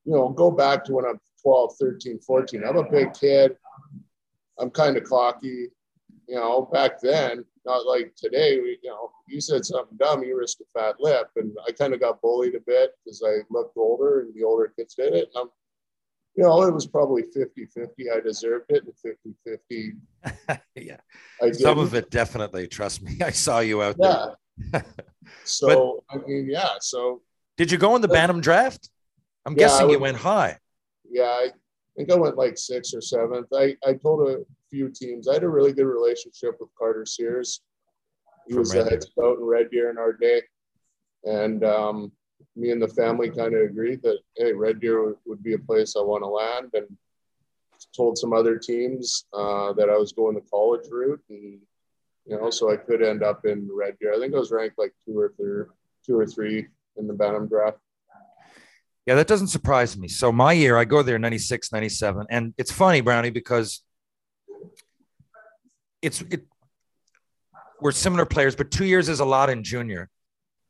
[0.04, 2.64] you know, go back to when I'm 12, 13, 14.
[2.64, 3.56] I'm a big kid.
[4.58, 5.68] I'm kind of cocky.
[6.28, 8.58] You know, back then, not like today.
[8.58, 11.94] We, you know, you said something dumb, you risk a fat lip, and I kind
[11.94, 15.28] of got bullied a bit because I looked older, and the older kids did it.
[15.34, 15.48] And I'm,
[16.36, 17.88] you know, it was probably 50-50.
[18.14, 19.16] I deserved it, and
[19.70, 20.60] 50-50.
[20.74, 20.96] yeah.
[21.42, 22.66] I Some of it definitely.
[22.68, 23.18] Trust me.
[23.24, 24.34] I saw you out there.
[24.72, 24.82] Yeah.
[25.44, 26.74] so I mean, yeah.
[26.80, 27.22] So
[27.56, 28.90] Did you go in the Bantam draft?
[29.44, 30.58] I'm Yeah, guessing you went high.
[31.08, 31.50] yeah, I
[31.96, 33.46] think I went like sixth or seventh.
[33.54, 37.62] I, I told a few teams I had a really good relationship with Carter Sears.
[38.46, 40.42] He From was the head scout in Red Deer in our day.
[41.24, 42.12] And um,
[42.54, 45.94] me and the family kind of agreed that, hey, Red Deer would, be a place
[45.96, 46.70] I want to land.
[46.74, 46.96] And
[47.94, 51.22] told some other teams uh, that I was going the college route.
[51.28, 51.60] And,
[52.26, 54.14] you know, so I could end up in Red Deer.
[54.14, 55.64] I think I was ranked like two or three,
[56.04, 57.78] two or three in the Bantam draft.
[59.06, 60.08] Yeah, that doesn't surprise me.
[60.08, 62.26] So my year, I go there 96, 97.
[62.28, 63.82] And it's funny, Brownie, because
[66.02, 66.44] it's it
[67.80, 70.08] we're similar players, but two years is a lot in junior.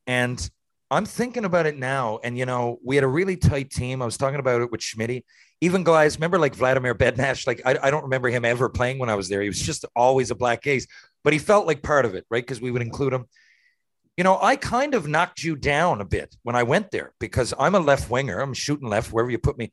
[0.07, 0.51] And
[0.91, 2.21] I'm thinking about it now.
[2.23, 4.03] And you know, we had a really tight team.
[4.03, 5.25] I was talking about it with Schmidt.
[5.61, 9.09] Even guys, remember like Vladimir Bednash, like I, I don't remember him ever playing when
[9.09, 9.43] I was there.
[9.43, 10.87] He was just always a black ace,
[11.25, 12.43] but he felt like part of it, right?
[12.43, 13.27] Because we would include him
[14.17, 17.53] you know, I kind of knocked you down a bit when I went there because
[17.59, 18.41] I'm a left winger.
[18.41, 19.71] I'm shooting left wherever you put me.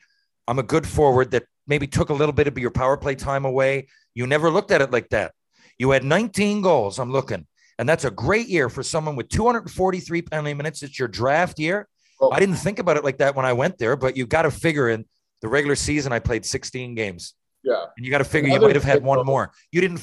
[0.47, 3.45] I'm a good forward that maybe took a little bit of your power play time
[3.45, 3.87] away.
[4.13, 5.31] You never looked at it like that.
[5.77, 6.99] You had 19 goals.
[6.99, 7.47] I'm looking,
[7.79, 10.83] and that's a great year for someone with 243 penalty minutes.
[10.83, 11.87] It's your draft year.
[12.19, 14.43] Well, I didn't think about it like that when I went there, but you got
[14.43, 15.05] to figure in
[15.41, 17.33] the regular season, I played 16 games.
[17.63, 17.85] yeah.
[17.97, 19.51] And you got to figure you might have had one more.
[19.71, 20.01] You didn't,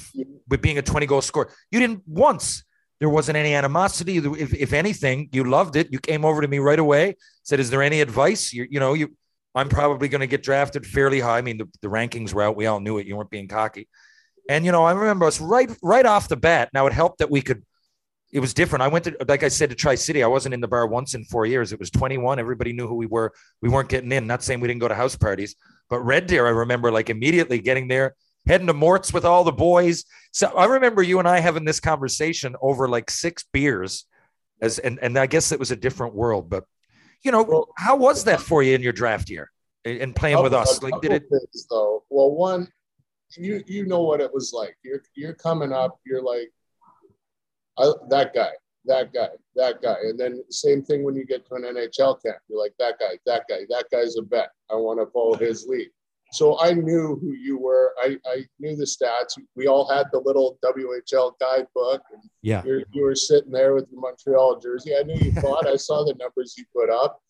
[0.49, 2.63] with being a 20 goal scorer, you didn't once.
[2.99, 4.19] There wasn't any animosity.
[4.19, 5.91] If, if anything, you loved it.
[5.91, 8.53] You came over to me right away, said, Is there any advice?
[8.53, 9.17] You, you know, you,
[9.55, 11.39] I'm probably going to get drafted fairly high.
[11.39, 12.57] I mean, the, the rankings were out.
[12.57, 13.07] We all knew it.
[13.07, 13.89] You weren't being cocky.
[14.51, 16.71] And, you know, I remember us right, right off the bat.
[16.75, 17.63] Now it helped that we could,
[18.33, 18.83] it was different.
[18.83, 20.25] I went to, like I said, to Tri City.
[20.25, 21.73] I wasn't in the bar once in four years.
[21.73, 22.41] It was 21.
[22.41, 23.33] Everybody knew who we were.
[23.63, 24.27] We weren't getting in.
[24.27, 25.55] Not saying we didn't go to house parties,
[25.89, 29.53] but Red Deer, I remember like immediately getting there, heading to Mort's with all the
[29.53, 30.05] boys.
[30.33, 34.05] So I remember you and I having this conversation over like six beers,
[34.61, 36.51] as and and I guess it was a different world.
[36.51, 36.65] But
[37.23, 39.49] you know, Well- how was that for you in your draft year
[39.85, 40.83] and playing with us?
[40.83, 41.23] Like, did it?
[41.31, 42.03] things, though?
[42.11, 42.69] Well, one,
[43.37, 44.77] you you know what it was like.
[44.83, 45.99] You're you're coming up.
[46.07, 46.51] You're like,
[47.79, 48.51] I, that guy,
[48.87, 52.39] that guy, that guy, and then same thing when you get to an NHL camp.
[52.49, 54.51] You're like that guy, that guy, that guy's a bet.
[54.71, 55.89] I want to follow his lead.
[56.33, 57.93] So I knew who you were.
[58.01, 59.37] I, I knew the stats.
[59.57, 62.03] We all had the little WHL guidebook.
[62.13, 62.63] And Yeah.
[62.65, 64.93] you're, you were sitting there with your Montreal jersey.
[64.97, 65.67] I knew you thought.
[65.67, 67.21] I saw the numbers you put up.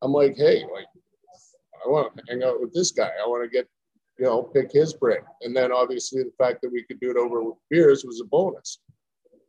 [0.00, 0.86] I'm like, hey, like,
[1.84, 3.10] I want to hang out with this guy.
[3.22, 3.68] I want to get,
[4.18, 5.22] you know, pick his brain.
[5.42, 8.24] And then obviously the fact that we could do it over with beers was a
[8.24, 8.78] bonus.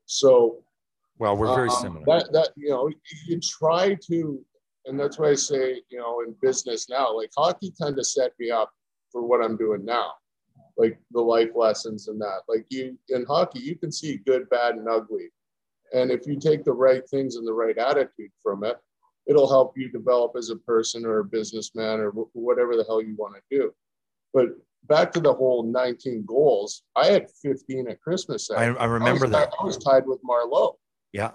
[0.05, 0.63] So
[1.19, 2.05] Well, we're very um, similar.
[2.05, 2.89] That that you know,
[3.27, 4.43] you try to,
[4.85, 8.31] and that's why I say, you know, in business now, like hockey kind of set
[8.39, 8.71] me up
[9.11, 10.13] for what I'm doing now,
[10.77, 12.41] like the life lessons and that.
[12.47, 15.29] Like you in hockey, you can see good, bad, and ugly,
[15.93, 18.77] and if you take the right things and the right attitude from it,
[19.27, 23.01] it'll help you develop as a person or a businessman or wh- whatever the hell
[23.01, 23.73] you want to do.
[24.35, 24.49] But
[24.87, 28.51] back to the whole 19 goals, I had 15 at Christmas.
[28.51, 28.65] I.
[28.65, 29.49] I remember was, that.
[29.59, 30.73] I was tied with Marleau.
[31.13, 31.31] Yeah,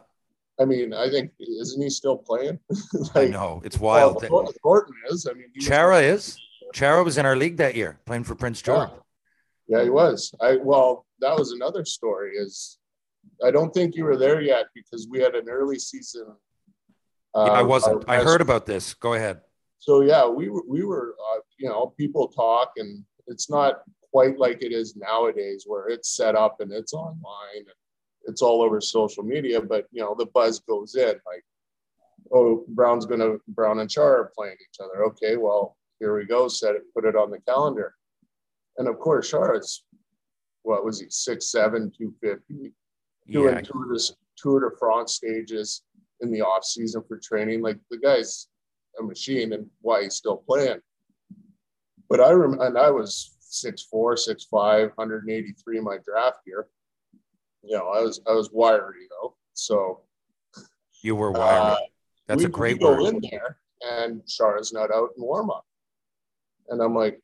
[0.60, 2.58] I mean, I think isn't he still playing?
[3.14, 3.62] I know.
[3.64, 4.22] It's wild.
[4.28, 5.26] Well, Thornton is.
[5.26, 6.38] I mean, he was- Chara is.
[6.74, 8.90] Chara was in our league that year, playing for Prince George.
[9.66, 10.32] Yeah, he was.
[10.40, 12.32] I well, that was another story.
[12.36, 12.78] Is
[13.42, 16.26] I don't think you were there yet because we had an early season.
[17.34, 18.04] Yeah, I uh, wasn't.
[18.06, 18.92] I heard about this.
[18.92, 19.40] Go ahead.
[19.78, 23.82] So yeah, we were we were uh, you know people talk and it's not
[24.12, 27.66] quite like it is nowadays where it's set up and it's online and
[28.24, 29.60] it's all over social media.
[29.60, 31.44] But you know the buzz goes in like,
[32.32, 35.04] oh Brown's gonna Brown and Char are playing each other.
[35.04, 36.48] Okay, well here we go.
[36.48, 37.94] Set it, put it on the calendar,
[38.78, 39.84] and of course Char is
[40.62, 42.72] what was he six seven two fifty
[43.30, 44.00] doing Yeah, Tour de,
[44.36, 45.82] Tour de France stages
[46.20, 47.60] in the off season for training.
[47.60, 48.48] Like the guy's
[48.98, 50.80] a machine, and why he's still playing.
[52.10, 56.66] But I remember, and I was six four, six five, 183 my draft year.
[57.62, 60.00] You know, I was I was wiry though, so
[61.02, 61.78] you were uh, wired.
[62.26, 63.14] That's we, a great we go word.
[63.14, 65.64] in there, and Chara's not out in warm up,
[66.68, 67.20] and I'm like,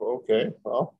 [0.00, 0.96] okay, well,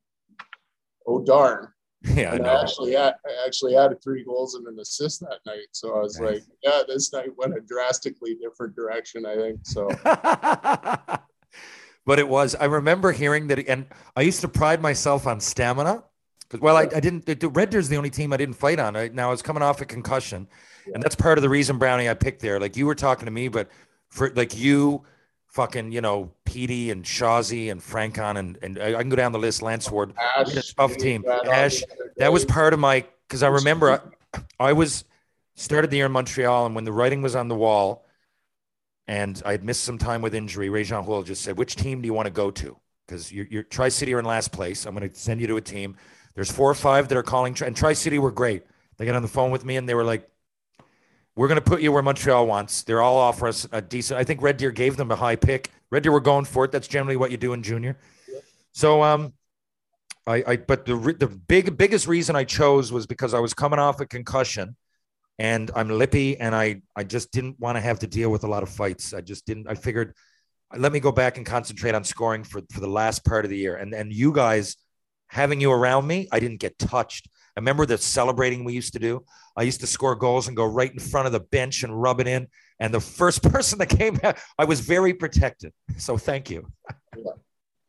[1.07, 1.69] oh darn.
[2.15, 5.67] Yeah, And I actually had I actually had three goals and an assist that night.
[5.73, 6.33] So I was Nice.
[6.33, 9.61] like, yeah, this night went a drastically different direction, I think.
[9.65, 9.87] So
[12.07, 12.55] but it was.
[12.55, 13.87] I remember hearing that, and
[14.17, 16.05] I used to pride myself on stamina.
[16.49, 17.27] 'Cause- Well, I, I didn't.
[17.27, 18.95] The Red Deer's the only team I didn't fight on.
[18.95, 20.49] Right now, I was coming off a concussion,
[20.93, 22.59] and that's part of the reason Brownie I picked there.
[22.59, 23.69] Like you were talking to me, but
[24.09, 25.05] for like you,
[25.47, 29.31] fucking, you know, Petey and Shawzy and Francon and and I, I can go down
[29.33, 29.63] the list.
[29.63, 31.25] Lance Ward, Ash, tough team.
[31.49, 31.83] Ash,
[32.17, 34.03] that was part of my because I remember
[34.35, 35.05] I, I was
[35.55, 38.05] started the year in Montreal, and when the writing was on the wall,
[39.11, 42.07] and I had missed some time with injury, Réjean Houle just said, "Which team do
[42.07, 42.77] you want to go to?
[43.05, 44.87] Because you're, you're Tri City are in last place.
[44.87, 45.97] I'm going to send you to a team.
[46.37, 48.63] There's four or five that are calling, and Tri City were great.
[48.99, 50.29] They got on the phone with me, and they were like."
[51.37, 52.83] We're going to put you where Montreal wants.
[52.83, 54.19] They're all offer us a decent.
[54.21, 55.71] I think Red Deer gave them a high pick.
[55.91, 56.73] Red Deer were going for it.
[56.73, 57.97] That's generally what you do in junior.
[58.73, 59.33] So, um,
[60.27, 63.79] I, I but the the big biggest reason I chose was because I was coming
[63.79, 64.77] off a concussion,
[65.41, 68.47] and I'm lippy, and I I just didn't want to have to deal with a
[68.47, 69.15] lot of fights.
[69.15, 69.69] I just didn't.
[69.69, 70.15] I figured,
[70.77, 73.57] let me go back and concentrate on scoring for for the last part of the
[73.57, 73.77] year.
[73.77, 74.77] And and you guys
[75.29, 77.27] having you around me, I didn't get touched.
[77.57, 79.25] I remember the celebrating we used to do.
[79.57, 82.21] I used to score goals and go right in front of the bench and rub
[82.21, 82.47] it in.
[82.79, 84.21] And the first person that came
[84.59, 85.73] I was very protected.
[85.97, 86.71] So thank you.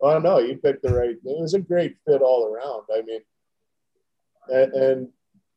[0.03, 1.11] Oh no, you picked the right.
[1.11, 2.85] It was a great fit all around.
[2.91, 3.21] I mean,
[4.49, 5.09] and, and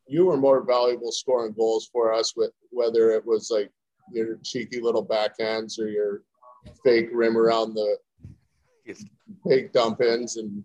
[0.07, 3.71] you were more valuable scoring goals for us with whether it was like
[4.13, 6.23] your cheeky little backhands or your
[6.85, 7.97] fake rim around the
[9.47, 10.63] fake dump ins and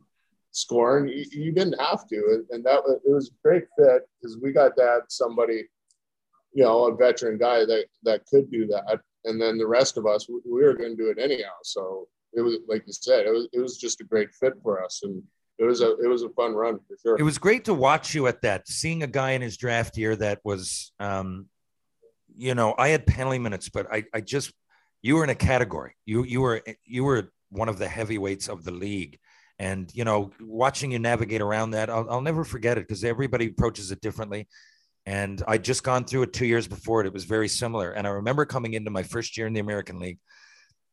[0.51, 1.07] scoring.
[1.07, 4.51] You, you didn't have to, and that was it was a great fit because we
[4.51, 5.67] got to have somebody,
[6.53, 10.05] you know, a veteran guy that that could do that, and then the rest of
[10.05, 11.55] us we, we were going to do it anyhow.
[11.63, 14.83] So it was like you said, it was it was just a great fit for
[14.83, 15.23] us, and
[15.59, 17.17] it was a it was a fun run for sure.
[17.19, 20.15] It was great to watch you at that, seeing a guy in his draft year
[20.15, 21.47] that was, um,
[22.35, 24.53] you know, I had penalty minutes, but I, I just,
[25.01, 25.95] you were in a category.
[26.05, 29.19] You, you were, you were one of the heavyweights of the league,
[29.59, 33.47] and you know, watching you navigate around that, I'll, I'll never forget it because everybody
[33.47, 34.47] approaches it differently.
[35.05, 37.07] And I'd just gone through it two years before it.
[37.07, 37.91] It was very similar.
[37.91, 40.19] And I remember coming into my first year in the American League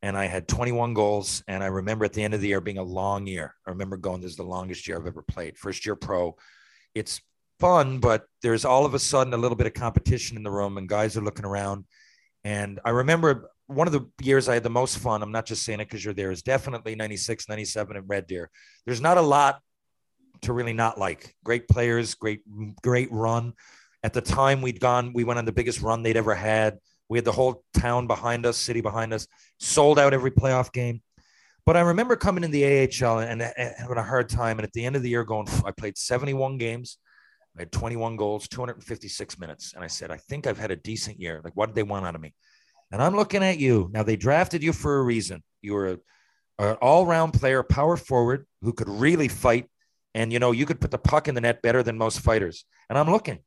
[0.01, 1.43] and I had 21 goals.
[1.47, 3.55] And I remember at the end of the year being a long year.
[3.65, 5.57] I remember going, this is the longest year I've ever played.
[5.57, 6.35] First year pro.
[6.93, 7.21] It's
[7.59, 10.77] fun, but there's all of a sudden a little bit of competition in the room
[10.77, 11.85] and guys are looking around.
[12.43, 15.21] And I remember one of the years I had the most fun.
[15.21, 16.31] I'm not just saying it because you're there.
[16.31, 18.49] Is definitely 96, 97 and Red Deer.
[18.85, 19.59] There's not a lot
[20.41, 21.35] to really not like.
[21.43, 22.41] Great players, great,
[22.81, 23.53] great run.
[24.03, 26.77] At the time we'd gone, we went on the biggest run they'd ever had.
[27.09, 29.27] We had the whole town behind us, city behind us,
[29.59, 31.01] sold out every playoff game.
[31.65, 34.57] But I remember coming in the AHL and, and having a hard time.
[34.57, 36.97] And at the end of the year, going, I played 71 games.
[37.57, 39.73] I had 21 goals, 256 minutes.
[39.73, 41.41] And I said, I think I've had a decent year.
[41.43, 42.33] Like, what did they want out of me?
[42.91, 43.89] And I'm looking at you.
[43.91, 45.43] Now, they drafted you for a reason.
[45.61, 45.99] You were
[46.57, 49.69] an all round player, power forward who could really fight.
[50.13, 52.63] And, you know, you could put the puck in the net better than most fighters.
[52.89, 53.39] And I'm looking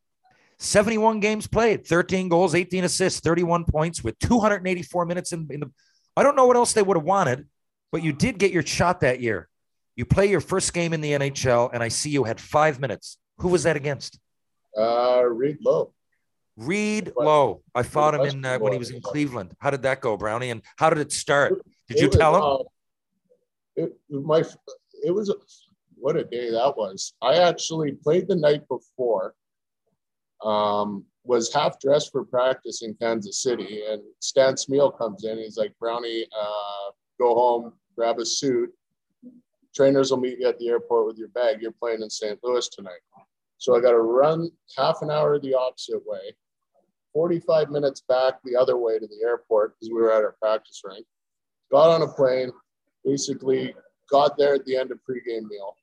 [0.60, 5.70] 71 games played, 13 goals, 18 assists, 31 points with 284 minutes in, in the.
[6.16, 7.46] I don't know what else they would have wanted,
[7.90, 9.48] but you did get your shot that year.
[9.96, 13.16] You play your first game in the NHL, and I see you had five minutes.
[13.38, 14.18] Who was that against?
[14.76, 15.94] Uh, Reed Low.
[16.56, 17.62] Reed Low.
[17.74, 19.54] I fought him in uh, when he was in Cleveland.
[19.60, 20.50] How did that go, Brownie?
[20.50, 21.64] And how did it start?
[21.88, 22.42] Did you tell him?
[22.42, 24.44] uh, it my
[25.04, 25.34] it was
[25.94, 27.14] what a day that was.
[27.22, 29.34] I actually played the night before.
[30.42, 35.38] Um, was half dressed for practice in Kansas City, and Stan Smyl comes in.
[35.38, 38.74] He's like, "Brownie, uh, go home, grab a suit.
[39.74, 41.60] Trainers will meet you at the airport with your bag.
[41.60, 42.38] You're playing in St.
[42.42, 43.00] Louis tonight."
[43.58, 46.34] So I got to run half an hour the opposite way,
[47.12, 50.80] 45 minutes back the other way to the airport because we were at our practice
[50.84, 51.06] rink.
[51.70, 52.50] Got on a plane,
[53.04, 53.74] basically
[54.10, 55.76] got there at the end of pregame meal.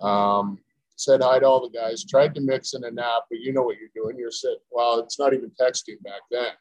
[0.00, 0.58] Um,
[1.04, 3.62] said hi to all the guys, tried to mix in a nap, but you know
[3.62, 4.18] what you're doing.
[4.18, 6.52] You're sitting, well, it's not even texting back then.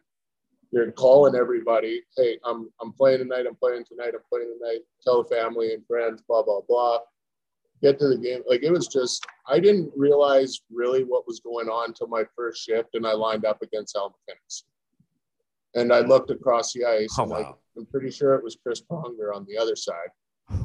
[0.72, 5.24] You're calling everybody, hey, I'm I'm playing tonight, I'm playing tonight, I'm playing tonight, tell
[5.24, 7.00] the family and friends, blah, blah, blah.
[7.82, 8.42] Get to the game.
[8.48, 12.64] Like it was just, I didn't realize really what was going on until my first
[12.64, 14.64] shift and I lined up against Al MacInnis.
[15.76, 17.58] And I looked across the ice Oh, and like wow.
[17.78, 20.10] I'm pretty sure it was Chris Pronger on the other side.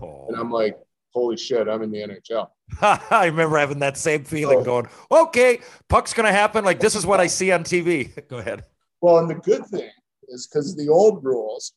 [0.03, 0.27] Oh.
[0.29, 0.77] And I'm like,
[1.13, 2.49] holy shit, I'm in the NHL.
[3.11, 4.65] I remember having that same feeling Oh.
[4.65, 6.65] going, okay, puck's going to happen.
[6.65, 8.11] Like, this is what I see on TV.
[8.29, 8.65] Go ahead.
[9.01, 9.91] Well, and the good thing
[10.29, 11.73] is because the old rules,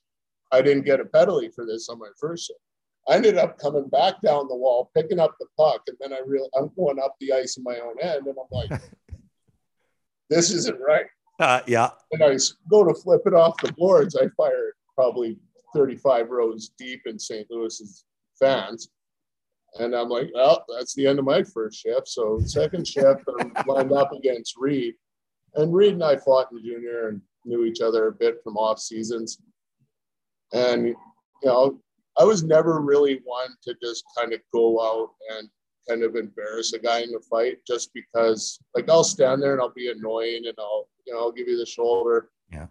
[0.52, 2.60] I didn't get a penalty for this on my first shift.
[3.08, 6.22] I ended up coming back down the wall, picking up the puck, and then I
[6.26, 8.82] real I'm going up the ice in my own end, and I'm like,
[10.30, 11.06] this isn't right.
[11.40, 11.90] Uh, yeah.
[12.12, 12.38] And I
[12.70, 14.16] go to flip it off the boards.
[14.16, 15.38] I fire it probably
[15.74, 17.48] 35 rows deep in St.
[17.50, 18.06] Louis's
[18.40, 18.90] fans.
[19.80, 22.08] And I'm like, well, that's the end of my first shift.
[22.08, 24.96] So second shift, I'm lined up against Reed.
[25.56, 28.80] And Reed and I fought in junior and knew each other a bit from off
[28.80, 29.42] seasons.
[30.54, 30.96] And you
[31.46, 31.80] know,
[32.20, 35.50] I was never really one to just kind of go out and
[35.88, 39.62] kind of embarrass a guy in a fight just because like I'll stand there and
[39.62, 42.30] I'll be annoying and I'll you know I'll give you the shoulder.
[42.52, 42.68] Yeah.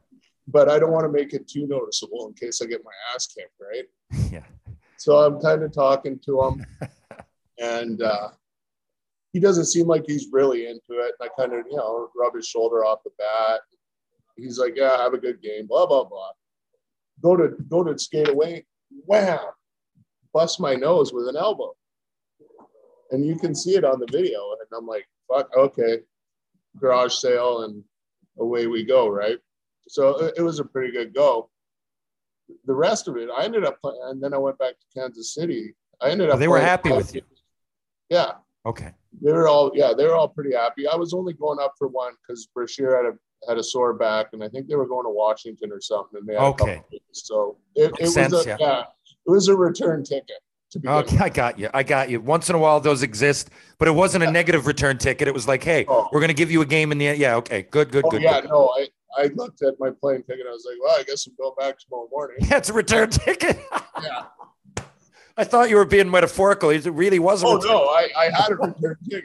[0.47, 3.27] But I don't want to make it too noticeable in case I get my ass
[3.27, 3.85] kicked, right?
[4.32, 4.44] Yeah.
[5.01, 6.66] So I'm kind of talking to him,
[7.59, 8.28] and uh,
[9.32, 11.14] he doesn't seem like he's really into it.
[11.18, 13.60] And I kind of, you know, rub his shoulder off the bat.
[14.36, 16.32] He's like, "Yeah, have a good game." Blah blah blah.
[17.22, 18.66] Go to go to skate away.
[19.06, 19.39] Wham!
[20.35, 21.74] Bust my nose with an elbow,
[23.10, 24.52] and you can see it on the video.
[24.52, 26.01] And I'm like, "Fuck, okay."
[26.78, 27.82] Garage sale, and
[28.39, 29.09] away we go.
[29.09, 29.39] Right.
[29.89, 31.48] So it, it was a pretty good go
[32.66, 35.35] the rest of it, I ended up, playing, and then I went back to Kansas
[35.35, 35.74] City.
[36.01, 36.39] I ended up.
[36.39, 37.22] They were happy with you.
[38.09, 38.32] Yeah,
[38.66, 38.93] Okay.
[39.22, 39.70] they were all.
[39.74, 40.86] Yeah, they were all pretty happy.
[40.86, 43.18] I was only going up for one because Brashear had a
[43.48, 46.18] had a sore back, and I think they were going to Washington or something.
[46.20, 46.82] And they had Okay.
[47.12, 48.56] So it, it was sense, a, yeah.
[48.60, 48.81] yeah.
[49.27, 50.40] it was a return ticket
[50.72, 51.12] to Okay.
[51.14, 51.22] with.
[51.22, 51.70] I got you.
[51.72, 52.20] I got you.
[52.20, 55.27] Once in a while, those exist, but it wasn't a negative return ticket.
[55.28, 56.09] It was like, hey, Oh.
[56.12, 57.18] we're going to give you a game in the end.
[57.18, 57.36] Yeah.
[57.36, 57.62] Okay.
[57.62, 58.20] Good, good, Oh good.
[58.22, 58.51] yeah, good.
[58.51, 60.46] no, I I looked at my plane ticket.
[60.48, 62.36] I was like, well, I guess I'm going back tomorrow morning.
[62.40, 63.58] Yeah, it's a return ticket.
[64.02, 64.24] Yeah.
[65.36, 66.70] I thought you were being metaphorical.
[66.70, 67.50] It really wasn't.
[67.50, 67.70] Oh return.
[67.70, 69.24] no, I, I had a return ticket.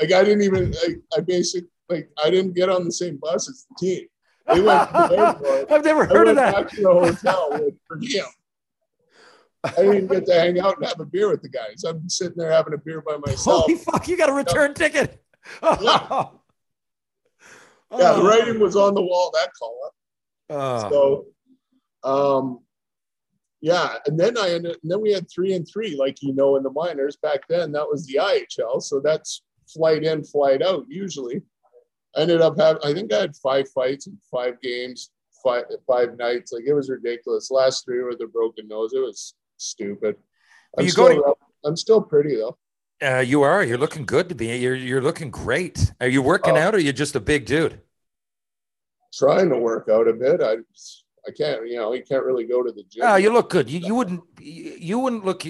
[0.00, 3.48] Like I didn't even I, I basically like I didn't get on the same bus
[3.48, 4.06] as the team.
[4.46, 5.66] They went to the.
[5.74, 6.54] I've never heard of that.
[6.54, 8.24] back to the hotel with per diem.
[9.62, 11.84] I didn't get to hang out and have a beer with the guys.
[11.84, 13.64] I'm sitting there having a beer by myself.
[13.64, 15.22] Holy fuck, you got a return ticket.
[15.62, 15.76] Yeah.
[16.10, 16.39] Oh.
[17.90, 17.98] Oh.
[17.98, 19.94] yeah, the writing was on the wall that call up.
[20.50, 21.24] Oh.
[22.04, 22.58] So, um,
[23.60, 24.78] yeah, and then I ended.
[24.82, 27.72] And then we had three and three, like you know, in the minors back then.
[27.72, 30.86] That was the IHL, so that's flight in, flight out.
[30.88, 31.42] Usually,
[32.16, 32.82] I ended up having.
[32.84, 35.10] I think I had five fights in five games,
[35.44, 36.52] five five nights.
[36.52, 37.50] Like it was ridiculous.
[37.50, 38.92] Last three were the broken nose.
[38.94, 40.16] It was stupid.
[40.78, 41.34] I'm still, to-
[41.64, 42.56] I'm still pretty though.
[43.02, 43.62] Uh, you are.
[43.64, 44.48] You're looking good to be.
[44.58, 45.92] You're you're looking great.
[46.00, 46.60] Are you working Oh.
[46.60, 47.80] out, or are you just a big dude?
[49.14, 50.40] Trying to work out a bit.
[50.42, 50.56] I
[51.26, 53.02] I can't, you know, you can't really go to the gym.
[53.04, 53.68] Ah, you look good.
[53.68, 55.44] You, you wouldn't you you wouldn't look.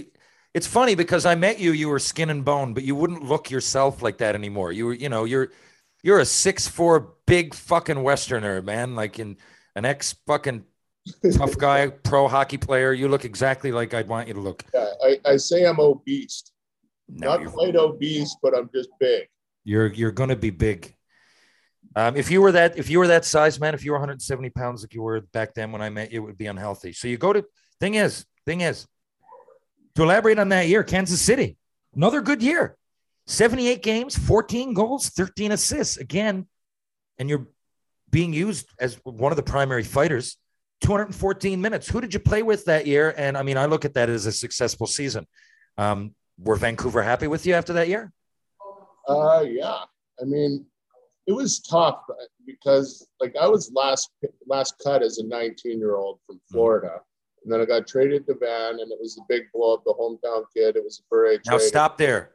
[0.55, 1.73] It's funny because I met you.
[1.73, 4.73] You were skin and bone, but you wouldn't look yourself like that anymore.
[4.73, 5.51] You were, you know, you're
[6.03, 8.95] you're a six four big fucking Westerner, man.
[8.97, 9.37] Like in
[9.77, 10.65] an ex fucking
[11.33, 12.93] tough guy, pro hockey player.
[12.93, 14.65] You look exactly like I'd want you to look.
[14.75, 16.50] Yeah, I, I say I'm obese.
[17.13, 19.29] No, Not quite obese, but I'm just big.
[19.65, 20.95] you're you're gonna be big.
[21.97, 24.51] Um, if you were that, if you were that size, man, if you were 170
[24.51, 26.93] pounds like you were back then when I met you, it would be unhealthy.
[26.93, 27.45] So you go to
[27.81, 28.87] thing is, thing is,
[29.97, 31.57] to elaborate on that year, Kansas City,
[31.97, 32.77] another good year,
[33.27, 36.47] 78 games, 14 goals, 13 assists again,
[37.19, 37.49] and you're
[38.11, 40.37] being used as one of the primary fighters.
[40.83, 41.89] 214 minutes.
[41.89, 43.13] Who did you play with that year?
[43.17, 45.27] And I mean, I look at that as a successful season.
[45.77, 48.13] Um, were Vancouver happy with you after that year?
[49.09, 49.79] Uh, yeah.
[50.21, 50.67] I mean,
[51.27, 52.03] it was tough
[52.47, 54.11] because like I was last
[54.47, 56.55] last cut as a 19 year old from Mm-hmm.
[56.55, 57.01] Florida,
[57.45, 59.85] and then I got traded to Van, and it was a big blow up.
[59.85, 60.77] The hometown kid.
[60.77, 62.33] It was a Bure Now stop there.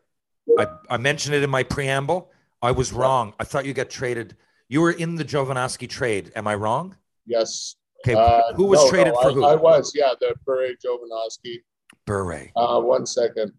[0.57, 2.31] I, I mentioned it in my preamble.
[2.61, 3.33] I was wrong.
[3.39, 4.35] I thought you got traded.
[4.69, 6.31] You were in the Jovanovski trade.
[6.35, 6.95] Am I wrong?
[7.25, 7.75] Yes.
[8.05, 8.15] Okay.
[8.15, 9.45] Uh, who was no, traded no, for I, who?
[9.45, 9.91] I was.
[9.95, 11.57] Yeah, the Bure Jovanovski.
[12.05, 12.51] Bure.
[12.55, 13.51] Uh, one second.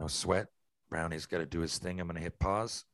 [0.00, 0.46] No sweat.
[0.88, 2.00] Brownie's got to do his thing.
[2.00, 2.84] I'm going to hit pause.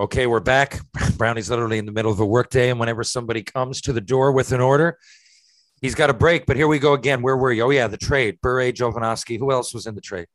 [0.00, 0.80] Okay, we're back.
[1.18, 4.32] Brownie's literally in the middle of a workday, and whenever somebody comes to the door
[4.32, 4.98] with an order,
[5.82, 6.46] he's got a break.
[6.46, 7.20] But here we go again.
[7.20, 7.64] Where were you?
[7.64, 8.38] Oh yeah, the trade.
[8.40, 9.38] Bure, Jovanovski.
[9.38, 10.26] Who else was in the trade?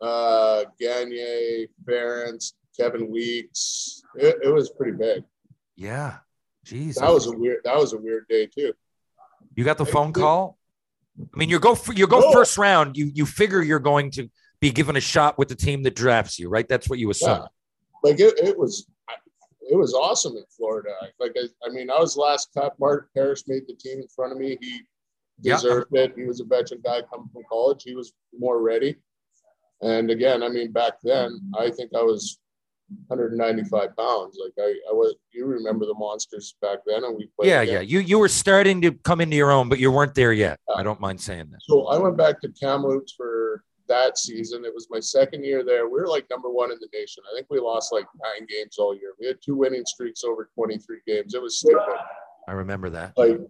[0.00, 4.02] Uh, Gagne, Ference, Kevin Weekes.
[4.14, 5.24] It, it was pretty big.
[5.76, 6.18] Yeah.
[6.64, 6.94] Jeez.
[6.94, 7.58] That was a weird.
[7.64, 8.72] That was a weird day too.
[9.54, 10.57] You got the phone call.
[11.20, 12.96] I mean, you go for, you go first round.
[12.96, 14.28] You you figure you're going to
[14.60, 16.68] be given a shot with the team that drafts you, right?
[16.68, 17.30] That's what you assume.
[17.30, 17.46] Yeah.
[18.02, 18.86] Like it, it was.
[19.70, 20.94] It was awesome in Florida.
[21.20, 22.72] Like I, I mean, I was last cut.
[22.80, 24.56] Mark Parrish made the team in front of me.
[24.62, 24.80] He
[25.42, 25.56] Yeah.
[25.56, 26.14] deserved it.
[26.16, 27.82] He was a veteran guy coming from college.
[27.82, 28.96] He was more ready.
[29.82, 31.62] And again, I mean, back then, mm-hmm.
[31.62, 32.38] I think I was
[33.08, 34.38] 195 pounds.
[34.42, 35.14] Like I, I was.
[35.32, 37.48] You remember the monsters back then, and we played.
[37.48, 37.98] Yeah, against yeah.
[37.98, 40.58] You you were starting to come into your own, but you weren't there yet.
[40.74, 41.60] I don't mind saying that.
[41.62, 44.64] So I went back to Kamloops for that season.
[44.64, 45.86] It was my second year there.
[45.86, 47.22] We were like number one in the nation.
[47.30, 49.14] I think we lost like nine games all year.
[49.18, 51.34] We had two winning streaks over 23 games.
[51.34, 51.96] It was stupid.
[52.46, 53.12] I remember that.
[53.16, 53.40] Like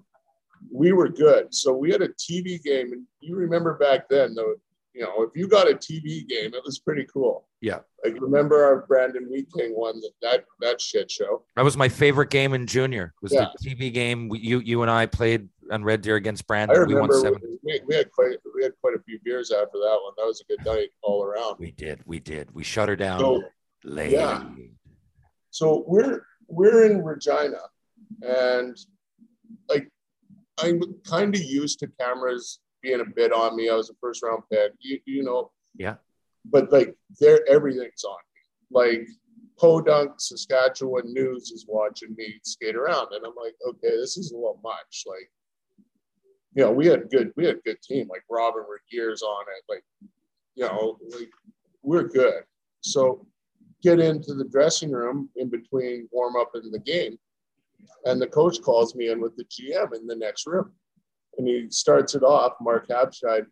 [0.73, 1.55] we were good.
[1.55, 4.55] So we had a TV game, and you remember back then, though.
[4.95, 7.48] You know, if you got a TV game, it was pretty cool.
[7.61, 7.81] Yeah.
[8.05, 11.43] Like remember our Brandon Wheat King one that that that shit show.
[11.57, 13.13] That was my favorite game in junior.
[13.17, 13.47] It Was Yeah.
[13.61, 16.87] the TV game we, you you and I played on Red Deer against I Brandon.
[16.87, 17.41] We won seven.
[17.65, 20.13] we, we had quite we had quite a few beers after that one.
[20.17, 21.57] That was a good night all around.
[21.59, 22.01] We did.
[22.07, 22.55] We did.
[22.55, 23.43] We shut her down So
[23.83, 24.13] late.
[24.13, 24.45] yeah.
[25.51, 27.59] so we're we're in Regina,
[28.23, 28.77] and
[29.69, 29.91] like
[30.61, 33.69] I'm kind of used to cameras being a bit on me.
[33.69, 35.51] I was a first round pick, you, you know.
[35.77, 35.97] Yeah.
[36.51, 38.41] But like, there everything's on me.
[38.71, 39.09] Like
[39.59, 44.37] Podunk, Saskatchewan News is watching me skate around, and I'm like, okay, this is a
[44.37, 45.05] little much.
[45.07, 45.31] Like,
[46.55, 48.09] you know, we had good, we had a good team.
[48.09, 49.73] Like Robyn Regehr's on it.
[49.73, 49.85] Like,
[50.55, 51.31] you know, like
[51.83, 52.43] we're good.
[52.81, 53.27] So
[53.83, 57.19] get into the dressing room in between warm up and the game.
[58.05, 60.73] And the coach calls me in with the GM in the next room.
[61.37, 63.47] And he starts it off, Mark Habscheid,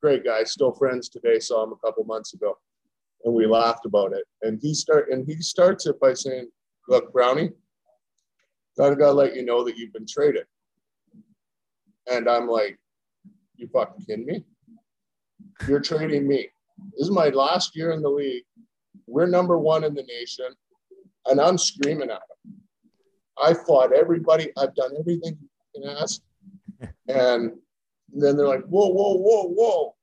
[0.00, 2.56] great guy, still friends today, saw him a couple months ago.
[3.24, 4.24] And we laughed about it.
[4.42, 6.48] And he start and he starts it by saying,
[6.88, 7.50] Look, Brownie,
[8.78, 10.46] gotta gotta let you know that you've been traded.
[12.10, 12.78] And I'm like,
[13.56, 14.44] You fucking kidding me?
[15.68, 16.48] You're trading me.
[16.92, 18.44] This is my last year in the league.
[19.06, 20.46] We're number one in the nation,
[21.26, 22.54] and I'm screaming at him.
[23.42, 24.50] I fought everybody.
[24.56, 25.36] I've done everything
[25.74, 26.22] you can ask.
[27.08, 27.52] And
[28.14, 29.94] then they're like, whoa, whoa, whoa, whoa.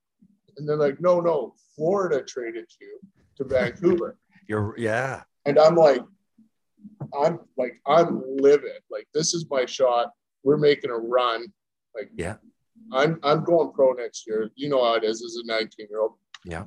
[0.58, 3.00] And they're like, no, no, Florida traded you
[3.38, 4.18] to Vancouver.
[4.48, 5.24] You're yeah.
[5.46, 6.02] And I'm like,
[7.20, 8.82] I'm like, I'm livid.
[8.90, 10.12] Like, this is my shot.
[10.44, 11.48] We're making a run.
[11.96, 12.36] Like, Yeah.
[12.94, 14.50] I'm I'm going pro next year.
[14.56, 16.14] You know how it is as a 19 year old.
[16.46, 16.66] Yeah.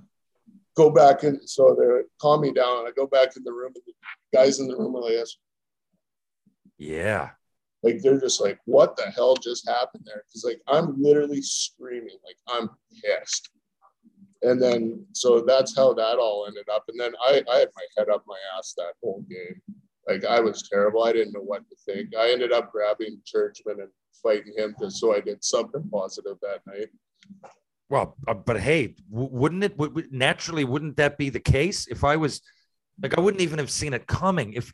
[0.77, 2.87] Go back and So they calm me down.
[2.87, 3.73] I go back in the room.
[3.75, 5.27] And the guys in the room are like.
[6.77, 7.31] Yeah.
[7.83, 10.25] Like they're just like, what the hell just happened there?
[10.29, 12.71] Because like I'm literally screaming, like I'm
[13.03, 13.51] pissed.
[14.43, 16.85] And then so that's how that all ended up.
[16.89, 19.61] And then I, I had my head up my ass that whole game.
[20.09, 21.05] Like I was terrible.
[21.05, 22.15] I didn't know what to think.
[22.19, 23.91] I ended up grabbing Churchman and
[24.23, 26.89] fighting him just so I did something positive that night.
[27.89, 32.05] Well, uh, but hey, w- wouldn't it would- naturally wouldn't that be the case if
[32.05, 32.41] I was
[33.03, 34.73] like I wouldn't even have seen it coming if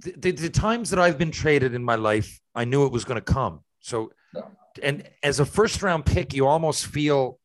[0.00, 3.20] the, the, times that I've been traded in my life, I knew it was going
[3.20, 3.60] to come.
[3.80, 4.12] So,
[4.82, 7.38] and as a first round pick, you almost feel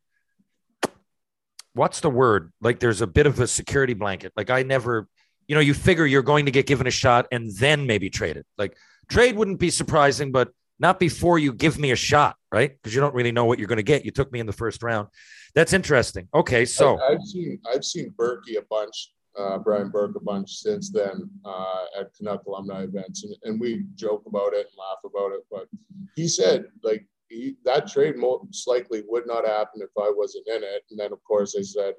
[1.74, 2.52] what's the word?
[2.62, 4.32] Like there's a bit of a security blanket.
[4.36, 5.08] Like I never,
[5.48, 8.46] you know, you figure you're going to get given a shot and then maybe traded.
[8.58, 8.78] Like
[9.10, 10.50] trade wouldn't be surprising, but
[10.80, 12.72] not before you give me a shot, right?
[12.72, 14.06] Because you don't really know what you're going to get.
[14.06, 15.08] You took me in the first round.
[15.56, 16.28] That's interesting.
[16.34, 20.58] Okay, so I, have seen I've seen Burkie a bunch, uh, Brian Burke a bunch
[20.58, 25.00] since then uh, at Canuck alumni events, and, and we joke about it and laugh
[25.04, 25.42] about it.
[25.50, 25.68] But
[26.16, 30.64] he said like he, that trade most likely would not happen if I wasn't in
[30.64, 30.84] it.
[30.92, 31.96] And then of course I said,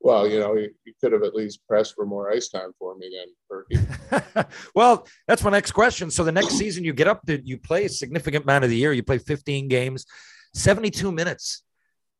[0.00, 2.96] well, you know, he, he could have at least pressed for more ice time for
[2.96, 3.10] me
[3.48, 3.78] Burkie.
[4.74, 6.10] well, that's my next question.
[6.10, 8.76] So the next season you get up to you play a significant amount of the
[8.76, 8.92] year.
[8.92, 10.04] You play 15 games,
[10.54, 11.62] 72 minutes.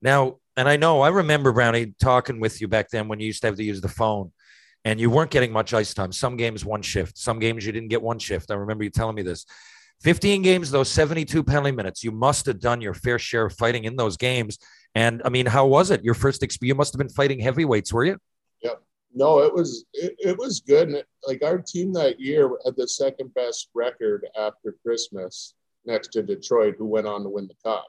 [0.01, 3.41] Now, and I know I remember Brownie talking with you back then when you used
[3.43, 4.33] to have to use the phone
[4.85, 6.13] and you weren't getting much ice time.
[6.13, 8.51] Some games one shift, some games you didn't get one shift.
[8.51, 9.47] I remember you telling me this.
[10.03, 12.05] 15 games, those 72 penalty minutes.
[12.05, 14.59] You must have done your fair share of fighting in those games.
[14.95, 16.05] And I mean, how was it?
[16.05, 16.69] Your first experience?
[16.69, 18.19] You must have been fighting heavyweights, were you?
[19.15, 20.89] No, it was it, it was good.
[20.89, 25.55] And it, like our team that year had the second best record after Christmas
[25.87, 27.87] next to Detroit, who went on to win the cup.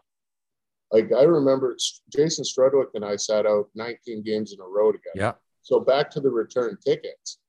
[0.92, 1.76] Like I remember
[2.16, 5.16] Jason Strudwick and I sat out 19 games in a row together.
[5.16, 5.32] Yeah.
[5.66, 7.40] So back to the return tickets.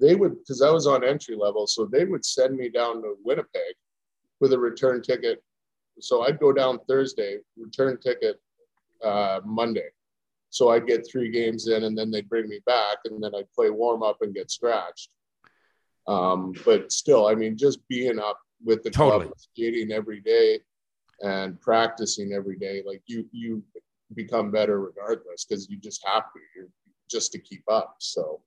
[0.00, 3.14] They would because I was on entry level, so they would send me down to
[3.24, 3.74] Winnipeg
[4.40, 5.40] with a return ticket.
[6.00, 8.40] So I'd go down Thursday, return ticket
[9.04, 9.88] uh, Monday.
[10.50, 13.52] So I'd get three games in, and then they'd bring me back, and then I'd
[13.54, 15.10] play warm up and get scratched.
[16.08, 19.26] Um, but still, I mean, just being up with the Totally.
[19.26, 20.58] club, skating every day,
[21.20, 23.62] and practicing every day, like you you
[24.14, 26.68] become better regardless because you just have to, you're,
[27.08, 27.96] just to keep up.
[27.98, 28.40] So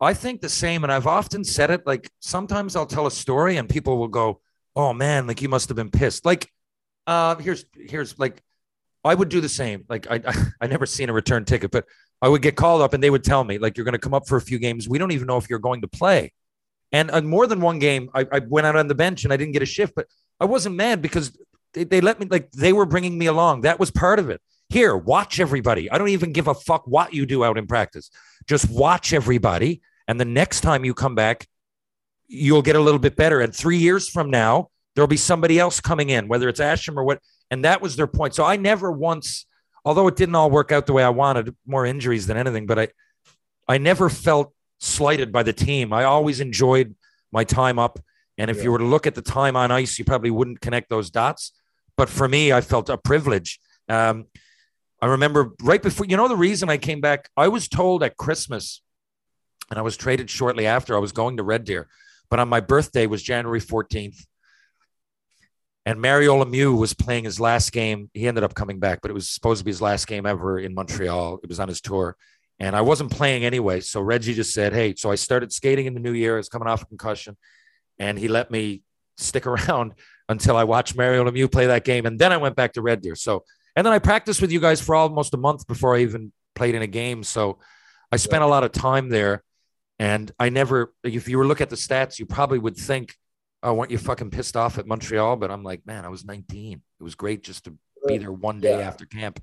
[0.00, 0.84] I think the same.
[0.84, 4.40] And I've often said it like sometimes I'll tell a story and people will go,
[4.76, 6.24] Oh man, like you must have been pissed.
[6.24, 6.50] Like,
[7.06, 8.42] uh, here's, here's like,
[9.04, 9.84] I would do the same.
[9.88, 11.84] Like, I, I, I never seen a return ticket, but
[12.22, 14.14] I would get called up and they would tell me, like, you're going to come
[14.14, 14.88] up for a few games.
[14.88, 16.32] We don't even know if you're going to play.
[16.90, 19.36] And on more than one game, I, I went out on the bench and I
[19.36, 20.06] didn't get a shift, but
[20.40, 21.36] I wasn't mad because
[21.74, 23.62] they, they let me, like, they were bringing me along.
[23.62, 24.40] That was part of it.
[24.74, 25.88] Here, watch everybody.
[25.88, 28.10] I don't even give a fuck what you do out in practice.
[28.48, 29.82] Just watch everybody.
[30.08, 31.46] And the next time you come back,
[32.26, 33.40] you'll get a little bit better.
[33.40, 37.04] And three years from now, there'll be somebody else coming in, whether it's Asham or
[37.04, 37.20] what.
[37.52, 38.34] And that was their point.
[38.34, 39.46] So I never once,
[39.84, 42.80] although it didn't all work out the way I wanted, more injuries than anything, but
[42.80, 42.88] I,
[43.68, 45.92] I never felt slighted by the team.
[45.92, 46.96] I always enjoyed
[47.30, 48.00] my time up.
[48.38, 48.64] And if Yeah.
[48.64, 51.52] you were to look at the time on ice, you probably wouldn't connect those dots.
[51.96, 53.60] But for me, I felt a privilege.
[53.88, 54.24] Um,
[55.04, 58.16] I remember right before, you know, the reason I came back, I was told at
[58.16, 58.80] Christmas,
[59.68, 61.88] and I was traded shortly after, I was going to Red Deer,
[62.30, 64.24] but on my birthday was January 14th.
[65.84, 68.08] And Mario Lemieux was playing his last game.
[68.14, 70.58] He ended up coming back, but it was supposed to be his last game ever
[70.58, 71.40] in Montreal.
[71.42, 72.16] It was on his tour.
[72.58, 73.80] And I wasn't playing anyway.
[73.80, 76.36] So Reggie just said, Hey, so I started skating in the new year.
[76.36, 77.36] I was coming off a concussion.
[77.98, 78.80] And he let me
[79.18, 79.92] stick around
[80.30, 82.06] until I watched Mario Lemieux play that game.
[82.06, 83.16] And then I went back to Red Deer.
[83.16, 83.44] So,
[83.76, 86.74] and then I practiced with you guys for almost a month before I even played
[86.74, 87.24] in a game.
[87.24, 87.58] So
[88.12, 89.42] I spent a lot of time there.
[89.98, 93.14] And I never, if you were look at the stats, you probably would think,
[93.62, 95.36] oh, weren't you fucking pissed off at Montreal?
[95.36, 96.82] But I'm like, man, I was 19.
[97.00, 97.74] It was great just to
[98.06, 98.86] be there one day Yeah.
[98.88, 99.40] after camp.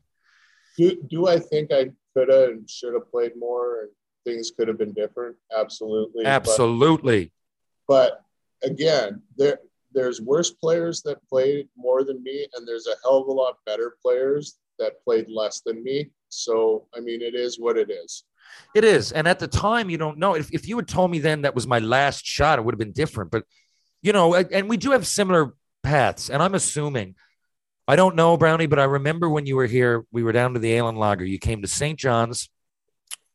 [0.77, 3.89] do, do I think I could have and should have played more and
[4.25, 5.37] things could have been different?
[5.57, 6.23] Absolutely.
[6.23, 7.31] But- Absolutely.
[7.87, 8.21] But,
[8.63, 9.59] again, there
[9.93, 13.57] there's worse players that played more than me, and there's a hell of a lot
[13.65, 16.09] better players that played less than me.
[16.30, 18.23] So I mean, it is what it is.
[18.73, 19.11] It is.
[19.11, 20.35] And at the time, you don't know.
[20.35, 22.80] If, if you had told me then that was my last shot, it would have
[22.80, 23.31] been different.
[23.31, 23.43] But,
[24.01, 25.53] you know, and we do have similar
[25.84, 26.30] paths.
[26.30, 27.15] And I'm assuming,
[27.88, 30.59] I don't know, Brownie, but I remember when you were here, we were down to
[30.59, 31.26] the Allen Lager.
[31.26, 31.99] You came to St.
[31.99, 32.49] John's,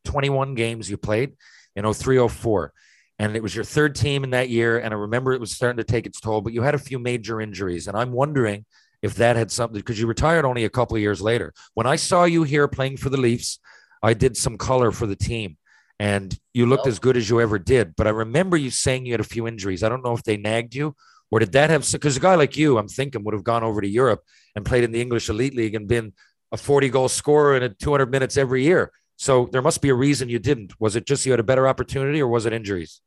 [0.05, 1.35] 21 games you played
[1.74, 2.73] in 03 04.
[3.18, 4.78] And it was your third team in that year.
[4.78, 6.98] And I remember it was starting to take its toll, but you had a few
[6.98, 7.88] major injuries.
[7.88, 8.66] And I'm wondering
[9.02, 11.55] if that had something, because you retired only a couple of years later.
[11.74, 13.59] When I saw you here playing for the Leafs,
[14.02, 15.56] I did some color for the team
[15.98, 16.93] and you looked Yep.
[16.93, 17.97] as good as you ever did.
[17.97, 19.82] But I remember you saying you had a few injuries.
[19.82, 20.94] I don't know if they nagged you
[21.30, 23.80] or did that have, because a guy like you, I'm thinking, would have gone over
[23.80, 24.22] to Europe
[24.55, 26.12] and played in the English Elite League and been
[26.52, 28.93] a 40 goal scorer in 200 minutes every year.
[29.16, 30.78] So there must be a reason you didn't.
[30.78, 33.01] Was it just you had a better opportunity or was it injuries?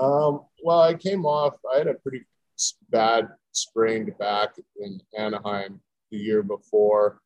[0.00, 1.54] Um, well, I came off.
[1.72, 2.24] I had a pretty
[2.90, 5.80] bad sprained back in Anaheim
[6.10, 7.20] the year before.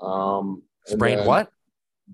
[0.00, 1.50] Um, Sprained what?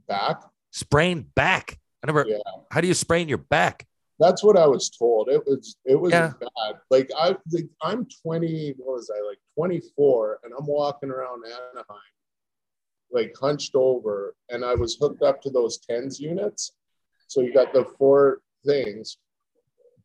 [0.09, 0.43] Back.
[0.71, 1.79] Sprained back.
[2.03, 2.39] I never, Yeah.
[2.71, 3.87] how do you sprain your back?
[4.19, 5.29] That's what I was told.
[5.31, 6.33] It was it was Yeah.
[6.39, 6.81] bad.
[6.91, 12.13] Like I like, I'm 20, what was I like 24, and I'm walking around Anaheim,
[13.11, 16.73] like hunched over, and I was hooked up to those TENS units.
[17.29, 19.17] So you got the four things,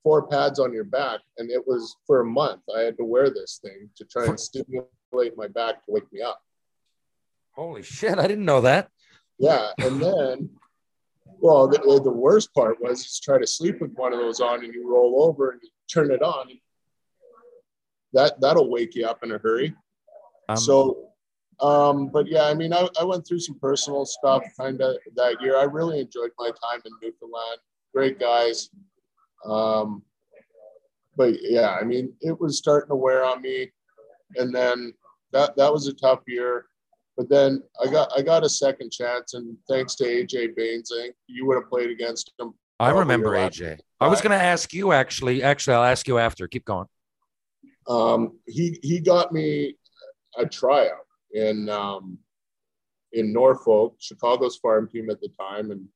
[0.06, 2.61] four pads on your back, and it was for a month.
[2.77, 6.22] I had to wear this thing to try and stimulate my back to wake me
[6.22, 6.40] up.
[7.53, 8.19] Holy shit!
[8.19, 8.90] I didn't know that.
[9.40, 10.49] Yeah, and then,
[11.26, 14.64] well, the, the worst part was is try to sleep with one of those on,
[14.64, 16.49] and you roll over and you turn it on.
[18.14, 19.73] That that'll wake you up in a hurry.
[20.49, 21.10] Um, so,
[21.61, 25.41] um, but yeah, I mean, I, I went through some personal stuff kind of that
[25.41, 25.57] year.
[25.57, 27.60] I really enjoyed my time in Newfoundland.
[27.91, 28.69] Great guys.
[29.45, 30.03] Um,
[31.17, 33.72] but yeah, I mean, it was starting to wear on me,
[34.35, 34.93] and then
[35.31, 36.65] that that was a tough year.
[37.17, 41.03] But then I got I got a second chance, and thanks to AJ Baines, I
[41.03, 42.53] think you would have played against him.
[42.80, 43.30] I remember.
[43.31, 43.80] AJ.
[44.01, 45.41] I was going to ask you actually.
[45.41, 46.47] Actually, I'll ask you after.
[46.47, 46.88] Keep going.
[47.88, 49.77] Um, he he got me
[50.38, 52.17] a tryout in um,
[53.13, 55.88] in Norfolk, Chicago's farm team at the time, and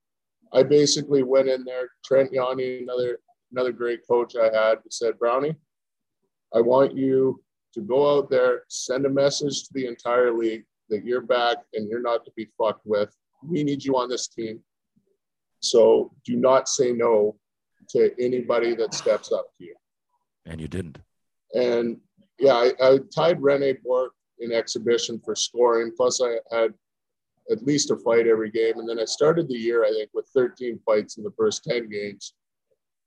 [0.53, 1.89] I basically went in there.
[2.05, 3.19] Trent Yawney, another
[3.51, 5.55] another great coach I had, said, Brownie,
[6.53, 7.43] I want you
[7.73, 11.87] to go out there, send a message to the entire league that you're back and
[11.87, 13.15] you're not to be fucked with.
[13.43, 14.61] We need you on this team.
[15.59, 17.37] So do not say no
[17.89, 19.75] to anybody that steps up to you.
[20.45, 20.99] And you didn't.
[21.53, 21.97] And
[22.39, 25.91] yeah, I, I tied Rene Bourque in exhibition for scoring.
[25.95, 26.73] Plus, I had
[27.51, 28.77] at least a fight every game.
[28.77, 31.89] And then I started the year, I think, with 13 fights in the first 10
[31.89, 32.33] games.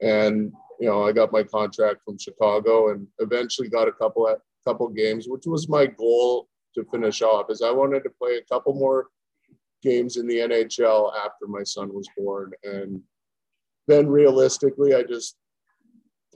[0.02, 4.34] And you know, I got my contract from Chicago, and eventually got a couple
[4.66, 7.50] couple games, which was my goal to finish off.
[7.50, 9.06] Is I wanted to play a couple more
[9.82, 13.00] games in the NHL after my son was born, and
[13.86, 15.36] then realistically, I just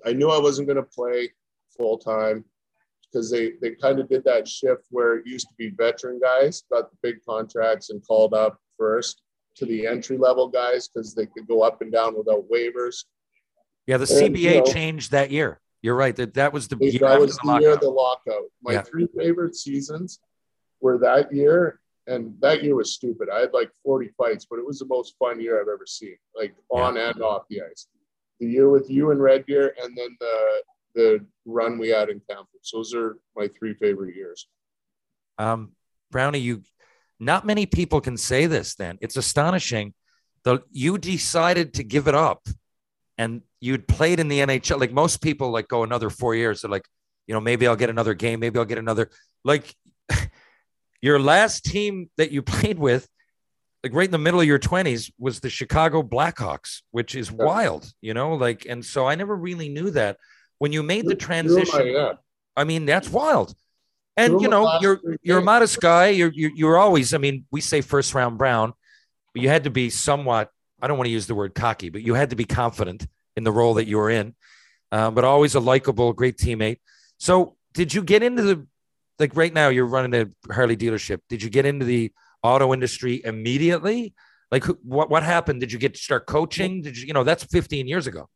[0.05, 1.33] I knew I wasn't going to play
[1.77, 2.45] full time
[3.17, 6.65] because they they kind of did that shift where it used to be veteran guys
[6.71, 9.23] got the big contracts and called up first
[9.57, 13.05] to the entry level guys because they could go up and down without waivers.
[13.87, 15.61] Yeah, the And, CBA you know- changed that year.
[15.83, 16.17] You're right.
[16.17, 18.51] That that was the year that was the the year of the lockout.
[18.63, 18.83] My Yeah.
[18.83, 20.19] three favorite seasons
[20.81, 23.29] were that year, and that year was stupid.
[23.31, 26.17] I had like 40 fights, but it was the most fun year I've ever seen,
[26.35, 27.87] like on and off the ice.
[28.41, 30.63] The year with you and Red Deer, and then the
[30.95, 32.71] the run we had in Kamloops.
[32.73, 34.49] Those are my three favorite years.
[35.39, 35.77] Um,
[36.11, 36.63] Brownie, you
[37.21, 38.75] not many people can say this.
[38.75, 39.95] Then it's astonishing.
[40.43, 42.47] The you decided to give it up,
[43.19, 44.79] and you'd played in the NHL.
[44.81, 46.63] Like most people, like go another four years.
[46.63, 46.87] They're like,
[47.27, 48.41] you know, maybe I'll get another game.
[48.41, 49.11] Maybe I'll get another.
[49.45, 49.75] Like
[51.01, 53.09] your last team that you played with,
[53.83, 57.91] like right in the middle of your twenties, was the Chicago Blackhawks, which is wild.
[58.01, 60.19] You know, like, and so I never really knew that
[60.59, 61.87] when you made the Two of my- transition.
[61.89, 62.13] yeah.
[62.57, 63.55] I mean, that's wild.
[64.17, 66.09] And of you know, you're you're a modest guy.
[66.09, 67.13] You're you're, you're always.
[67.13, 68.73] I mean, we say first round Brown,
[69.35, 70.51] but you had to be somewhat.
[70.81, 73.44] I don't want to use the word cocky, but you had to be confident in
[73.44, 74.35] the role that you were in.
[74.93, 76.78] Um, but always a likable, great teammate.
[77.19, 78.66] So, did you get into the
[79.19, 79.69] like right now?
[79.69, 81.20] You're running a Harley dealership.
[81.28, 82.12] Did you get into the
[82.43, 84.15] auto industry immediately?
[84.53, 85.61] Like, who- what what happened?
[85.61, 86.82] Did you get to start coaching?
[86.82, 88.28] Did you you know that's 15 years ago?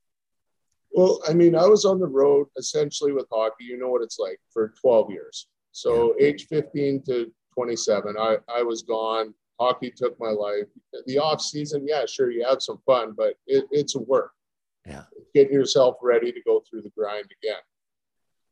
[0.93, 3.65] Well, I mean, I was on the road essentially with hockey.
[3.65, 5.47] You know what it's like for 12 years.
[5.73, 9.33] So age 15 to 27, I, I was gone.
[9.61, 10.67] Hockey took my life.
[11.07, 14.33] The off season, yeah, sure, you have some fun, but it, it's a work.
[14.87, 15.05] Yeah.
[15.35, 17.61] Getting yourself ready to go through the grind again.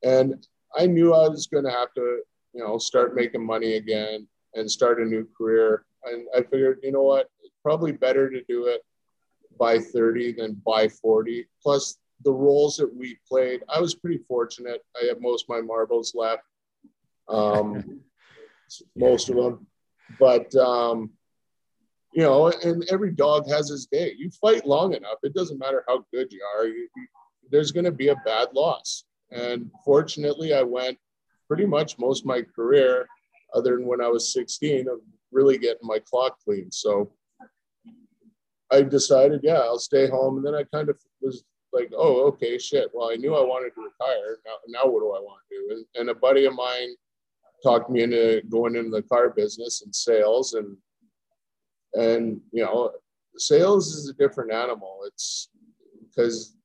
[0.03, 2.21] And I knew I was going to have to,
[2.53, 5.87] you know, start making money again and start a new career.
[6.05, 8.83] And I figured, you know what, it's probably better to do it
[9.59, 11.47] by 30 than by 40.
[11.63, 14.85] Plus, the roles that we played, I was pretty fortunate.
[15.01, 16.43] I have most of my marbles left,
[17.29, 18.01] um,
[18.97, 19.67] most of them.
[20.19, 21.11] But, um,
[22.13, 24.15] you know, and every dog has his day.
[24.17, 27.07] You fight long enough, it doesn't matter how good you are, you, you,
[27.51, 29.05] there's going to be a bad loss.
[29.31, 30.99] And fortunately, I went
[31.47, 33.07] pretty much most of my career,
[33.55, 35.01] other than when I was 16, of
[35.33, 36.71] really getting my clock clean.
[36.71, 37.13] So,
[38.71, 40.37] I decided, yeah, I'll stay home.
[40.37, 42.91] And then I kind of was like, oh, okay, shit.
[42.93, 44.39] Well, I knew I wanted to retire.
[44.45, 45.75] Now, now what do I want to do?
[45.75, 46.95] And, and a buddy of mine
[47.63, 50.55] talked me into going into the car business and sales.
[50.55, 50.77] And,
[51.95, 52.93] and, you know,
[53.37, 55.01] sales is a different animal.
[55.07, 55.49] It's
[56.03, 56.57] because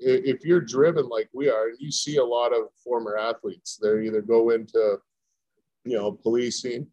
[0.00, 4.06] if you're driven like we are, and you see a lot of former athletes, they
[4.06, 4.98] either go into,
[5.84, 6.86] you know, policing,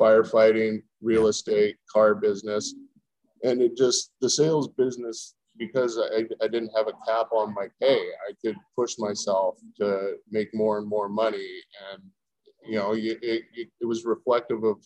[0.00, 2.74] firefighting, real estate, car business
[3.42, 7.66] and it just the sales business because I, I didn't have a cap on my
[7.80, 11.48] pay, I could push myself to make more and more money.
[11.92, 12.02] And,
[12.64, 14.76] you know, it, it, it was reflective of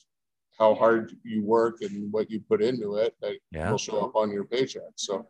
[0.59, 3.70] how hard you work and what you put into it that Yeah.
[3.70, 4.93] will show up on your paycheck.
[4.97, 5.28] So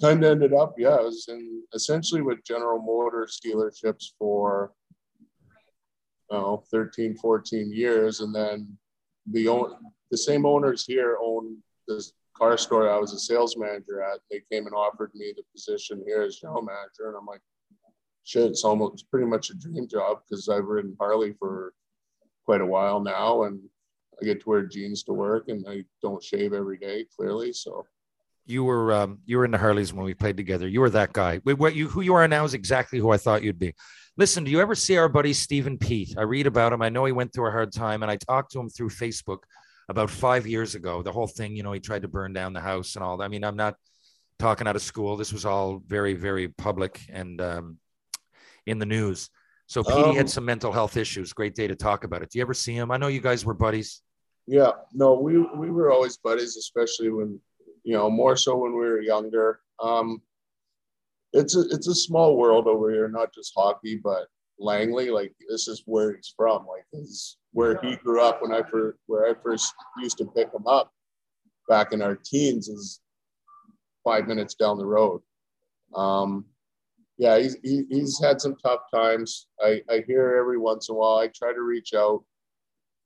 [0.00, 4.72] kind of ended up, yeah, I was in essentially with General Motors dealerships for,
[6.30, 8.20] oh, 13, 14 years.
[8.20, 8.78] And then
[9.30, 9.74] the own,
[10.10, 14.20] the same owners here own this car store I was a sales manager at.
[14.30, 17.08] They came and offered me the position here as general manager.
[17.08, 17.42] And I'm like,
[18.24, 21.72] shit, it's almost pretty much a dream job because I've ridden Harley for
[22.44, 23.60] quite a while now and
[24.20, 27.52] I get to wear jeans to work and I don't shave every day, clearly.
[27.52, 27.86] So
[28.46, 30.68] You were um, you were in the Harleys when we played together.
[30.68, 31.38] You were that guy.
[31.38, 33.74] What you who you are now is exactly who I thought you'd be.
[34.16, 36.14] Listen, do you ever see our buddy Stephen Pete?
[36.16, 36.82] I read about him.
[36.82, 39.38] I know he went through a hard time, and I talked to him through Facebook
[39.88, 41.02] about five years ago.
[41.02, 43.24] The whole thing, you know, he tried to burn down the house and all that.
[43.24, 43.74] I mean, I'm not
[44.38, 45.16] talking out of school.
[45.16, 47.78] This was all very, very public and um,
[48.66, 49.30] in the news.
[49.66, 51.32] So Petey Um, had some mental health issues.
[51.32, 52.30] Great day to talk about it.
[52.30, 52.90] Do you ever see him?
[52.90, 54.02] I know you guys were buddies.
[54.46, 57.40] Yeah, no, we we were always buddies, especially when
[57.82, 59.60] you know more so when we were younger.
[59.80, 60.20] Um,
[61.32, 64.28] it's a it's a small world over here, not just hockey, but
[64.58, 65.10] Langley.
[65.10, 66.66] Like this is where he's from.
[66.66, 68.42] Like this is where he grew up.
[68.42, 70.92] When I first where I first used to pick him up
[71.66, 73.00] back in our teens is
[74.04, 75.22] five minutes down the road.
[75.94, 76.44] Um,
[77.18, 79.48] yeah, he's he, he's had some tough times.
[79.60, 81.18] I I hear every once in a while.
[81.18, 82.24] I try to reach out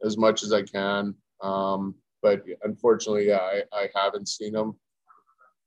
[0.04, 1.14] as much as I can.
[1.42, 4.74] Um, but unfortunately, yeah, I, I haven't seen him.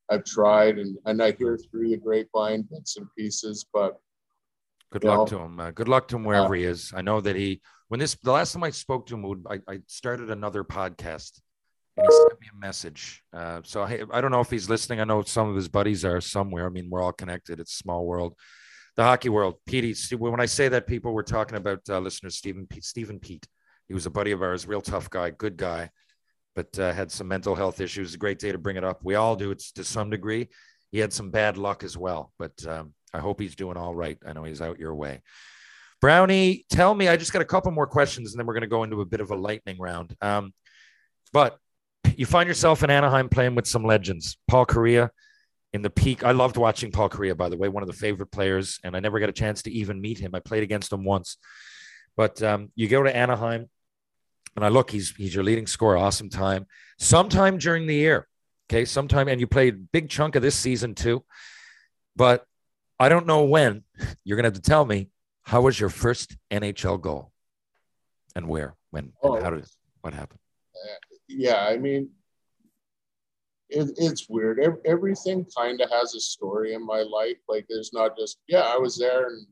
[0.10, 3.98] I've tried and, and I hear through the grapevine bits and pieces, but
[4.92, 5.58] Good luck to him.
[5.58, 6.92] Uh, good luck to him wherever he is.
[6.94, 9.80] I know that he, when this, the last time I spoke to him, I, I
[9.88, 11.40] started another podcast
[11.98, 13.22] and he sent me a message.
[13.34, 15.00] Uh, so I, I don't know if he's listening.
[15.00, 16.66] I know some of his buddies are somewhere.
[16.66, 17.60] I mean, we're all connected.
[17.60, 18.36] It's small world.
[18.96, 19.56] The hockey world.
[19.66, 23.48] Petey, when I say that, people were talking about uh, listeners, Stephen Pete, Stephen Pete.
[23.88, 25.90] He was a buddy of ours, real tough guy, good guy,
[26.56, 28.14] but uh, had some mental health issues.
[28.14, 29.02] A great day to bring it up.
[29.04, 29.52] We all do.
[29.52, 30.50] It's to some degree.
[30.92, 34.18] He had some bad luck as well, but um, I hope he's doing all right.
[34.26, 35.22] I know he's out your way.
[36.02, 37.08] Brownie, tell me.
[37.08, 39.06] I just got a couple more questions, and then we're going to go into a
[39.06, 40.16] bit of a lightning round.
[40.22, 40.54] Um,
[41.32, 41.58] but
[42.22, 44.38] you find yourself in Anaheim playing with some legends.
[44.48, 45.10] Paul Kariya
[45.74, 46.24] in the peak.
[46.24, 49.00] I loved watching Paul Kariya, by the way, one of the favorite players, and I
[49.00, 50.36] never got a chance to even meet him.
[50.36, 51.38] I played against him once.
[52.16, 53.72] But um, you go to Anaheim,
[54.56, 56.68] and I look, he's he's your leading scorer, awesome time.
[57.00, 58.28] Sometime during the year,
[58.70, 61.24] okay, sometime, and you played a big chunk of this season too.
[62.16, 62.46] But
[63.00, 63.84] I don't know when.
[64.24, 65.10] You're gonna have to tell me
[65.42, 67.32] how was your first NHL goal,
[68.36, 69.42] and where, when, and Oh.
[69.42, 69.66] how did
[70.02, 70.38] what happened?
[71.32, 72.10] Yeah, I mean,
[73.70, 74.60] it, it's weird.
[74.60, 77.38] Ev- everything kind of has a story in my life.
[77.48, 79.48] Like there's not just, yeah, I was there and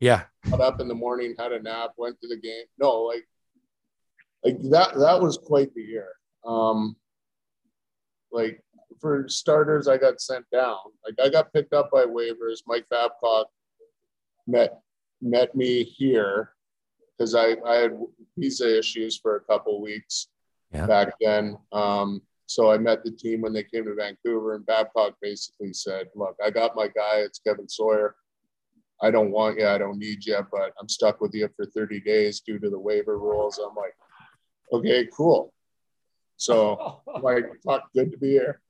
[0.00, 2.64] Yeah, got up in the morning, had a nap, went to the game.
[2.78, 3.26] No, like,
[4.44, 6.08] like that, that was quite the year.
[6.46, 6.96] Um,
[8.32, 8.62] like
[9.00, 10.78] for starters, I got sent down.
[11.04, 12.62] Like I got picked up by waivers.
[12.66, 13.48] Mike Babcock
[14.46, 14.80] met
[15.20, 16.52] met me here
[17.18, 17.98] because I, I had
[18.38, 20.28] visa issues for a couple weeks
[20.72, 20.86] Yeah.
[20.86, 21.58] back then.
[21.72, 26.08] Um, so I met the team when they came to Vancouver, and Babcock basically said,
[26.14, 27.18] "Look, I got my guy.
[27.18, 28.16] It's Kevin Sawyer.
[29.02, 29.66] I don't want you.
[29.66, 32.78] I don't need you, but I'm stuck with you for 30 days due to the
[32.78, 33.96] waiver rules." I'm like,
[34.72, 35.52] "Okay, cool."
[36.36, 38.60] So like, fuck, good to be here.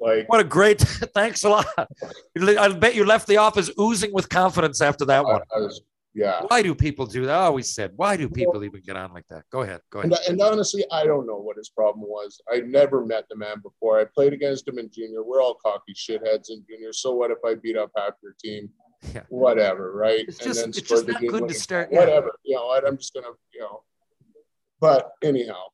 [0.00, 0.80] Like, what a great!
[1.14, 1.66] Thanks a lot.
[1.78, 5.42] I bet you left the office oozing with confidence after that I, one.
[5.54, 5.82] I was,
[6.14, 6.42] yeah.
[6.48, 7.36] Why do people do that?
[7.38, 9.44] I always said, why do people even get on like that?
[9.52, 9.80] Go ahead.
[9.90, 10.12] Go ahead.
[10.12, 12.40] And, and honestly, I don't know what his problem was.
[12.52, 14.00] I never met the man before.
[14.00, 15.22] I played against him in junior.
[15.22, 16.92] We're all cocky shitheads in junior.
[16.92, 18.70] So what if I beat up half your team?
[19.14, 19.22] Yeah.
[19.30, 20.26] Whatever, right?
[20.28, 22.00] It's just- it's just the not good to start- yeah.
[22.00, 22.70] Whatever, you know.
[22.86, 23.82] I'm just gonna, you know.
[24.78, 25.68] But anyhow,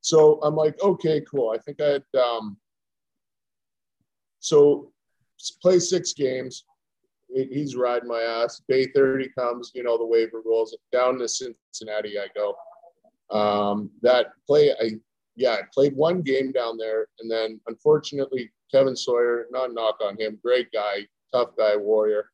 [0.00, 1.50] so I'm like, okay, cool.
[1.50, 2.56] I think I had um.
[4.38, 4.90] So
[5.60, 6.64] play six games.
[7.32, 8.60] He- He's riding my ass.
[8.68, 10.76] Day 30 comes, you know, the waiver rules.
[10.92, 12.56] Down to Cincinnati, I go.
[13.30, 14.92] Um, that play, I
[15.36, 20.20] yeah, I played one game down there, and then unfortunately, Kevin Sawyer, not knock on
[20.20, 22.30] him, great guy, tough guy, warrior.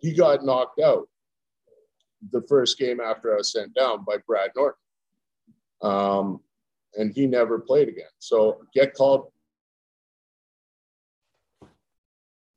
[0.00, 1.08] He got knocked out
[2.32, 4.80] the first game after I was sent down by Brad Norton.
[5.82, 6.40] Um,
[6.96, 8.06] and he never played again.
[8.18, 9.30] So get called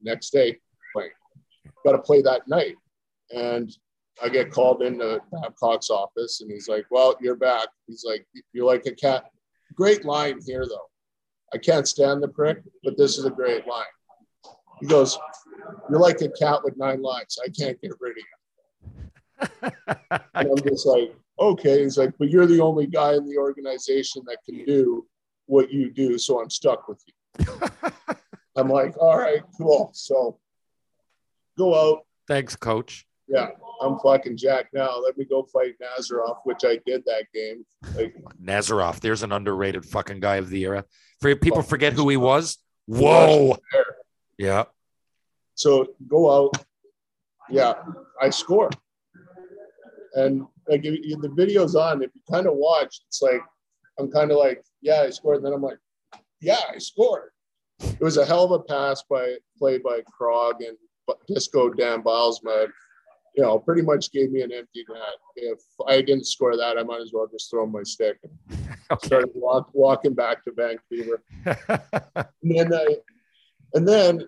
[0.01, 0.59] next day.
[1.87, 2.75] Got to play that night.
[3.33, 3.73] And
[4.21, 7.69] I get called into Babcock's office and he's like, Well, you're back.
[7.87, 9.23] He's like, You're like a cat.
[9.73, 10.89] Great line here, though.
[11.53, 13.85] I can't stand the prick, but this is a great line.
[14.81, 15.17] He goes,
[15.89, 17.39] You're like a cat with nine lives.
[17.41, 18.23] I can't get rid of
[19.61, 19.71] you.
[20.33, 21.83] and I'm just like, Okay.
[21.83, 25.07] He's like, But you're the only guy in the organization that can do
[25.45, 26.17] what you do.
[26.17, 27.45] So I'm stuck with you.
[28.57, 29.91] I'm like, All right, cool.
[29.93, 30.37] So
[31.57, 32.01] go out.
[32.27, 33.05] Thanks, coach.
[33.27, 33.49] Yeah,
[33.81, 34.97] I'm fucking Jack now.
[34.99, 37.65] Let me go fight Nazarov, which I did that game.
[37.95, 40.85] Like, Nazarov, there's an underrated fucking guy of the era.
[41.19, 42.57] For people oh, forget who he was.
[42.85, 43.57] Whoa.
[44.37, 44.65] Yeah.
[45.55, 46.65] So go out.
[47.49, 47.73] Yeah,
[48.21, 48.69] I score.
[50.13, 53.41] And like if the video's on, if you kind of watch, it's like
[53.99, 55.37] I'm kind of like, yeah, I scored.
[55.37, 55.79] And then I'm like,
[56.39, 57.31] yeah, I scored.
[57.79, 60.77] It was a hell of a pass by play by Krog and
[61.27, 62.67] Disco Dan Bylsma.
[63.35, 64.99] You know, pretty much gave me an empty net.
[65.35, 68.31] If I didn't score that, I might as well just throw my stick and
[68.91, 69.05] Okay.
[69.07, 71.21] started walk, walking back to Vancouver.
[72.43, 72.95] And then I,
[73.73, 74.27] and then,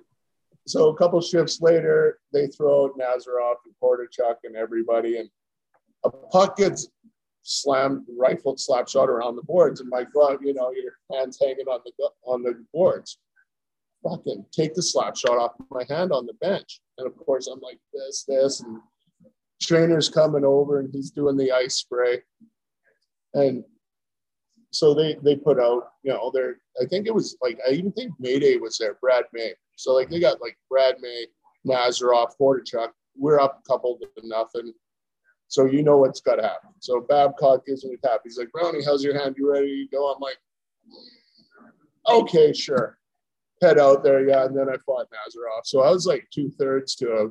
[0.68, 5.30] so a couple shifts later, they throw out Nazarov and Porterchuk and everybody, and
[6.04, 6.90] a puck gets
[7.44, 11.68] slammed, rifled, slap shot around the boards, and my glove, you know, your hands hanging
[11.68, 13.18] on the on the boards.
[14.04, 17.60] Fucking take the slap shot off my hand on the bench, and of course I'm
[17.60, 18.80] like this, this, and
[19.62, 22.22] trainer's coming over and he's doing the ice spray,
[23.34, 23.64] and
[24.72, 27.92] so they they put out, you know, their I think it was like I even
[27.92, 29.54] think Mayday was there, Brad May.
[29.76, 31.26] So like they got like Brad May,
[31.68, 32.90] Nazarov, Porterchuk.
[33.18, 34.74] We're up a couple to nothing.
[35.48, 36.70] So you know what's gotta happen.
[36.80, 38.22] So Babcock gives me a tap.
[38.24, 39.36] He's like, Brownie, how's your hand?
[39.38, 40.14] You ready to go?
[40.14, 40.38] I'm like,
[42.08, 43.00] okay, sure.
[43.62, 44.46] Head out there, yeah.
[44.46, 45.66] And then I fought Nazarov.
[45.66, 47.28] So I was like two thirds to a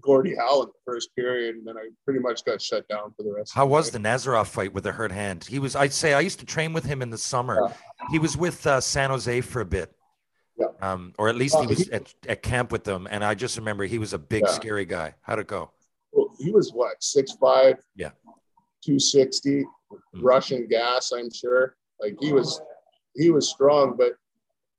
[0.00, 3.22] Gordie Howe in the first period, and then I pretty much got shut down for
[3.24, 3.52] the rest.
[3.52, 4.02] How the was game.
[4.02, 5.44] the Nazarov fight with the hurt hand?
[5.44, 7.72] He was, I'd say, I used to train with him in the summer.
[8.10, 9.92] He was with uh, San Jose for a bit.
[10.56, 10.66] Yeah.
[10.80, 13.08] Um, or at least he Uh, was at, at camp with them.
[13.10, 14.52] And I just remember he was a big, Yeah.
[14.52, 15.14] scary guy.
[15.22, 15.70] How'd it go?
[16.12, 18.10] Well, he was what six five, Yeah.
[18.84, 19.64] two sixty,
[20.14, 20.20] Mm.
[20.22, 21.12] Russian gas.
[21.12, 21.76] I'm sure.
[22.00, 22.60] Like he was,
[23.14, 24.12] he was strong, but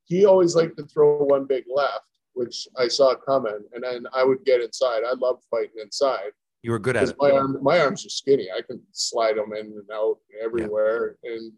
[0.05, 4.23] he always liked to throw one big left, which I saw coming, and then I
[4.23, 5.03] would get inside.
[5.05, 6.31] I love fighting inside
[6.61, 7.15] You were good at it.
[7.19, 8.49] my arm, my arms are skinny.
[8.55, 11.51] I can slide them in and out everywhere, and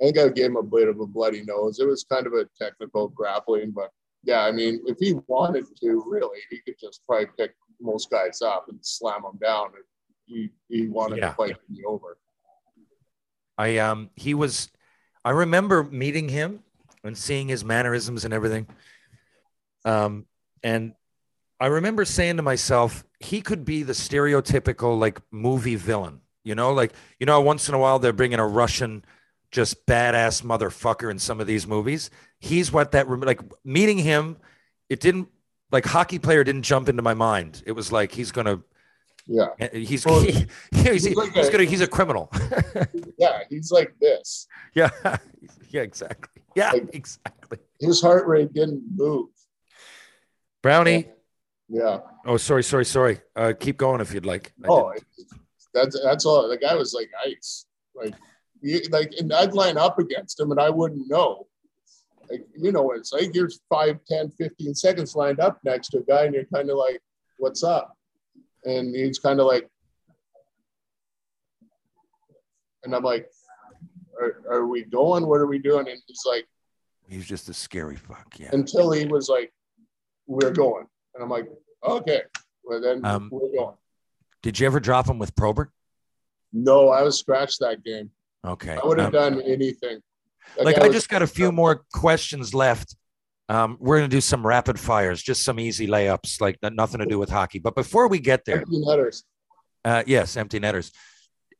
[0.00, 1.78] I think I gave him a bit of a bloody nose.
[1.78, 3.90] It was kind of a technical grappling, but
[4.24, 8.40] yeah, I mean, if he wanted to, really, he could just probably pick most guys
[8.42, 9.68] up and slam them down.
[9.78, 9.84] If
[10.26, 11.30] he he wanted Yeah.
[11.30, 12.16] to fight me over.
[13.58, 14.70] I um he was
[15.24, 16.62] I remember meeting him
[17.04, 18.66] and seeing his mannerisms and everything.
[19.84, 20.26] Um
[20.62, 20.94] and
[21.60, 26.72] I remember saying to myself, he could be the stereotypical like movie villain, you know,
[26.72, 29.04] like you know, once in a while they're bringing a Russian
[29.52, 32.10] just badass motherfucker in some of these movies.
[32.40, 34.38] He's what that like meeting him.
[34.88, 35.28] It didn't
[35.70, 37.62] like hockey player didn't jump into my mind.
[37.66, 38.62] It was like he's gonna
[39.26, 42.30] Yeah, he's Well, he's, he's, like he's a- gonna he's a criminal.
[43.18, 44.46] yeah, he's like this.
[44.74, 44.90] Yeah,
[45.70, 46.42] yeah, exactly.
[46.54, 47.58] Yeah, Like- exactly.
[47.80, 49.28] His heart rate didn't move.
[50.62, 51.08] Brownie.
[51.68, 52.00] Yeah.
[52.26, 53.20] Oh, sorry, sorry, sorry.
[53.34, 54.52] Uh, keep going if you'd like.
[54.68, 54.92] Oh,
[55.74, 56.48] that's that's all.
[56.48, 57.66] The guy was like ice.
[57.94, 58.14] Like,
[58.60, 61.46] you, like, and I'd line up against him, and I wouldn't know.
[62.30, 65.98] Like, you know, what it's like you're 5, 10, 15 seconds lined up next to
[65.98, 67.00] a guy, and you're kind of like,
[67.38, 67.96] "What's up?"
[68.64, 69.68] And he's kind of like,
[72.84, 73.28] and I'm like,
[74.20, 75.26] are, "Are we going?
[75.26, 76.46] What are we doing?" And he's like,
[77.08, 78.38] he's just a scary fuck.
[78.38, 78.50] Yeah.
[78.52, 79.52] until he was like,
[80.26, 81.48] "We're going," and I'm like,
[81.84, 82.22] "Okay."
[82.64, 83.76] Well, then Um, we're going.
[84.42, 85.70] Did you ever drop him with Probert?
[86.52, 88.10] No, I was scratched that game.
[88.44, 88.76] Okay.
[88.80, 90.00] I would have Um, done anything.
[90.58, 92.96] Like guy I was- just got a few more questions left.
[93.52, 97.18] Um, we're gonna do some rapid fires, just some easy layups, like nothing to do
[97.18, 97.58] with hockey.
[97.58, 99.24] But before we get there, empty netters.
[99.84, 100.90] Uh, yes, empty netters.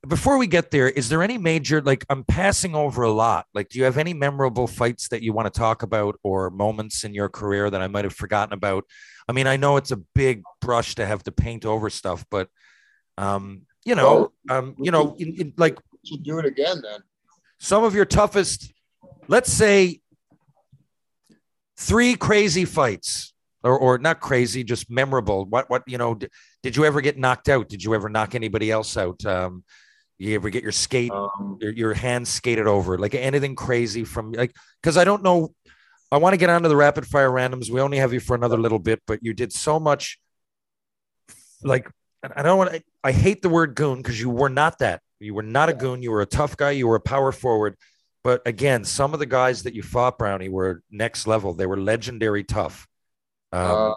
[0.09, 3.45] Before we get there, is there any major like I'm passing over a lot?
[3.53, 7.05] Like, do you have any memorable fights that you want to talk about or moments
[7.05, 8.85] in your career that I might have forgotten about?
[9.29, 12.49] I mean, I know it's a big brush to have to paint over stuff, but
[13.19, 15.79] um, you know, um, you know, in, in, like
[16.23, 17.01] do it again then.
[17.59, 18.73] some of your toughest,
[19.29, 20.01] let's say,
[21.83, 25.45] three crazy fights, or or not crazy, just memorable.
[25.45, 26.15] What what you know?
[26.15, 26.31] Did,
[26.63, 27.69] did you ever get knocked out?
[27.69, 29.25] Did you ever knock anybody else out?
[29.27, 29.65] Um,
[30.19, 32.97] you ever get your skate, Um, your, your hand skated over?
[32.97, 34.55] Like anything crazy from like?
[34.81, 35.55] Because I don't know.
[36.13, 37.71] I want to get onto the rapid fire randoms.
[37.71, 40.19] We only have you for another little bit, but you did so much.
[41.63, 41.91] Like
[42.37, 42.73] I don't want.
[42.73, 45.01] to I hate the word goon because you were not that.
[45.19, 46.03] You were not a goon.
[46.03, 46.71] You were a tough guy.
[46.71, 47.77] You were a power forward.
[48.25, 51.55] But again, some of the guys that you fought, Brownie, were next level.
[51.55, 52.87] They were legendary tough.
[53.53, 53.95] Um, Uh,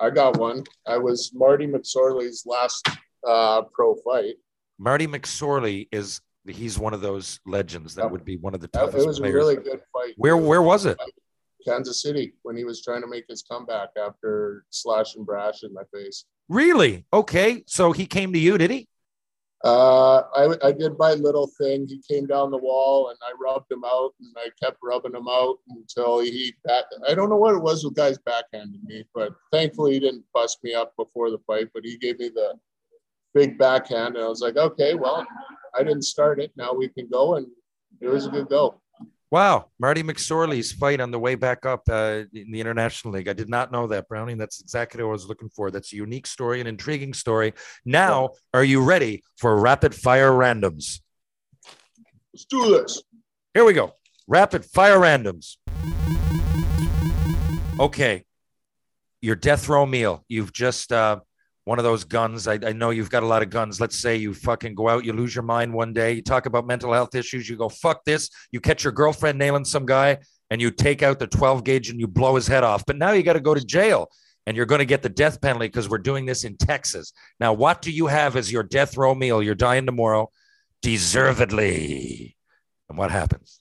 [0.00, 0.64] I got one.
[0.86, 2.86] I was Marty McSorley's last
[3.26, 4.34] uh, pro fight.
[4.78, 8.10] Marty McSorley is he's one of those legends that Yeah.
[8.10, 10.14] would be one of the toughest It was a really good fight.
[10.16, 10.98] where where was it?
[11.66, 15.72] Kansas City when he was trying to make his comeback after slash and brash in
[15.72, 16.24] my face.
[16.48, 17.06] Really?
[17.12, 17.64] Okay.
[17.66, 18.86] So he came to you, did he?
[19.64, 21.86] Uh, I, I did my little thing.
[21.88, 25.26] He came down the wall and I rubbed him out and I kept rubbing him
[25.28, 26.84] out until he back.
[27.08, 30.58] I don't know what it was with guys backhanding me, but thankfully he didn't bust
[30.62, 31.68] me up before the fight.
[31.72, 32.54] But he gave me the
[33.34, 35.26] big backhand and I was like, okay, well,
[35.74, 36.52] I didn't start it.
[36.56, 37.46] Now we can go, and
[38.00, 38.80] it was a good go.
[39.30, 43.28] Wow, Marty McSorley's fight on the way back up uh, in the International League.
[43.28, 44.34] I did not know that, Brownie.
[44.34, 45.72] That's exactly what I was looking for.
[45.72, 47.52] That's a unique story, an intriguing story.
[47.84, 51.00] Now, are you ready for rapid fire randoms?
[52.32, 53.02] Let's do this.
[53.52, 53.94] Here we go.
[54.28, 55.56] Rapid fire randoms.
[57.80, 58.24] Okay.
[59.20, 60.24] Your death row meal.
[60.28, 61.20] You've just uh,
[61.66, 62.46] one of those guns.
[62.46, 63.80] I, I know you've got a lot of guns.
[63.80, 66.12] Let's say you fucking go out, you lose your mind one day.
[66.12, 67.48] You talk about mental health issues.
[67.48, 68.30] You go, fuck this.
[68.52, 70.18] You catch your girlfriend nailing some guy
[70.48, 72.86] and you take out the 12 gauge and you blow his head off.
[72.86, 74.08] But now you got to go to jail
[74.46, 77.12] and you're going to get the death penalty because we're doing this in Texas.
[77.40, 79.42] Now, what do you have as your death row meal?
[79.42, 80.30] You're dying tomorrow,
[80.82, 82.36] deservedly.
[82.88, 83.60] And what happens?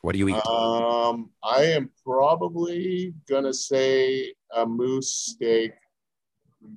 [0.00, 0.46] What do you eat?
[0.46, 5.72] Um, I am probably gonna say a moose steak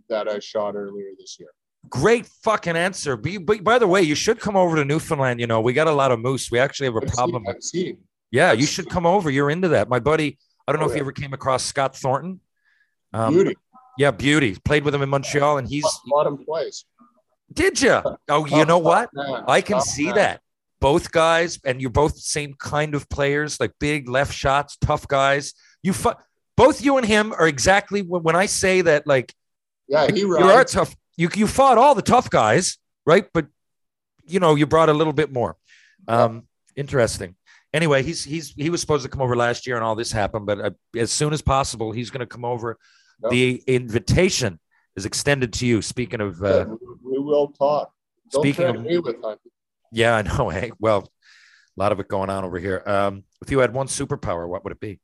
[0.09, 1.49] that I shot earlier this year.
[1.89, 3.15] Great fucking answer.
[3.17, 5.39] But, you- by the way, you should come over to Newfoundland.
[5.39, 6.51] You know, we got a lot of moose.
[6.51, 7.43] We actually have a I've problem.
[7.45, 7.97] seen- I've seen.
[8.31, 9.29] Yeah, you should come over.
[9.29, 9.89] You're into that.
[9.89, 10.37] My buddy,
[10.67, 12.41] I don't know Oh, if you ever came across Scott Thornton.
[13.13, 13.55] Um, Beauty.
[13.97, 14.55] Yeah, beauty.
[14.63, 15.83] Played with him in Montreal, and he's.
[15.83, 16.85] Him twice.
[17.51, 18.01] Did you?
[18.29, 19.09] Oh, you know what?
[19.47, 20.41] I can see that.
[20.79, 25.07] Both guys, and you're both the same kind of players, like big left shots, tough
[25.07, 25.53] guys.
[25.83, 26.13] You, fu-
[26.55, 29.33] both you and him are exactly when I say that, like
[29.89, 30.95] Yeah, he you are tough.
[31.17, 33.25] You you fought all the tough guys, right?
[33.33, 33.47] But
[34.25, 35.57] you know, you brought a little bit more.
[36.07, 37.35] Um, interesting.
[37.73, 40.45] Anyway, he's he's he was supposed to come over last year, and all this happened.
[40.45, 42.77] But uh, as soon as possible, he's going to come over.
[43.23, 43.31] Yep.
[43.31, 44.59] The invitation
[44.95, 45.81] is extended to you.
[45.81, 46.65] Speaking of, uh,
[47.03, 47.91] we will talk.
[48.31, 49.51] Don't speaking of- me with hunting.
[49.91, 50.49] yeah, I know.
[50.59, 52.83] Hey, well, a lot of it going on over here.
[52.85, 54.99] Um, if you had one superpower, what would it be?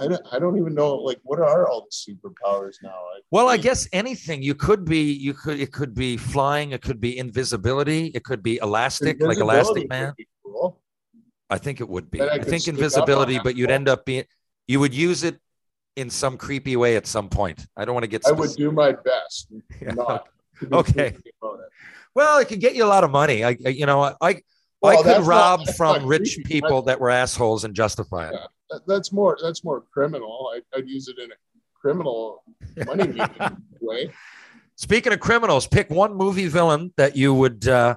[0.00, 0.94] I don't, I don't even know.
[0.96, 2.90] Like, what are all the superpowers now?
[2.90, 5.12] I, Well, I guess anything you could be.
[5.12, 5.58] You could.
[5.60, 6.72] It could be flying.
[6.72, 8.06] It could be invisibility.
[8.14, 10.12] It could be elastic, like Elastic Man.
[10.44, 10.80] Cool.
[11.48, 12.20] I think it would be.
[12.20, 14.24] I I, think invisibility, but you'd end up being.
[14.68, 15.38] You would use it
[15.96, 17.64] in some creepy way at some point.
[17.76, 18.26] I don't want to get.
[18.26, 19.48] I would do my best.
[19.80, 19.92] Yeah.
[19.94, 20.28] Not
[20.72, 21.10] Okay.
[21.12, 21.68] creepy about it.
[22.14, 23.44] Well, it could get you a lot of money.
[23.44, 24.40] I, I- you know, I, I,
[24.80, 28.34] Well, could that's not- rob from rich people that were assholes and justify it.
[28.34, 28.46] Yeah.
[28.70, 29.36] That- That's more.
[29.42, 30.52] That's more criminal.
[30.54, 31.34] I, I'd use it in a
[31.74, 32.42] criminal
[32.86, 33.12] money
[33.80, 34.10] way.
[34.76, 37.96] Speaking of criminals, pick one movie villain that you would uh,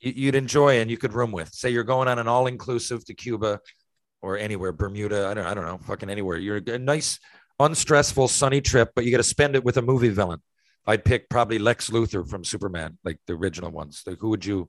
[0.00, 1.52] you- you'd enjoy and you could room with.
[1.52, 3.60] Say you're going on an all inclusive to Cuba
[4.22, 5.26] or anywhere, Bermuda.
[5.28, 6.36] I don't I don't know, fucking anywhere.
[6.36, 7.18] You're a nice,
[7.58, 10.40] unstressful, sunny trip, but you got to spend it with a movie villain.
[10.86, 14.02] I'd pick probably Lex Luthor from Superman, like the original ones.
[14.06, 14.68] Like, who would you?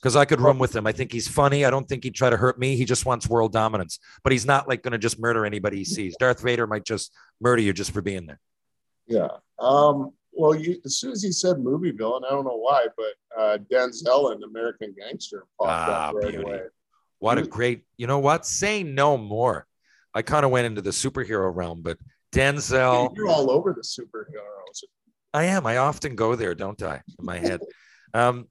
[0.00, 0.86] Because I could run with him.
[0.86, 1.64] I think he's funny.
[1.64, 2.76] I don't think he'd try to hurt me.
[2.76, 5.84] He just wants world dominance, but he's not like going to just murder anybody he
[5.84, 6.16] sees.
[6.18, 8.38] Darth Vader might just murder you just for being there.
[9.08, 9.28] Yeah.
[9.58, 13.40] Um, well, you, as soon as he said movie villain, I don't know why, but
[13.42, 16.44] uh, Denzel in American Gangster popped Ah, up right beauty.
[16.44, 16.60] away.
[17.18, 18.46] What a great, you know what?
[18.46, 19.66] Say no more.
[20.14, 21.98] I kind of went into the superhero realm, but
[22.32, 24.84] Denzel, You're all over the superheroes.
[25.34, 25.66] I am.
[25.66, 27.02] I often go there, don't I?
[27.18, 27.60] In my head.
[28.14, 28.46] Um,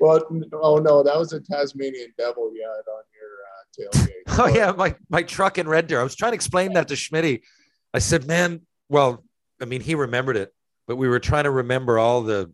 [0.00, 4.38] Well, oh no, that was a Tasmanian devil you had on your uh, tailgate.
[4.38, 6.00] oh yeah, my my truck in Red Deer.
[6.00, 7.42] I was trying to explain that to Schmitty.
[7.94, 9.24] I said, man, well,
[9.60, 10.52] I mean, he remembered it,
[10.86, 12.52] but we were trying to remember all the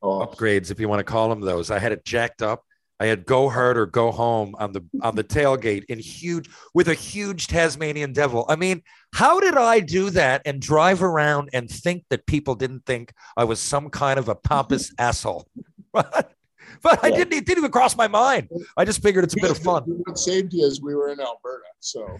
[0.00, 1.70] Oh, upgrades, if you want to call them those.
[1.70, 2.64] I had it jacked up.
[3.00, 6.88] I had go hard or go home on the on the tailgate in huge with
[6.88, 8.44] a huge Tasmanian devil.
[8.48, 12.86] I mean, how did I do that and drive around and think that people didn't
[12.86, 15.48] think I was some kind of a pompous asshole?
[16.82, 18.48] But but I didn't it didn't even cross my mind.
[18.76, 19.82] I just figured it's a bit of fun.
[20.06, 22.02] What saved you is we were in Alberta, so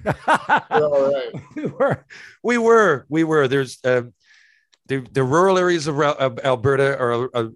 [0.71, 1.33] all right.
[1.55, 2.07] we were,
[2.43, 3.49] we were, we were.
[3.49, 4.13] There's um,
[4.87, 7.49] the the rural areas of, of Alberta are uh,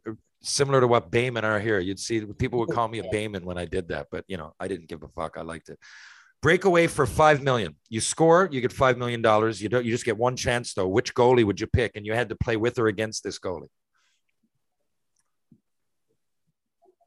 [0.43, 1.81] similar to what Bayman are here.
[1.81, 4.55] You'd see people would call me a Bayman when I did that, but you know
[4.61, 5.37] I didn't give a fuck.
[5.37, 5.79] I liked it.
[6.41, 7.77] Breakaway for five million.
[7.89, 9.63] You score, you get five million dollars.
[9.63, 9.85] You don't.
[9.85, 10.89] You just get one chance though.
[10.89, 11.93] Which goalie would you pick?
[11.95, 13.69] And you had to play with or against this goalie.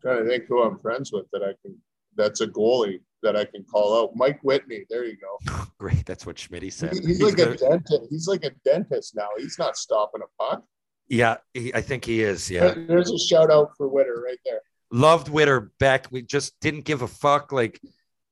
[0.06, 1.76] Trying to think who I'm friends with that I can.
[2.18, 4.11] That's a goalie that I can call out.
[4.15, 4.86] Mike Whitney.
[4.90, 5.65] There you go.
[5.80, 6.06] Great.
[6.06, 6.94] That's what Schmidt said.
[6.94, 8.02] He- he's, He's like gonna- a dentist.
[8.10, 9.27] He's like a dentist now.
[9.38, 10.64] He's not stopping a puck.
[11.10, 12.49] yeah, he, I think he is.
[12.49, 12.73] Yeah.
[12.88, 14.61] There's a shout out for Witter right there.
[14.91, 16.07] loved Witter back.
[16.11, 17.52] We just didn't give a fuck.
[17.52, 17.82] Like,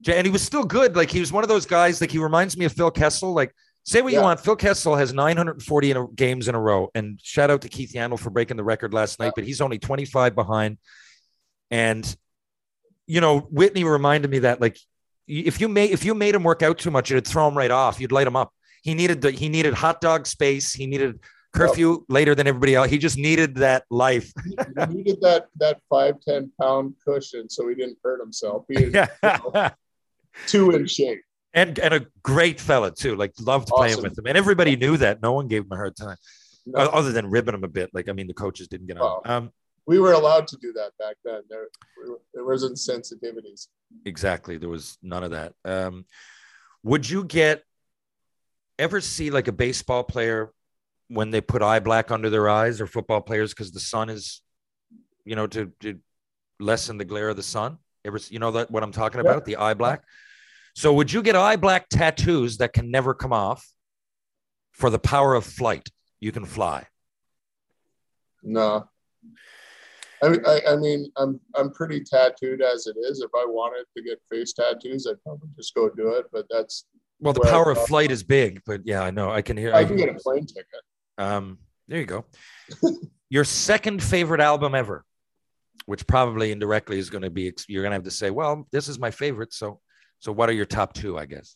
[0.08, 0.96] and he was still good.
[0.96, 2.00] Like, he was one of those guys.
[2.02, 3.34] Like, he reminds me of Phil Kessel.
[3.34, 4.40] Like, say what you want.
[4.40, 6.90] Phil Kessel has 940 in a, games in a row.
[6.96, 9.80] And shout out to Keith Yandle for breaking the record last night, but he's only
[9.80, 10.78] 25 behind.
[11.74, 12.16] And,
[13.08, 14.78] you know, Whitney reminded me that, like,
[15.28, 17.72] if you made if you made him work out too much, it'd throw him right
[17.72, 18.00] off.
[18.00, 18.54] You'd light him up.
[18.84, 20.74] He needed the he needed hot dog space.
[20.74, 21.20] He needed
[21.56, 22.90] curfew later than everybody else.
[22.90, 24.32] He just needed that life.
[24.46, 28.66] He needed that that five ten pound cushion so he didn't hurt himself.
[28.70, 28.94] He is
[29.24, 29.70] Yeah.
[30.48, 31.22] two in shape.
[31.54, 33.16] and and a great fella too.
[33.16, 35.22] Like loved playing with him, and everybody knew that.
[35.22, 36.18] No one gave him a hard time,
[36.66, 36.80] No.
[36.80, 37.92] other than ribbing him a bit.
[37.94, 39.04] Like I mean, the coaches didn't get on.
[39.04, 39.22] Wow.
[39.38, 39.52] Um,
[39.86, 41.42] we were allowed to do that back then.
[41.50, 41.68] There,
[42.34, 43.68] there wasn't sensitivities.
[44.06, 44.58] exactly.
[44.58, 45.54] There was none of that.
[45.66, 46.06] Um,
[46.84, 47.64] would you get
[48.80, 50.52] ever see like a baseball player
[51.10, 54.42] when they put eye black under their eyes, or football players because the sun is,
[55.26, 56.00] you know, to to
[56.60, 57.78] lessen the glare of the sun?
[58.06, 59.30] Ever you know that what I'm talking Yeah.
[59.32, 59.46] about?
[59.46, 60.04] The eye black.
[60.76, 63.70] So would you get eye black tattoos that can never come off
[64.72, 65.88] for the power of flight?
[66.20, 66.88] You can fly.
[68.42, 68.90] No.
[70.24, 73.22] I, I, I mean, I'm I'm pretty tattooed as it is.
[73.22, 76.26] If I wanted to get face tattoos, I'd probably just go do it.
[76.32, 76.86] But that's
[77.20, 79.32] Well, the power of flight is big, but yeah, I know.
[79.32, 79.74] I can hear.
[79.74, 80.66] I can get a plane ticket.
[81.18, 82.26] Um, there you go.
[83.30, 85.04] Your second favorite album ever,
[85.86, 87.52] which probably indirectly is going to be.
[87.68, 89.82] You're going to have to say, "Well, this is my favorite." So,
[90.20, 91.18] so what are your top two?
[91.18, 91.56] I guess.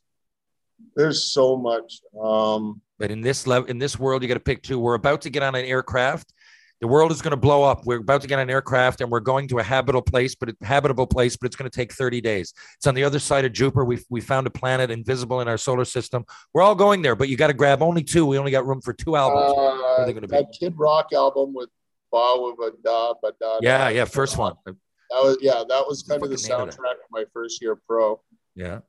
[0.95, 2.01] There's so much.
[2.21, 4.79] Um, But in this level, in this world, you got to pick two.
[4.79, 6.33] We're about to get on an aircraft.
[6.79, 7.85] The world is going to blow up.
[7.85, 10.57] We're about to get an aircraft, and we're going to a habitable place, but it,
[10.61, 12.53] habitable place, but it's going to take 30 days.
[12.75, 13.83] It's on the other side of Jupiter.
[13.83, 16.25] We we found a planet invisible in our solar system.
[16.53, 18.25] We're all going there, but you got to grab only two.
[18.25, 19.57] We only got room for two albums.
[19.57, 20.35] uh, are they gonna be?
[20.37, 21.69] that Kid Rock album with
[22.11, 23.59] Ba with a da ba da.
[23.61, 24.05] yeah, yeah.
[24.05, 24.53] First one.
[24.65, 24.75] That
[25.23, 25.63] was yeah.
[25.67, 28.21] That was kind of the soundtrack of my first year pro.
[28.55, 28.79] Yeah.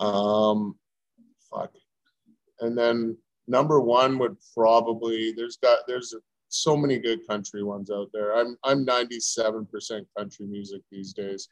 [0.00, 0.76] Um,
[1.50, 1.72] fuck.
[2.60, 3.16] And then
[3.46, 6.14] number one would probably there's got there's
[6.54, 8.34] so many good country ones out there.
[8.34, 11.48] I'm I'm 97% country music these days.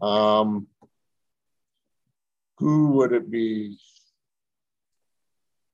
[0.00, 0.66] Um,
[2.58, 3.78] who would it be?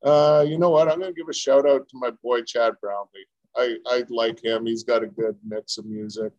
[0.05, 0.89] Uh, you know what?
[0.91, 3.27] I'm gonna give a shout out to my boy Chad Brownlee.
[3.57, 4.67] I I like him.
[4.67, 6.33] He's got a good mix of music.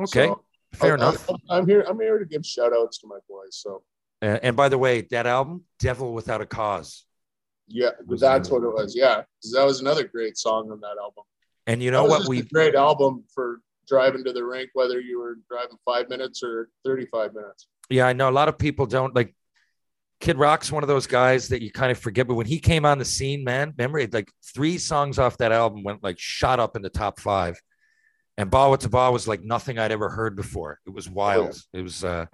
[0.00, 0.26] Okay.
[0.28, 0.44] So,
[0.74, 1.30] Fair I- enough.
[1.30, 1.84] I, I'm here.
[1.88, 3.56] I'm here to give shout outs to my boys.
[3.62, 3.82] So
[4.22, 7.04] Uh, and by the way, that album, Devil Without a Cause.
[7.68, 8.94] Yeah, that's what it was.
[8.94, 9.22] Yeah,
[9.52, 11.24] that was another great song on that album.
[11.66, 12.18] And you That know was what?
[12.20, 16.08] just We a great album for driving to the rink, whether you were driving five
[16.08, 17.66] minutes or thirty-five minutes.
[17.90, 19.34] Yeah, I know a lot of people don't like.
[20.18, 22.86] Kid Rock's one of those guys that you kind of forget, but when he came
[22.86, 26.58] on the scene, man, remember it, like three songs off that album went like shot
[26.58, 27.60] up in the top five,
[28.38, 30.80] and Bawa to Bawa was like nothing I'd ever heard before.
[30.86, 31.60] It was wild.
[31.74, 32.26] It was, uh,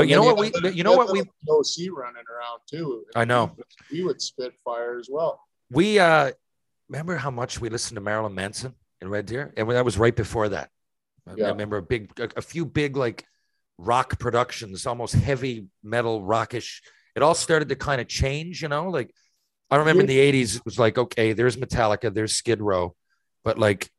[0.00, 3.04] but you know what we, the- you know what we, OC running around too.
[3.14, 3.56] I know.
[3.90, 5.40] we would spit fire as well.
[5.70, 6.32] we uh
[6.88, 10.14] remember how much we listened to Marilyn Manson in Red Deer, and that was right
[10.14, 10.70] before that.
[11.26, 13.24] I- I remember a big, a, a few big like
[13.78, 16.82] rock productions, almost heavy metal rockish.
[17.16, 18.88] It all started to kind of change, you know.
[18.90, 19.14] Like
[19.70, 22.94] I remember in the '80s, it was like, okay, there's Metallica, there's Skid Row,
[23.44, 23.90] but like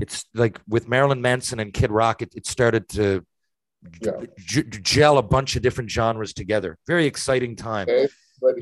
[0.00, 3.24] it's like with Marilyn Manson and Kid Rock, it, it started to
[4.02, 4.12] Yeah.
[4.38, 6.78] j- gel a bunch of different genres together.
[6.86, 7.88] Very exciting time.
[7.88, 8.08] Okay,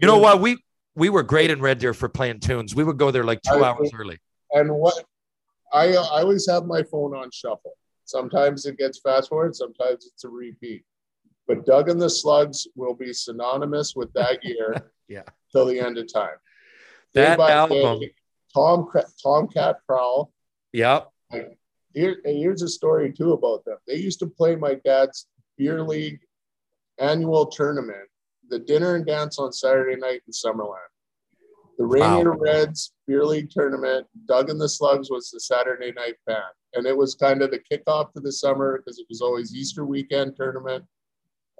[0.00, 0.40] You know what?
[0.40, 0.62] We
[0.94, 2.74] we were great in Red Deer for playing tunes.
[2.74, 4.18] We would go there like two I- hours early.
[4.52, 4.94] And what
[5.72, 7.72] I I always have my phone on shuffle.
[8.04, 10.84] Sometimes it gets fast forward, sometimes it's a repeat.
[11.46, 15.22] But Doug and the Slugs will be synonymous with that year Yeah.
[15.52, 16.36] till the end of time.
[17.14, 18.00] That album.
[18.00, 18.12] day,
[18.54, 18.86] Tom
[19.22, 20.32] Tomcat Prowl.
[20.72, 21.02] Yeah.
[21.94, 23.78] Here, here's a story too about them.
[23.86, 26.20] They used to play my dad's beer league
[26.98, 28.08] annual tournament,
[28.48, 30.92] the dinner and dance on Saturday night in Summerland.
[31.78, 32.16] The Wow.
[32.16, 36.42] Rainier Reds beer league tournament, Doug and the Slugs was the Saturday night band.
[36.74, 39.84] And it was kind of the kickoff to the summer because it was always Easter
[39.84, 40.84] weekend tournament.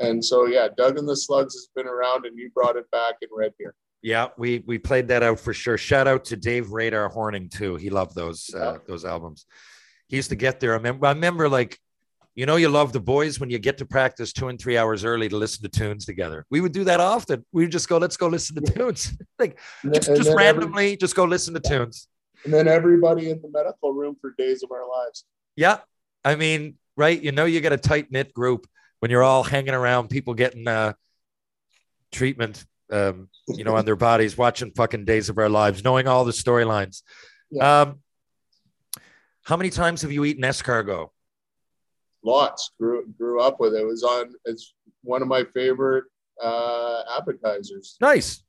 [0.01, 3.15] And so, yeah, Doug and the Slugs has been around and you brought it back
[3.23, 3.75] in Red Deer.
[4.03, 5.77] Yeah, we we played that out for sure.
[5.77, 7.75] Shout out to Dave Radar Horning too.
[7.77, 9.45] He loved those uh, those albums.
[10.09, 10.73] He used to get there.
[10.73, 11.79] I remember, I remember like,
[12.35, 15.05] you know, you love the boys when you get to practice two and three hours
[15.05, 16.47] early to listen to tunes together.
[16.51, 17.45] We would do that often.
[17.53, 20.39] We would just go, let's go listen to tunes, like And just, and just then
[20.39, 22.07] every- randomly, just go listen to tunes.
[22.45, 25.25] and then everybody in the medical room for days of our lives.
[25.57, 25.79] Yeah,
[26.25, 27.21] I mean, right?
[27.21, 28.67] You know, you got a tight knit group
[29.01, 30.93] when you're all hanging around, people getting uh,
[32.13, 36.25] treatment, um, you know, on their bodies, watching fucking Days of Our Lives, knowing all
[36.25, 37.03] the storylines.
[37.51, 37.81] Yeah.
[37.83, 38.01] Um,
[39.49, 41.09] how many times have you eaten escargot?
[42.23, 42.73] Lots.
[42.79, 43.81] Grew grew up with it.
[43.81, 44.35] It was on.
[44.45, 46.05] It's one of my favorite
[46.43, 47.97] uh, appetizers.
[47.99, 48.43] Nice.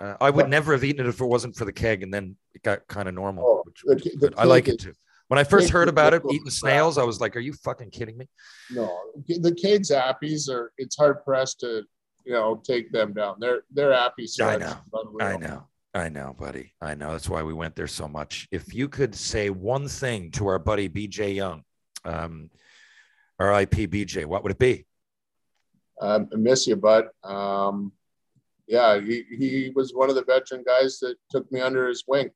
[0.00, 2.36] Uh, I would never have eaten it if it wasn't for the keg, and then
[2.54, 3.44] it got kind of normal.
[3.46, 4.32] Oh, which, the which is the.
[4.38, 4.92] I like keg it is- too.
[5.26, 8.16] When I first heard about it, eating snails, I was like, "Are you fucking kidding
[8.16, 8.26] me?"
[8.70, 8.90] No,
[9.26, 10.72] the kegs appies are.
[10.78, 11.82] It's hard pressed to
[12.24, 13.36] you know take them down.
[13.38, 14.26] They're they're appy.
[14.40, 14.76] I know.
[15.20, 15.66] I know.
[15.98, 16.72] I know, buddy.
[16.80, 17.12] I know.
[17.12, 18.46] That's why we went there so much.
[18.52, 21.62] If you could say one thing to our buddy BJ Young,
[22.04, 22.50] um,
[23.40, 24.86] RIP BJ, what would it be?
[26.00, 27.06] Um, I miss you, bud.
[27.24, 27.92] Um,
[28.68, 32.30] yeah, he, he was one of the veteran guys that took me under his wing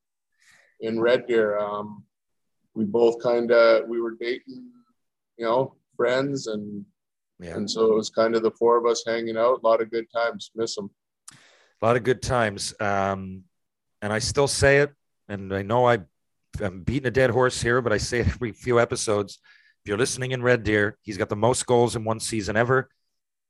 [0.81, 1.59] in Red Deer.
[1.59, 2.05] Um,
[2.75, 4.71] we both kind of we were dating,
[5.37, 6.85] you know, friends, and
[7.39, 7.55] Yeah.
[7.57, 9.61] and so it was kind of the four of us hanging out.
[9.63, 10.51] A lot of good times.
[10.57, 10.91] Miss him.
[11.31, 12.75] a lot of good times.
[12.81, 13.45] Um,
[14.03, 14.93] and I still say it,
[15.29, 16.01] and I know I,
[16.61, 19.39] I'm beating a dead horse here, but I say it every few episodes.
[19.85, 22.91] If you're listening in Red Deer, he's got the most goals in one season ever.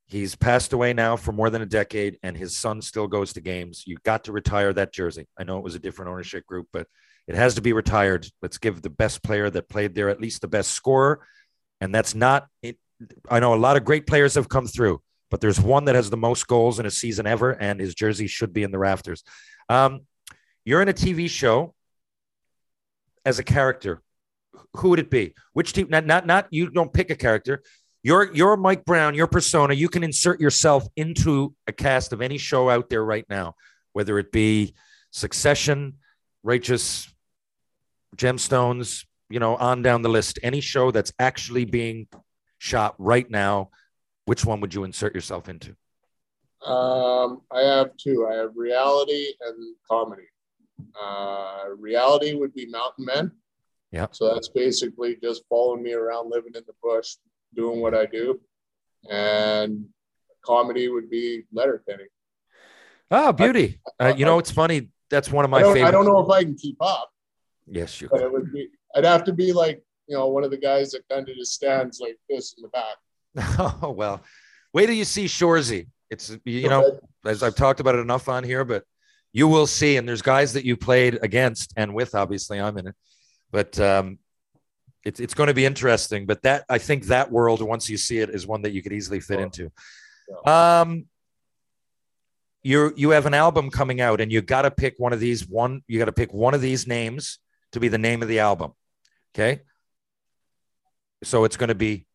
[0.07, 3.41] He's passed away now for more than a decade, and his son still goes to
[3.41, 3.85] games.
[3.87, 5.27] You got to retire that jersey.
[5.39, 6.87] I know it was a different ownership group, but
[7.27, 8.27] it has to be retired.
[8.43, 11.27] Let's give the best player that played there at least the best scorer.
[11.81, 12.79] And that's not it.
[13.31, 15.01] I know a lot of great players have come through,
[15.31, 18.27] but there's one that has the most goals in a season ever, and his jersey
[18.27, 19.25] should be in the rafters.
[19.69, 20.03] Um,
[20.65, 21.75] you're in a TV show
[23.25, 24.03] as a character.
[24.77, 25.35] Who would it be?
[25.53, 25.89] Which team?
[25.91, 26.47] Not, not, not.
[26.51, 27.63] You don't pick a character.
[28.03, 29.15] You're, you're Mike Brown.
[29.15, 29.75] Your persona.
[29.75, 33.55] You can insert yourself into a cast of any show out there right now,
[33.93, 34.75] whether it be
[35.11, 35.95] Succession,
[36.43, 37.13] Righteous,
[38.17, 39.05] Gemstones.
[39.29, 40.39] You know, on down the list.
[40.43, 42.07] Any show that's actually being
[42.59, 43.71] shot right now.
[44.27, 45.75] Which one would you insert yourself into?
[46.67, 48.29] Um, I have two.
[48.31, 50.23] I have reality and comedy.
[51.01, 53.33] Uh, reality would be Mountain Men.
[53.91, 54.07] Yeah.
[54.11, 57.17] So that's basically just following me around, living in the bush,
[57.55, 58.41] doing what I do.
[59.11, 59.87] And
[60.45, 62.05] comedy would be Letterkenny.
[63.11, 63.81] Oh, beauty.
[64.01, 64.89] Uh, you know, it's funny.
[65.11, 65.85] That's one of my I favorite.
[65.85, 67.11] I don't know if I can keep up,
[67.67, 68.09] Yes, you.
[68.13, 68.69] it would be.
[68.95, 71.53] I'd have to be like you know one of the guys that kind of just
[71.53, 72.97] stands like this in the back.
[73.83, 74.23] Oh well,
[74.73, 75.89] wait till you see Shoresy.
[76.11, 78.85] It's you know, as I've talked about it enough on here, but
[79.33, 79.97] you will see.
[79.97, 82.15] And there's guys that you played against and with.
[82.15, 82.95] Obviously, I'm in it,
[83.51, 84.19] but um,
[85.05, 86.27] it's it's going to be interesting.
[86.27, 88.93] But that I think that world, once you see it, is one that you could
[88.93, 89.71] easily fit into.
[90.47, 91.07] Um,
[92.63, 95.49] you you have an album coming out, and you got to pick one of these.
[95.49, 97.39] One you got to pick one of these names
[97.73, 98.73] to be the name of the album.
[99.35, 99.63] Okay,
[101.25, 102.07] so it's going to be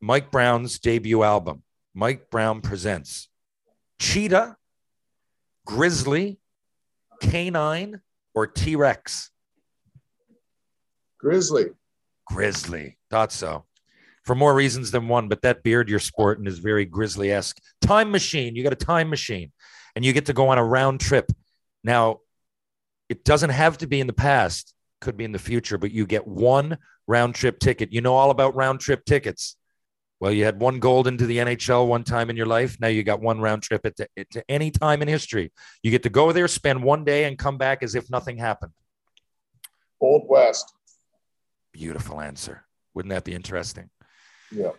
[0.00, 1.62] Mike Brown's debut album.
[1.94, 3.28] Mike Brown presents
[4.00, 4.56] Cheetah,
[5.68, 6.38] Grizzly,
[7.20, 8.00] Canine,
[8.34, 9.30] or T Rex.
[11.18, 11.66] Grizzly.
[12.26, 12.96] Grizzly.
[13.10, 13.66] Thought so.
[14.24, 17.60] For more reasons than one, but that beard you're sporting is very grizzly esque.
[17.82, 18.56] Time machine.
[18.56, 19.52] You got a time machine
[19.94, 21.30] and you get to go on a round trip.
[21.84, 22.20] Now,
[23.10, 24.72] it doesn't have to be in the past,
[25.02, 27.92] could be in the future, but you get one round trip ticket.
[27.92, 29.57] You know all about round trip tickets.
[30.20, 32.76] Well, you had one gold into the NHL one time in your life.
[32.80, 35.52] Now you got one round trip at to, to any time in history.
[35.82, 38.72] You get to go there, spend one day, and come back as if nothing happened.
[40.00, 40.72] Old West.
[41.72, 42.64] Beautiful answer.
[42.94, 43.90] Wouldn't that be interesting?
[44.50, 44.70] Yeah.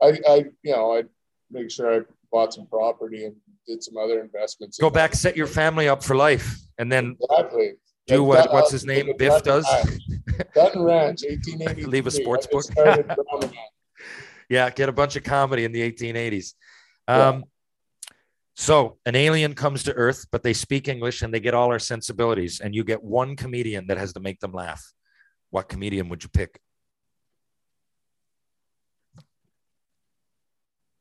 [0.00, 1.02] I, I, you know, I
[1.50, 3.34] make sure I bought some property and
[3.66, 4.78] did some other investments.
[4.78, 7.72] Go back, set your family up for life, and then Exactly.
[8.06, 8.44] do Like what?
[8.44, 9.12] that, What's uh, his name?
[9.18, 9.64] Biff does.
[9.64, 9.98] Dutton
[10.54, 11.84] Dutton Ranch, 1880.
[11.86, 12.64] Leave a sports book.
[14.52, 16.52] Yeah, get a bunch of comedy in the 1880s.
[17.08, 17.44] Um,
[18.54, 21.78] So an alien comes to Earth, but they speak English and they get all our
[21.78, 24.92] sensibilities, and you get one comedian that has to make them laugh.
[25.48, 26.60] What comedian would you pick?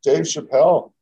[0.01, 0.93] Dave Chappelle.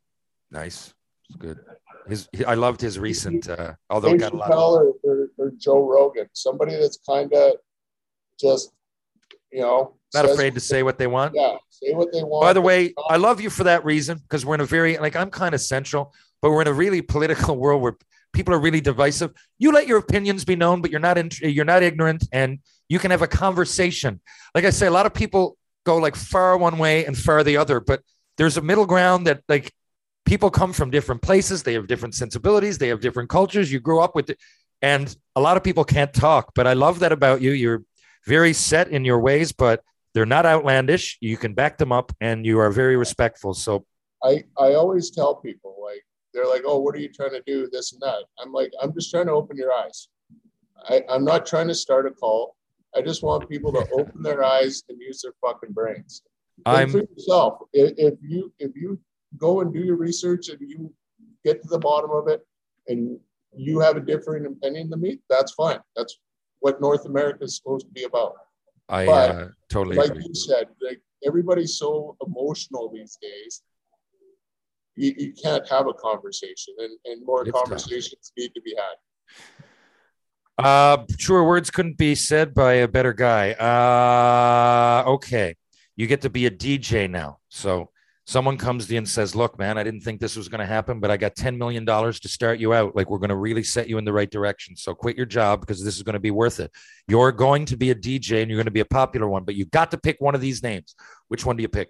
[0.50, 0.92] Nice,
[1.30, 1.60] It's good.
[2.08, 4.52] His, I loved his recent, uh, although it Dave got a lot.
[4.52, 6.28] Of, Chappelle or, or, or Joe Rogan.
[6.34, 7.54] Somebody that's kind of
[8.40, 8.72] just,
[9.52, 11.34] you know, not afraid to say what they want.
[11.36, 12.44] Yeah, say what they want.
[12.44, 15.16] By the way, I love you for that reason because we're in a very like
[15.16, 17.98] I'm kind of central, but we're in a really political world where
[18.34, 19.32] people are really divisive.
[19.58, 23.00] You let your opinions be known, but you're not in, you're not ignorant, and you
[23.00, 24.22] can have a conversation.
[24.56, 27.58] Like I say, a lot of people go like far one way and far the
[27.58, 28.02] other, but
[28.38, 29.74] there's a middle ground that like
[30.26, 33.72] people come from different places, they have different sensibilities, they have different cultures.
[33.72, 34.40] You grew up with it,
[34.82, 36.52] and a lot of people can't talk.
[36.56, 37.52] But I love that about you.
[37.52, 37.84] You're
[38.26, 39.84] very set in your ways, but
[40.14, 41.18] They're not outlandish.
[41.22, 43.54] You can back them up, and you are very respectful.
[43.54, 43.86] So
[44.24, 47.70] I I always tell people like they're like, oh, what are you trying to do?
[47.72, 48.24] This and that.
[48.42, 50.10] I'm like, I'm just trying to open your eyes.
[50.88, 52.56] I, I'm not trying to start a call.
[52.96, 56.24] I just want people to open their eyes and use their fucking brains.
[56.66, 57.60] Think I'm for yourself.
[57.74, 59.00] If, if you if you
[59.38, 60.94] go and do your research and you
[61.46, 62.46] get to the bottom of it,
[62.88, 63.20] and
[63.56, 65.80] you have a different opinion than me, that's fine.
[65.96, 66.18] That's
[66.60, 68.34] what North America is supposed to be about.
[68.90, 70.26] I but, uh, totally Like agree.
[70.28, 73.62] you said, like everybody's so emotional these days.
[74.96, 77.64] You, you can't have a conversation, and, and more It's tough.
[77.64, 78.96] conversations need to be had.
[80.58, 83.52] Uh, truer words couldn't be said by a better guy.
[83.54, 85.56] Uh, okay,
[85.96, 87.38] you get to be a DJ now.
[87.48, 87.92] So
[88.30, 90.66] someone comes to you and says, "Look, man, I didn't think this was going to
[90.66, 92.96] happen, but I got ten million dollars to start you out.
[92.96, 94.76] Like we're going to really set you in the right direction.
[94.76, 96.72] So quit your job because this is going to be worth it.
[97.08, 99.56] You're going to be a DJ and you're going to be a popular one, but
[99.56, 100.96] you got to pick one of these names.
[101.28, 101.90] Which one do you pick?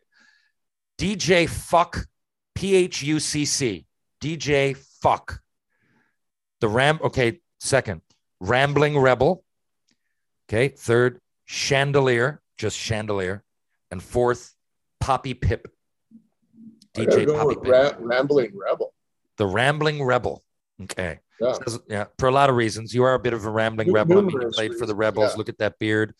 [0.98, 2.08] DJ Fuck,
[2.56, 3.86] P H U C C,
[4.22, 5.42] DJ Fuck.
[6.62, 7.00] The Ram.
[7.04, 8.02] Okay, second.
[8.40, 9.44] Rambling Rebel.
[10.48, 10.70] Okay.
[10.70, 13.44] Third, Chandelier, just Chandelier.
[13.92, 14.54] And fourth,
[15.02, 15.68] Poppy Pip.
[16.96, 17.70] DJ Poppy.
[17.70, 18.94] Ra- Rambling Rebel.
[19.38, 20.44] the Rambling Rebel.
[20.84, 21.20] Okay.
[21.40, 21.56] Yeah.
[21.88, 22.06] Yeah.
[22.18, 22.94] For a lot of reasons.
[22.94, 24.18] You are a bit of a rambling rebel.
[24.18, 25.32] I mean, you played for the Rebels.
[25.32, 25.38] yeah.
[25.38, 26.14] Look at that beard.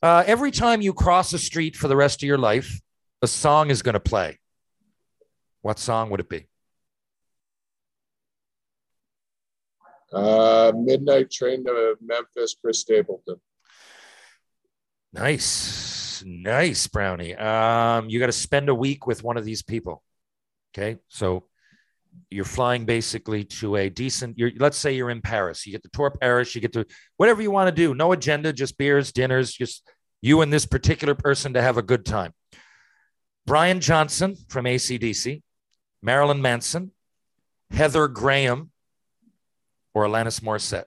[0.00, 2.80] Uh, every time you cross a street for the rest of your life,
[3.20, 4.38] a song is going to play.
[5.62, 6.46] What song would it be?
[10.12, 13.36] Uh, Midnight Train to Memphis, Chris Stapleton.
[15.12, 15.44] Nice,
[16.24, 17.34] nice, Brownie.
[17.34, 20.02] Um, you got to spend a week with one of these people.
[20.74, 21.44] Okay, so
[22.30, 24.38] you're flying basically to a decent.
[24.38, 25.66] You're let's say you're in Paris.
[25.66, 26.54] You get to tour Paris.
[26.54, 26.86] You get to
[27.16, 27.94] whatever you want to do.
[27.94, 29.88] No agenda, just beers, dinners, just
[30.20, 32.32] you and this particular person to have a good time.
[33.46, 35.42] Brian Johnson from ACDC,
[36.02, 36.92] Marilyn Manson,
[37.70, 38.70] Heather Graham,
[39.94, 40.84] or Alanis Morissette.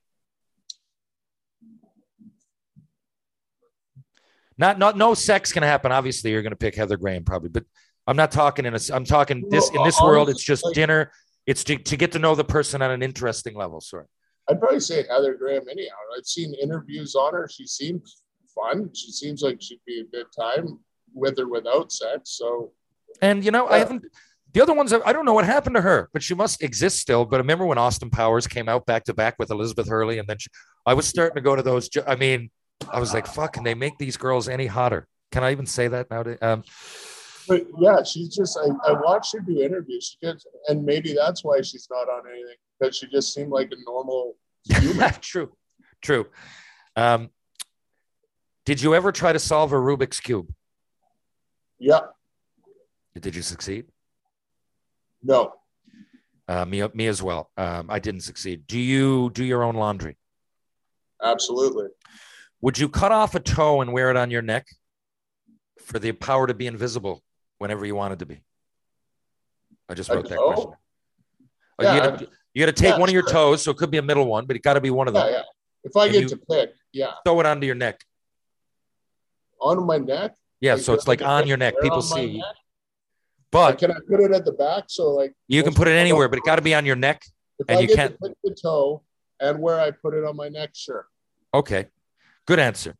[4.61, 5.91] Not, not, no sex can happen.
[5.91, 7.65] Obviously, you're going to pick Heather Graham probably, but
[8.05, 8.79] I'm not talking in a.
[8.93, 10.29] I'm talking this in this world.
[10.29, 11.11] It's just dinner.
[11.47, 13.81] It's to, to get to know the person on an interesting level.
[13.81, 14.05] Sorry.
[14.47, 15.95] I'd probably say Heather Graham anyhow.
[16.15, 17.49] I've seen interviews on her.
[17.51, 18.21] She seems
[18.53, 18.91] fun.
[18.93, 20.77] She seems like she'd be a good time
[21.11, 22.37] with or without sex.
[22.37, 22.71] So
[23.19, 24.05] And you know, I haven't.
[24.53, 27.25] The other ones, I don't know what happened to her, but she must exist still.
[27.25, 30.27] But I remember when Austin Powers came out back to back with Elizabeth Hurley, and
[30.27, 30.49] then she,
[30.85, 31.89] I was starting to go to those.
[32.05, 32.51] I mean,
[32.89, 35.07] I was like, "Fuck!" Can they make these girls any hotter?
[35.31, 36.37] Can I even say that nowadays?
[36.41, 36.63] Um,
[37.47, 40.17] but yeah, she's just I, I watched her do interviews.
[40.21, 43.71] She just and maybe that's why she's not on anything, because she just seemed like
[43.71, 45.11] a normal human.
[45.21, 45.51] true,
[46.01, 46.27] true.
[46.95, 47.29] Um,
[48.65, 50.53] did you ever try to solve a Rubik's cube?
[51.79, 52.01] yeah.
[53.19, 53.85] Did you succeed?
[55.21, 55.53] No.
[56.47, 57.51] Uh, me, me as well.
[57.57, 58.67] Um, I didn't succeed.
[58.67, 60.17] Do you do your own laundry?
[61.21, 61.87] Absolutely.
[62.61, 64.67] Would you cut off a toe and wear it on your neck
[65.79, 67.21] for the power to be invisible
[67.57, 68.41] whenever you wanted to be?
[69.89, 70.71] I just wrote that question.
[71.79, 73.31] Oh, Yeah, you got to you got to take yeah, one of your sure.
[73.31, 75.13] toes, so it could be a middle one, but it got to be one of
[75.13, 75.25] them.
[75.25, 75.41] Yeah, yeah.
[75.83, 78.03] If I And get to pick, yeah, Sew it onto your neck.
[79.59, 80.35] on my neck.
[80.59, 81.73] Yeah, Like, so it's like like, on your neck.
[81.81, 82.45] People see, neck?
[83.51, 84.85] but Can I put it at the back?
[84.87, 87.23] So like you can put it anywhere, but it got to be on your neck.
[87.57, 89.01] If and I you can't- to pick the toe
[89.39, 91.07] and where I put it on my neck, sure.
[91.53, 91.87] Okay,
[92.51, 92.95] good answer.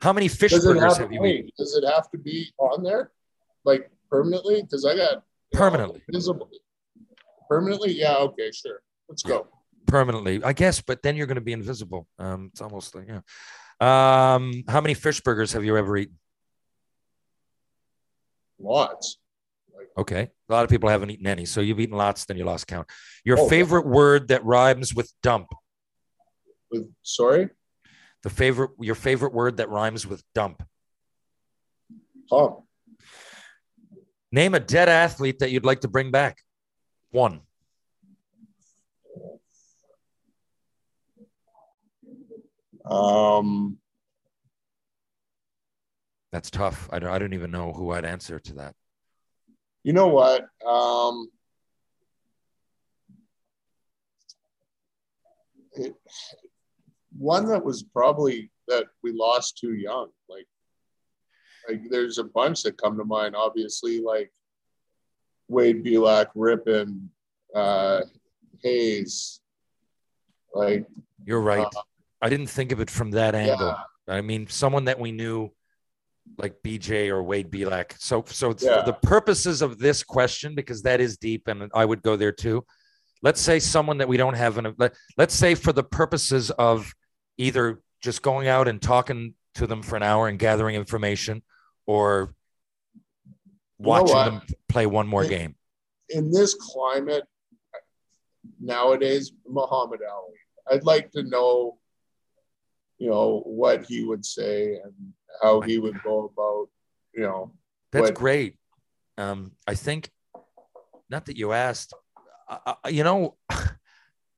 [0.00, 1.50] How many fish Does burgers have, have you eaten?
[1.58, 3.10] does it have to be on there,
[3.64, 4.62] like permanently?
[4.62, 5.22] Because I got know,
[5.52, 6.02] Permanently.
[6.10, 6.48] visible.
[7.48, 8.16] Permanently, yeah.
[8.16, 8.80] Okay, sure.
[9.08, 9.48] Let's go.
[9.86, 12.06] Permanently, I guess, but then you're going to be invisible.
[12.18, 13.20] Um, it's almost like yeah.
[13.80, 16.18] Um, how many fish burgers have you ever eaten?
[18.58, 19.18] Lots.
[19.98, 20.30] Okay.
[20.48, 21.44] A lot of people haven't eaten any.
[21.46, 22.86] So you've eaten lots, then you lost count.
[23.24, 23.48] Your Oh.
[23.48, 25.48] favorite word that rhymes with dump.
[26.70, 27.48] With sorry,
[28.26, 30.60] The favorite your favorite word that rhymes with dump.
[32.28, 32.64] Tom.
[34.32, 36.42] Name a dead athlete that you'd like to bring back.
[37.12, 37.42] One.
[42.84, 43.78] Um,
[46.32, 46.88] That's tough.
[46.90, 48.74] I don't I don't even know who I'd answer to that.
[49.84, 50.46] you know what?
[50.66, 51.28] Um,
[55.74, 55.94] it,
[57.18, 60.08] one that was probably that we lost too young.
[60.28, 60.46] Like,
[61.68, 63.34] like there's a bunch that come to mind.
[63.36, 64.32] Obviously, like
[65.48, 67.08] Wade Belak, Rypien,
[67.54, 68.02] uh,
[68.62, 69.40] Hayes.
[70.54, 70.86] Like,
[71.24, 71.66] You're right.
[71.66, 71.80] Uh,
[72.22, 73.76] I didn't think of it from that angle.
[74.08, 75.50] yeah, I mean, someone that we knew
[76.38, 77.92] like BJ or Wade Belak.
[77.98, 78.80] So, so Yeah.
[78.80, 82.32] for the purposes of this question, because that is deep, and I would go there
[82.32, 82.64] too.
[83.22, 84.74] Let's say someone that we don't have in a.
[84.76, 86.92] Let, let's say for the purposes of
[87.38, 91.42] either just going out and talking to them for an hour and gathering information,
[91.86, 92.34] or
[93.78, 95.30] watching them play one more Yeah.
[95.30, 95.56] game.
[96.08, 97.24] in this climate
[98.60, 100.34] nowadays, Muhammad Ali.
[100.70, 101.78] I'd like to know,
[102.98, 104.92] you know, what he would say and
[105.42, 106.68] how he would go about,
[107.12, 107.52] you know,
[107.92, 108.58] That's What- great.
[109.18, 110.10] Um, I think,
[111.08, 111.92] not that you asked,
[112.48, 113.36] I, I- you know,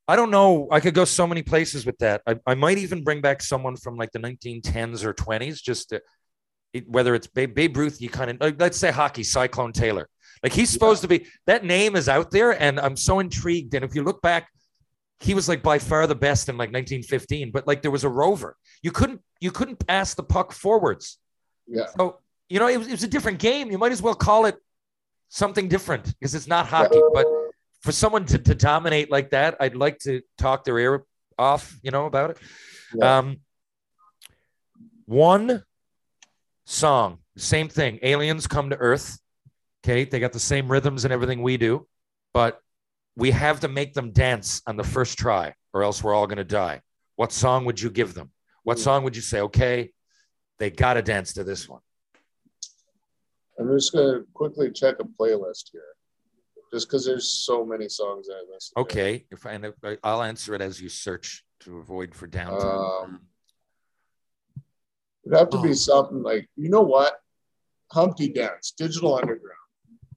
[0.09, 0.69] I don't know.
[0.73, 2.23] I could go so many places with that.
[2.27, 6.01] I, I might even bring back someone from like the 1910s or 20s, just to,
[6.73, 10.09] it, whether it's Babe, Babe Ruth, you kind of, like, let's say hockey, Cyclone Taylor.
[10.43, 13.75] Like he's supposed to be, that name is out there, and I'm so intrigued.
[13.75, 14.49] And if you look back,
[15.21, 18.09] he was like by far the best in like 1915, but like there was a
[18.09, 18.57] rover.
[18.83, 21.19] You couldn't, you couldn't pass the puck forwards.
[21.67, 22.19] yeah, So,
[22.49, 23.71] you know, it was, it was a different game.
[23.71, 24.57] You might as well call it
[25.29, 27.01] something different because it's not hockey.
[27.13, 27.27] But
[27.81, 31.05] for someone to, to dominate like that, I'd like to talk their ear
[31.39, 32.39] off, you know, about it.
[32.95, 33.19] Yeah.
[33.19, 33.37] Um,
[35.07, 35.63] one
[36.67, 37.99] song, same thing.
[38.03, 39.19] Aliens come to Earth.
[39.85, 40.05] Okay.
[40.05, 41.87] They got the same rhythms and everything we do,
[42.35, 42.61] but
[43.17, 46.39] we have to make them dance on the first try or else we're all going
[46.39, 46.83] to die.
[47.17, 48.31] What song would you give them?
[48.65, 49.93] What song would you say, okay,
[50.59, 51.81] they got to dance to this one?
[53.59, 55.83] I'm just gonna quickly check a playlist here,
[56.73, 58.75] just because there's so many songs I listen.
[58.77, 58.81] to.
[58.83, 63.05] Okay, if I, and I- I'll answer it as you search to avoid for downtime.
[63.05, 63.21] Um,
[65.27, 65.63] It'd have to Oh.
[65.63, 67.21] be something like, you know what,
[67.93, 69.59] Humpty Dance, Digital Underground.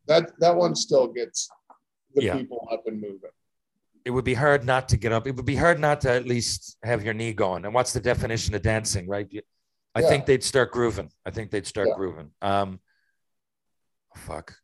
[0.07, 1.49] That that one still gets
[2.15, 2.37] the Yeah.
[2.37, 3.31] people up and moving.
[4.03, 5.27] it would be hard not to get up.
[5.27, 7.65] It would be hard not to at least have your knee going.
[7.65, 9.29] And what's the definition of dancing, right?
[9.93, 10.09] I Yeah.
[10.09, 11.11] think they'd start grooving.
[11.23, 11.93] I think they'd start Yeah.
[11.97, 12.33] grooving.
[12.41, 12.79] Um,
[14.15, 14.55] fuck.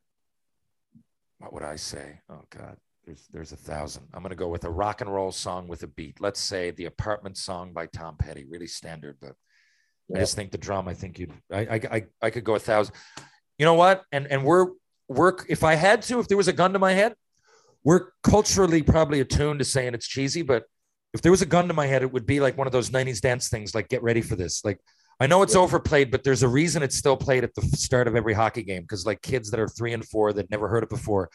[1.40, 2.20] What would I say?
[2.30, 4.08] Oh God, there's there's a thousand.
[4.14, 6.20] I'm gonna go with a rock and roll song with a beat.
[6.20, 8.46] Let's say the apartment song by Tom Petty.
[8.46, 9.34] Really standard, but
[10.14, 10.88] I just think the drum.
[10.88, 11.34] I think you'd.
[11.52, 12.96] I I I, I could go a thousand.
[13.58, 14.04] You know what?
[14.12, 14.68] And and we're
[15.08, 17.14] we're if I had to, if there was a gun to my head,
[17.84, 20.66] we're culturally probably attuned to saying it's cheesy, but
[21.14, 22.90] if there was a gun to my head, it would be like one of those
[22.90, 24.66] 90s dance things, like get ready for this.
[24.66, 24.80] Like
[25.20, 25.62] I know it's Yeah.
[25.62, 28.84] overplayed, but there's a reason it's still played at the start of every hockey game
[28.84, 31.30] because like kids that are three and four that never heard it before,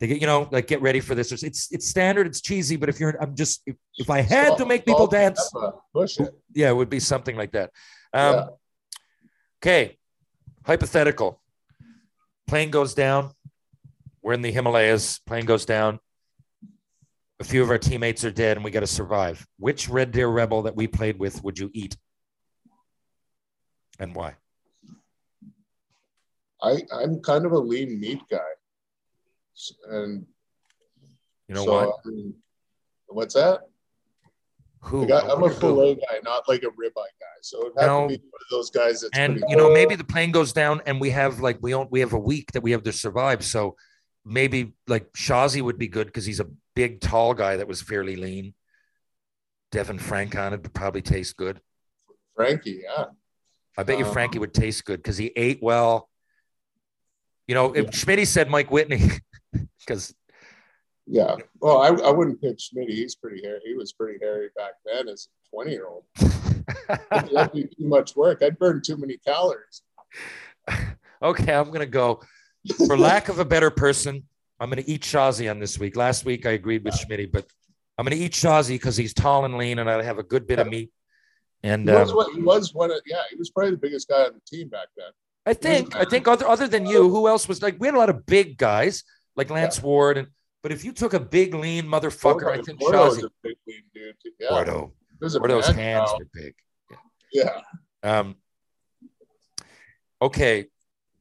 [0.00, 1.32] they get, you know, like get ready for this.
[1.32, 4.64] It's it's, standard, it's cheesy, but if you're I'm just if, if I had to
[4.66, 5.52] make people dance,
[5.92, 6.34] Push it.
[6.54, 7.70] yeah, it would be something like that.
[8.12, 8.46] Um, Yeah.
[9.62, 9.98] Okay,
[10.64, 11.40] hypothetical.
[12.46, 13.32] Plane goes down.
[14.22, 15.18] We're in the Himalayas.
[15.26, 15.98] Plane goes down.
[17.40, 19.46] A few of our teammates are dead, and we got to survive.
[19.58, 21.96] Which Red Deer rebel that we played with would you eat,
[23.98, 24.34] and why?
[26.62, 28.38] I I'm kind of a lean meat guy,
[29.88, 30.26] and
[31.48, 31.96] You know so, what?
[32.04, 32.34] I mean,
[33.08, 33.60] what's that?
[34.80, 35.06] Who?
[35.06, 35.60] Like, I, I'm a Who?
[35.60, 37.36] filet guy, not like a ribeye guy.
[37.42, 38.02] So have No.
[38.02, 40.80] to be one of those guys that's and you know maybe the plane goes down
[40.86, 43.44] and we have like we don't we have a week that we have to survive
[43.44, 43.76] so
[44.24, 48.16] maybe like Shazi would be good because he's a big tall guy that was fairly
[48.16, 48.54] lean
[49.70, 51.60] Devin Francon it would probably taste good
[52.34, 52.82] Frankie.
[52.84, 53.04] Yeah,
[53.76, 56.08] i bet you Um, frankie would taste good because he ate well
[57.46, 57.90] you know if Yeah.
[57.90, 59.10] Schmitty said mike whitney
[59.80, 60.14] because
[61.08, 61.36] yeah.
[61.60, 62.90] Well, I, I wouldn't pick Schmidt.
[62.90, 63.60] He's pretty hairy.
[63.64, 66.02] He was pretty hairy back then as a 20 year old.
[67.20, 68.42] That'd be too much work.
[68.42, 69.82] I'd burn too many calories.
[71.22, 72.20] okay i'm gonna go
[72.86, 74.22] for lack of a better person
[74.60, 77.46] i'm gonna eat shazi on this week last week i agreed with Schmitty, but
[77.96, 80.58] i'm gonna eat shazi because he's tall and lean and i have a good bit
[80.58, 80.90] of meat
[81.70, 82.74] and He was um, what he was.
[82.82, 85.12] One of yeah, he was probably the biggest guy on the team back then.
[85.52, 88.02] i think i think other, other than you who else was like we had a
[88.04, 88.94] lot of big guys
[89.38, 90.28] like lance ward and
[90.62, 93.56] but if you took a big lean motherfucker i think Gordo was shazi a big
[93.68, 94.16] lean dude.
[94.40, 94.78] Yeah, Gordo.
[95.20, 96.18] He Gordo's man hands cow.
[96.20, 96.54] are big
[97.32, 97.60] Yeah,
[98.02, 98.26] Um,
[100.26, 100.66] okay,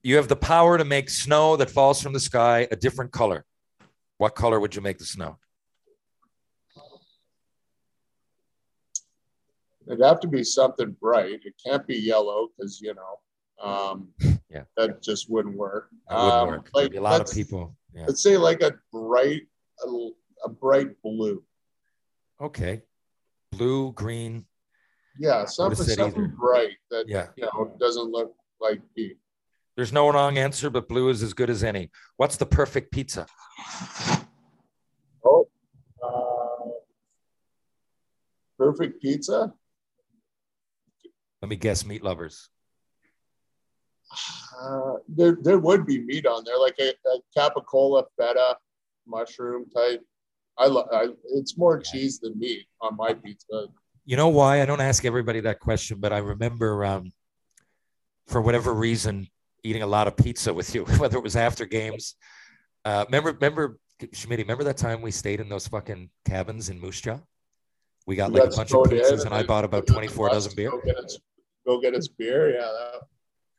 [0.07, 3.39] you have the power to make snow that falls from the sky a different color.
[4.17, 5.37] What color would you make the snow?
[9.87, 11.41] It'd have to be something bright.
[11.45, 13.19] It can't be yellow because you know,
[13.69, 14.09] um,
[14.49, 14.63] Yeah.
[14.77, 15.89] that just wouldn't work.
[16.09, 16.69] That wouldn't Um, work.
[16.73, 17.75] Like a lot of people.
[17.93, 18.05] Yeah.
[18.07, 19.43] Let's say like a bright,
[19.85, 20.09] a,
[20.45, 21.43] a bright blue.
[22.39, 22.81] Okay.
[23.51, 24.45] Blue, green.
[25.17, 26.33] Yeah, something, something either.
[26.37, 27.27] bright that Yeah.
[27.37, 29.17] you know doesn't look like meat.
[29.75, 31.89] There's no wrong answer, but blue is as good as any.
[32.17, 33.25] What's the perfect pizza?
[35.25, 35.49] Oh,
[36.03, 36.69] uh,
[38.57, 39.53] perfect pizza.
[41.45, 42.49] Let me guess, meat lovers.
[44.59, 48.57] Uh, there, there would be meat on there, like a, a capicola feta
[49.05, 50.01] mushroom type.
[50.57, 50.87] I love.
[51.35, 53.67] It's more cheese than meat on my pizza.
[54.05, 54.63] You know why?
[54.63, 57.11] I don't ask everybody that question, but I remember um,
[58.25, 59.27] for whatever reason
[59.63, 62.15] eating a lot of pizza with you, whether it was after games.
[62.83, 63.77] Uh, remember, remember,
[64.13, 67.19] Schmidt, remember that time we stayed in those fucking cabins in Moose Jaw?
[68.07, 70.53] We got We like got a bunch of pizzas and I bought about 24 dozen
[70.55, 70.71] beer.
[71.65, 72.53] Go get us, go get us beer.
[72.55, 72.71] Yeah,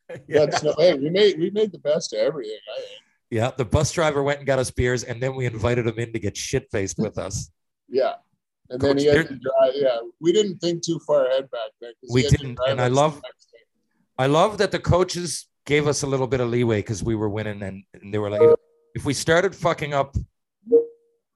[0.09, 0.75] that, that's no.
[0.79, 2.59] Hey, we made we made the best of everything.
[2.77, 3.01] I think.
[3.31, 6.13] Yeah, the bus driver went and got us beers, and then we invited him in
[6.13, 7.51] to get shit faced with us.
[7.89, 8.15] Yeah.
[8.71, 9.73] And then he had to drive.
[9.75, 11.93] Yeah, we didn't think too far ahead back then.
[12.11, 13.59] We he had to didn't, and I love- the next day.
[14.19, 17.29] I love that the coaches gave us a little bit of leeway because we were
[17.29, 18.41] winning, and, and they were like,
[18.95, 20.17] if we started fucking up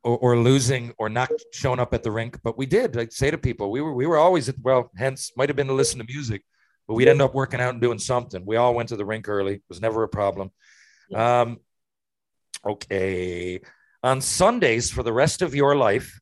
[0.03, 2.97] or, or losing or not showing up at the rink, but we did.
[2.97, 5.67] Like say to people, we were we were always at well, hence might have been
[5.67, 6.43] to listen to music,
[6.91, 8.45] but we'd end up working out and doing something.
[8.45, 9.55] We all went to the rink early.
[9.55, 10.51] It was never a problem.
[11.15, 11.61] Um,
[12.67, 13.61] okay.
[14.03, 16.19] On Sundays for the rest of your life,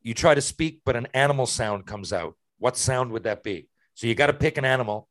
[0.00, 2.34] you try to speak, but an animal sound comes out.
[2.58, 3.68] What sound would that be?
[3.94, 5.08] So you got to pick an animal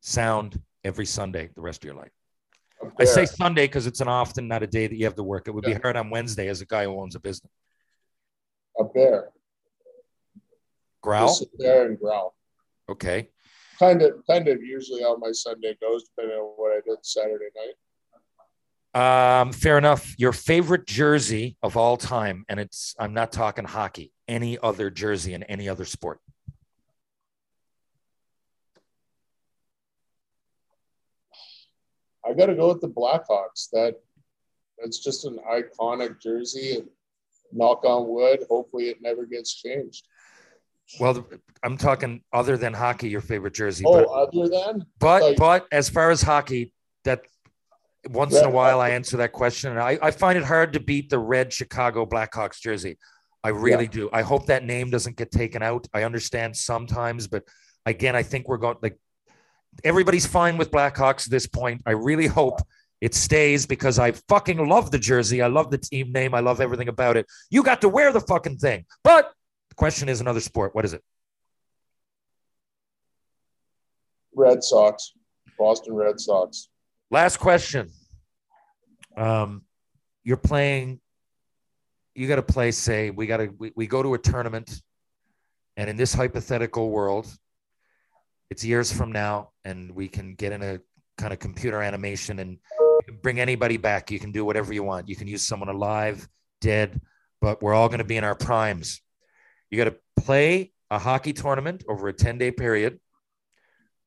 [0.00, 2.10] sound every Sunday the rest of your life.
[2.98, 3.24] I say.
[3.24, 5.46] Sunday because it's an often not a day that you have to work.
[5.46, 5.74] It would Yeah.
[5.74, 7.52] be hard on Wednesday as a guy who owns a business.
[8.80, 9.30] a bear.
[11.00, 11.28] Growl.
[11.28, 12.34] Just sit there and growl.
[12.88, 13.28] Okay.
[13.78, 17.48] Kind of, kind of usually how my Sunday goes, depending on what I did Saturday
[17.56, 17.74] night.
[18.94, 20.14] Um, fair enough.
[20.18, 25.34] Your favorite jersey of all time, and it's I'm not talking hockey, any other jersey
[25.34, 26.20] in any other sport.
[32.24, 33.68] I got to go with the Blackhawks.
[33.72, 33.96] That
[34.78, 36.76] that's just an iconic jersey.
[36.76, 36.88] And
[37.54, 40.06] knock on wood, hopefully it never gets changed.
[41.00, 41.26] Well,
[41.62, 43.84] I'm talking other than hockey, your favorite jersey.
[43.86, 46.72] Oh, but other than but, like- but as far as hockey,
[47.04, 47.22] that
[48.10, 49.70] once in a while I answer that question.
[49.70, 52.98] And I, I find it hard to beat the red Chicago Blackhawks jersey.
[53.42, 54.08] I really do.
[54.12, 55.86] I hope that name doesn't get taken out.
[55.92, 57.44] I understand sometimes, but
[57.84, 58.98] again, I think we're going like
[59.82, 61.82] everybody's fine with Blackhawks at this point.
[61.84, 62.60] I really hope
[63.02, 65.42] it stays because I fucking love the jersey.
[65.42, 66.34] I love the team name.
[66.34, 67.26] I love everything about it.
[67.50, 68.86] You got to wear the fucking thing.
[69.02, 69.30] But
[69.74, 70.72] the question is another sport.
[70.72, 71.02] What is it?
[74.36, 75.12] Red Sox,
[75.58, 76.68] Boston Red Sox.
[77.10, 77.90] Last question.
[79.16, 79.62] Um,
[80.22, 81.00] you're playing.
[82.14, 82.70] You got to play.
[82.70, 83.48] Say we got to.
[83.58, 84.80] We, we go to a tournament,
[85.76, 87.26] and in this hypothetical world,
[88.50, 90.78] it's years from now, and we can get in a
[91.18, 92.58] kind of computer animation and
[93.22, 94.12] bring anybody back.
[94.12, 95.08] You can do whatever you want.
[95.08, 96.28] You can use someone alive,
[96.60, 97.00] dead,
[97.40, 99.00] but we're all going to be in our primes.
[99.74, 103.00] You got to play a hockey tournament over a 10 day period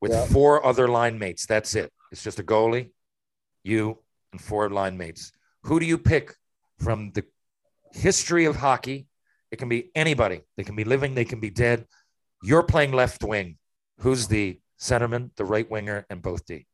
[0.00, 0.24] with Yeah.
[0.24, 1.44] four other line mates.
[1.44, 1.92] That's it.
[2.10, 2.92] It's just a goalie,
[3.64, 5.30] you, and four line mates.
[5.64, 6.34] Who do you pick
[6.78, 7.24] from the
[7.92, 9.08] history of hockey?
[9.50, 10.40] It can be anybody.
[10.56, 11.86] They can be living, they can be dead.
[12.42, 13.58] You're playing left wing.
[13.98, 16.66] Who's the centerman, the right winger, and both D?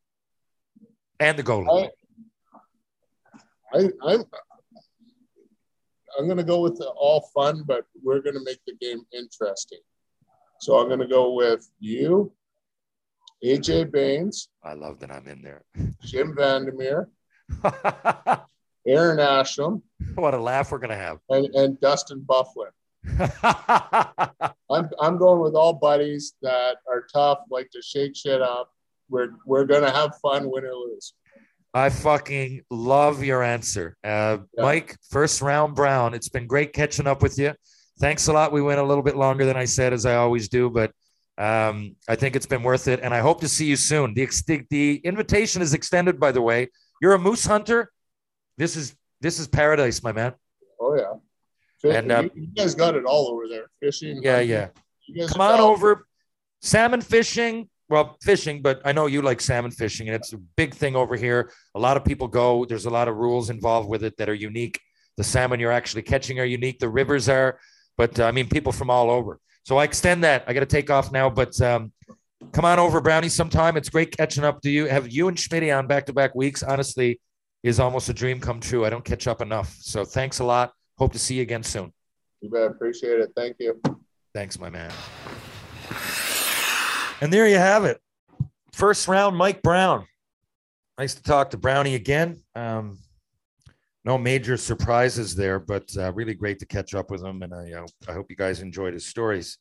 [1.19, 1.91] And the goalie.
[3.73, 4.23] I, I, I'm,
[6.19, 9.05] I'm going to go with the all fun, but we're going to make the game
[9.13, 9.81] interesting.
[10.61, 12.33] So I'm going to go with you,
[13.45, 15.63] Ajay Baines, I love that I'm in there.
[16.03, 17.09] Jim Vandermeer,
[18.87, 19.83] Aaron Asham,
[20.15, 21.19] what a laugh we're gonna have.
[21.29, 22.71] and, and Dustin Byfuglien.
[24.71, 28.71] I'm, I'm going with all buddies that are tough, like to shake shit up.
[29.11, 31.13] We're, we're going to have fun, win or lose.
[31.75, 33.97] I fucking love your answer.
[34.05, 34.63] Uh, Yeah.
[34.63, 36.15] Mike, first round Brown.
[36.15, 37.53] It's been great catching up with you.
[37.99, 38.53] Thanks a lot.
[38.53, 40.93] We went a little bit longer than I said, as I always do, but
[41.37, 43.01] um, I think it's been worth it.
[43.03, 44.15] And I hope to see you soon.
[44.15, 46.69] The, ex- the, the invitation is extended, by the way.
[47.03, 47.91] You're a moose hunter.
[48.57, 50.35] This is this is paradise, my man.
[50.81, 51.91] Oh, yeah.
[51.99, 53.67] And, uh, you, guys got it all over there.
[53.81, 54.21] Fishing.
[54.23, 54.71] Yeah, hunting.
[55.09, 55.27] yeah.
[55.27, 56.07] Come on all- over.
[56.63, 57.69] Salmon fishing.
[57.89, 61.17] Well, fishing, but I know you like salmon fishing, and it's a big thing over
[61.17, 61.53] here.
[61.75, 62.65] A lot of people go.
[62.65, 64.81] There's a lot of rules involved with it that are unique.
[65.17, 66.79] The salmon you're actually catching are unique.
[66.79, 67.59] The rivers are,
[67.99, 69.39] but uh, I mean, people from all over.
[69.65, 70.45] So I extend that.
[70.47, 71.93] I got to take off now, but um,
[72.53, 73.77] come on over, Brownie, sometime.
[73.77, 74.87] It's great catching up to you.
[74.87, 76.63] Have you and Schmitty on back to back weeks?
[76.63, 77.21] Honestly,
[77.63, 78.85] is almost a dream come true.
[78.85, 79.75] I don't catch up enough.
[79.81, 80.73] So thanks a lot.
[80.99, 81.93] Hope to see you again soon.
[82.41, 82.71] You bet.
[82.71, 83.31] Appreciate it.
[83.35, 83.81] Thank you.
[84.35, 84.93] Thanks, my man.
[87.21, 88.01] And there you have it.
[88.73, 90.07] First round, Mike Brown.
[90.99, 92.43] Nice to talk to Brownie again.
[92.55, 92.99] Um,
[94.05, 97.43] no major surprises there, but uh, really great to catch up with him.
[97.43, 99.59] And I, uh, I hope you guys enjoyed his stories.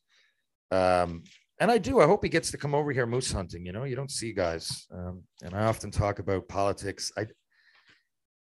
[0.70, 1.22] Um,
[1.60, 2.00] and I do.
[2.00, 3.64] I hope he gets to come over here moose hunting.
[3.64, 7.12] You know, you don't see guys, um, and I often talk about politics.
[7.16, 7.26] I,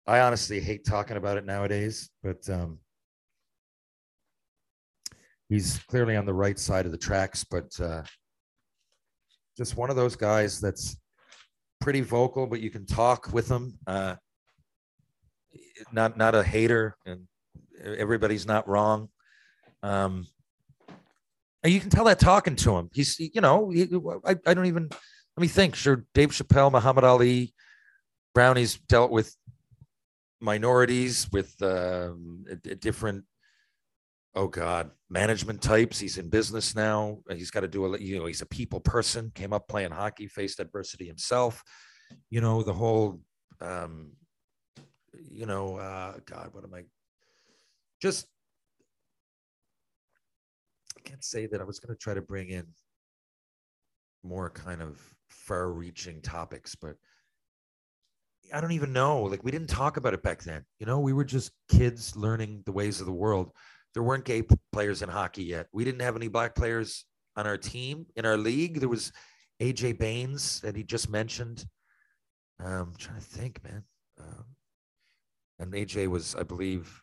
[0.05, 2.79] I honestly hate talking about it nowadays, but um,
[5.49, 7.43] he's clearly on the right side of the tracks.
[7.43, 8.03] But uh,
[9.59, 10.97] just one of those guys that's
[11.81, 13.77] pretty vocal, but you can talk with him.
[13.85, 14.15] Uh,
[15.91, 17.27] not not a hater, and
[17.83, 19.09] everybody's not wrong.
[19.83, 20.25] Um,
[21.61, 22.89] and you can tell that talking to him.
[22.93, 23.85] He's, you know, he,
[24.25, 25.75] I, I don't even, let me think.
[25.75, 27.53] Sure, Dave Chappelle, Muhammad Ali,
[28.33, 29.35] Brownie's dealt with
[30.39, 32.45] minorities, with um,
[32.79, 33.25] different,
[34.35, 35.99] oh God, management types.
[35.99, 37.19] He's in business now.
[37.29, 40.27] He's got to do a, you know, he's a people person, came up playing hockey,
[40.27, 41.63] faced adversity himself.
[42.29, 43.21] You know, the whole,
[43.61, 44.13] um,
[45.31, 46.83] you know, uh, God, what am I?
[48.01, 48.27] Just
[50.97, 52.65] I can't say that I was going to try to bring in
[54.23, 54.99] more kind of
[55.29, 56.95] far reaching topics, but
[58.53, 59.23] I don't even know.
[59.23, 60.65] Like, we didn't talk about it back then.
[60.79, 63.51] You know, we were just kids learning the ways of the world.
[63.93, 65.67] There weren't gay players in hockey yet.
[65.73, 68.79] We didn't have any black players on our team, in our league.
[68.79, 69.11] There was
[69.61, 71.65] Ajay Baines that he just mentioned.
[72.63, 73.83] Um, I'm trying to think, man.
[74.19, 74.45] Um,
[75.59, 77.01] and AJ was, I believe,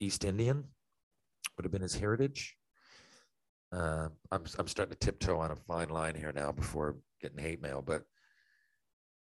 [0.00, 0.64] East Indian,
[1.56, 2.56] would have been his heritage.
[3.72, 7.62] Uh, I'm I'm starting to tiptoe on a fine line here now before getting hate
[7.62, 8.02] mail, but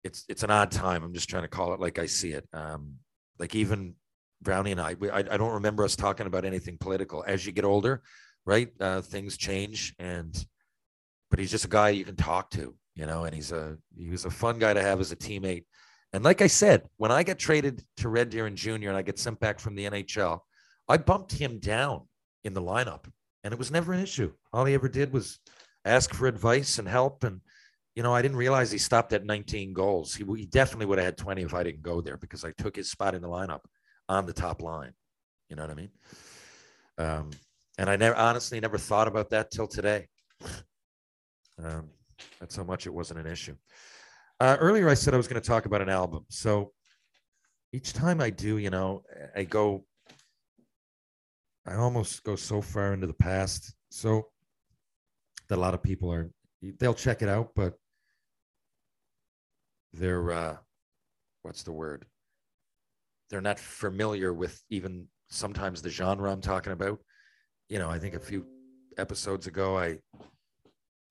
[0.03, 1.03] it's it's an odd time.
[1.03, 2.48] I'm just trying to call it like I see it.
[2.53, 2.95] Um,
[3.38, 3.95] like even
[4.42, 7.24] Brownie and I, we, I, I don't remember us talking about anything political.
[7.27, 8.01] As you get older,
[8.45, 10.34] right, uh, things change, and
[11.30, 14.09] but he's just a guy you can talk to, you know, and he's a he
[14.09, 15.66] was a fun guy to have as a teammate.
[16.14, 19.01] And like I said, when I got traded to Red Deer and Junior, and I
[19.01, 20.40] get sent back from the NHL,
[20.88, 22.08] I bumped him down
[22.43, 23.06] in the lineup,
[23.43, 24.32] and it was never an issue.
[24.53, 25.40] All he ever did was
[25.85, 27.24] ask for advice and help.
[27.24, 27.42] And
[27.95, 30.16] you know, I didn't realize he stopped at 19 goals.
[30.16, 32.76] He, he definitely would have had 20 if I didn't go there because I took
[32.76, 33.61] his spot in the lineup
[34.09, 34.91] on the top line.
[35.49, 35.89] You know what I mean?
[36.97, 37.29] Um,
[37.77, 40.07] and I never honestly never thought about that till today.
[41.61, 41.89] Um,
[42.39, 43.53] that's how much it wasn't an issue.
[44.39, 46.23] Uh, earlier, I said I was going to talk about an album.
[46.29, 46.71] So
[47.73, 49.03] each time I do, you know,
[49.35, 49.83] I go,
[51.67, 53.75] I almost go so far into the past.
[53.91, 54.27] So
[55.49, 56.31] that a lot of people are,
[56.61, 57.73] they'll check it out, but
[59.91, 60.55] they're, uh,
[61.41, 62.05] what's the word?
[63.30, 66.99] They're not familiar with even sometimes the genre I'm talking about.
[67.69, 68.45] You know, I think a few
[68.98, 69.99] episodes ago, I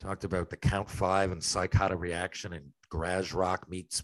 [0.00, 4.02] talked about the Count Five and Psychotic Reaction and garage rock meets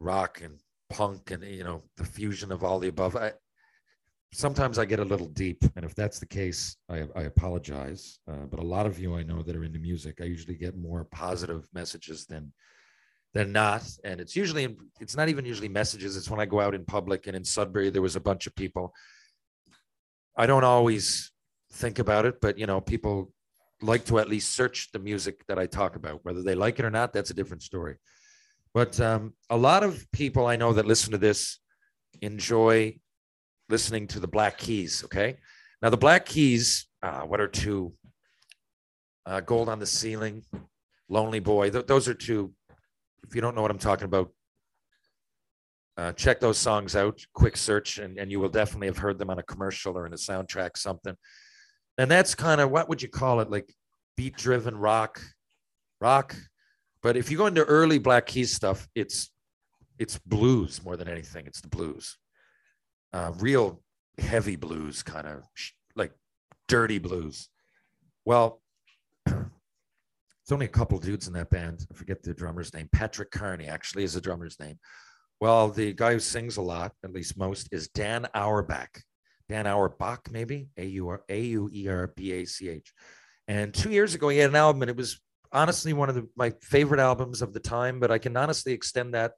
[0.00, 0.58] rock and
[0.90, 3.16] punk and you know the fusion of all the above.
[3.16, 3.32] I,
[4.32, 8.18] sometimes I get a little deep, and if that's the case, I, I apologize.
[8.28, 10.76] Uh, but a lot of you I know that are into music, I usually get
[10.76, 12.52] more positive messages than
[13.36, 16.16] than not, and it's usually it's not even usually messages.
[16.16, 18.54] It's when I go out in public, and in Sudbury there was a bunch of
[18.54, 18.94] people.
[20.36, 21.32] I don't always
[21.72, 23.32] think about it, but you know, people
[23.82, 26.24] like to at least search the music that I talk about.
[26.24, 27.96] Whether they like it or not, that's a different story.
[28.74, 31.58] But um, a lot of people I know that listen to this
[32.20, 32.98] enjoy
[33.68, 35.04] listening to the Black Keys.
[35.04, 35.36] Okay.
[35.82, 37.92] Now, the Black Keys, uh, what are two?
[39.24, 40.44] Uh, Gold on the Ceiling,
[41.08, 41.70] Lonely Boy.
[41.70, 42.52] Th- those are two.
[43.28, 44.30] If you don't know what I'm talking about,
[45.96, 47.20] uh, check those songs out.
[47.32, 50.12] Quick search, and, and you will definitely have heard them on a commercial or in
[50.12, 51.16] a soundtrack, something.
[51.98, 53.50] And that's kind of what would you call it?
[53.50, 53.72] Like
[54.16, 55.20] beat driven rock,
[56.00, 56.36] rock.
[57.02, 59.30] But if you go into early Black Keys stuff, it's
[59.98, 61.46] it's blues more than anything.
[61.46, 62.18] It's the blues,
[63.12, 63.82] uh, real
[64.18, 65.44] heavy blues, kind of
[65.94, 66.12] like
[66.68, 67.48] dirty blues.
[68.26, 68.60] Well,
[70.46, 71.84] it's only a couple dudes in that band.
[71.90, 72.88] I forget the drummer's name.
[72.92, 74.78] Patrick Carney actually is the drummer's name.
[75.40, 79.02] Well, the guy who sings a lot, at least most, is Dan Auerbach.
[79.48, 82.92] Dan Auerbach, maybe A U R A U E R B A C H.
[83.48, 86.28] And two years ago, he had an album, and it was honestly one of the,
[86.36, 87.98] my favorite albums of the time.
[87.98, 89.32] But I can honestly extend that,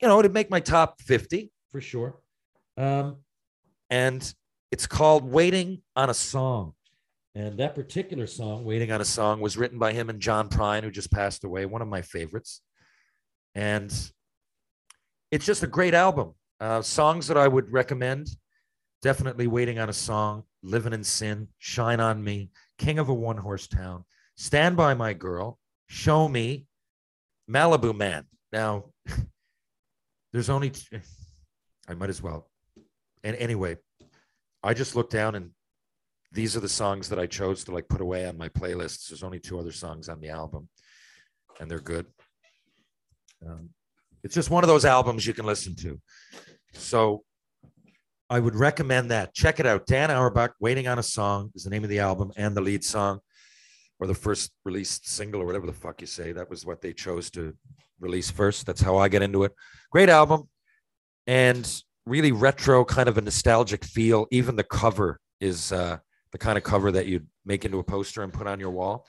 [0.00, 2.18] you know, to make my top fifty for sure.
[2.78, 3.16] Um,
[3.90, 4.34] and
[4.72, 6.72] it's called "Waiting on a Song."
[7.34, 10.82] And that particular song, Waiting on a Song, was written by him and John Prine,
[10.82, 12.60] who just passed away, one of my favorites.
[13.54, 13.92] And
[15.30, 16.34] it's just a great album.
[16.58, 18.28] Uh, songs that I would recommend
[19.02, 23.36] definitely Waiting on a Song, Living in Sin, Shine on Me, King of a One
[23.36, 24.04] Horse Town,
[24.36, 26.66] Stand by My Girl, Show Me,
[27.48, 28.24] Malibu Man.
[28.52, 28.86] Now,
[30.32, 30.72] there's only,
[31.88, 32.50] I might as well.
[33.22, 33.76] And anyway,
[34.62, 35.50] I just looked down and
[36.32, 39.08] these are the songs that I chose to like put away on my playlists.
[39.08, 40.68] There's only two other songs on the album,
[41.58, 42.06] and they're good.
[43.46, 43.70] Um,
[44.22, 46.00] it's just one of those albums you can listen to.
[46.74, 47.24] So
[48.28, 49.34] I would recommend that.
[49.34, 49.86] Check it out.
[49.86, 52.84] Dan Auerbach, Waiting on a Song is the name of the album and the lead
[52.84, 53.20] song
[53.98, 56.32] or the first released single or whatever the fuck you say.
[56.32, 57.54] That was what they chose to
[57.98, 58.66] release first.
[58.66, 59.52] That's how I get into it.
[59.90, 60.48] Great album
[61.26, 64.26] and really retro, kind of a nostalgic feel.
[64.30, 65.98] Even the cover is uh,
[66.32, 69.06] the kind of cover that you'd make into a poster and put on your wall.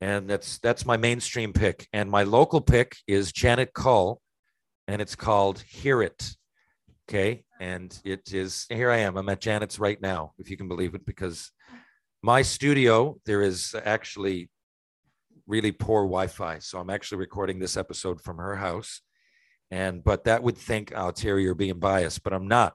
[0.00, 1.86] And that's that's my mainstream pick.
[1.92, 4.20] And my local pick is Janet Cull,
[4.88, 6.34] and it's called Hear It.
[7.08, 7.44] Okay.
[7.60, 9.16] And it is here I am.
[9.16, 11.50] I'm at Janet's right now, if you can believe it, because
[12.22, 14.48] my studio, there is actually
[15.46, 16.60] really poor Wi-Fi.
[16.60, 19.02] So I'm actually recording this episode from her house.
[19.70, 22.74] And but that would think, oh Terry, you're being biased, but I'm not.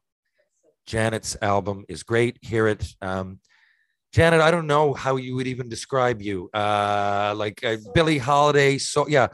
[0.86, 2.38] Janet's album is great.
[2.42, 2.86] Hear it.
[3.02, 3.40] Um,
[4.16, 6.50] Janet, I don't know how you would even describe you.
[6.54, 8.78] Uh, like uh, Billie Holiday.
[8.78, 9.28] So yeah,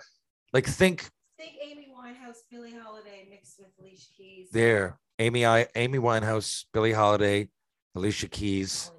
[0.53, 4.49] like think Think Amy Winehouse, Billie Holiday mixed with Alicia Keys.
[4.51, 4.97] there.
[5.19, 7.47] Amy, I, Amy Winehouse, Billie Holiday,
[7.95, 8.91] Alicia Keys,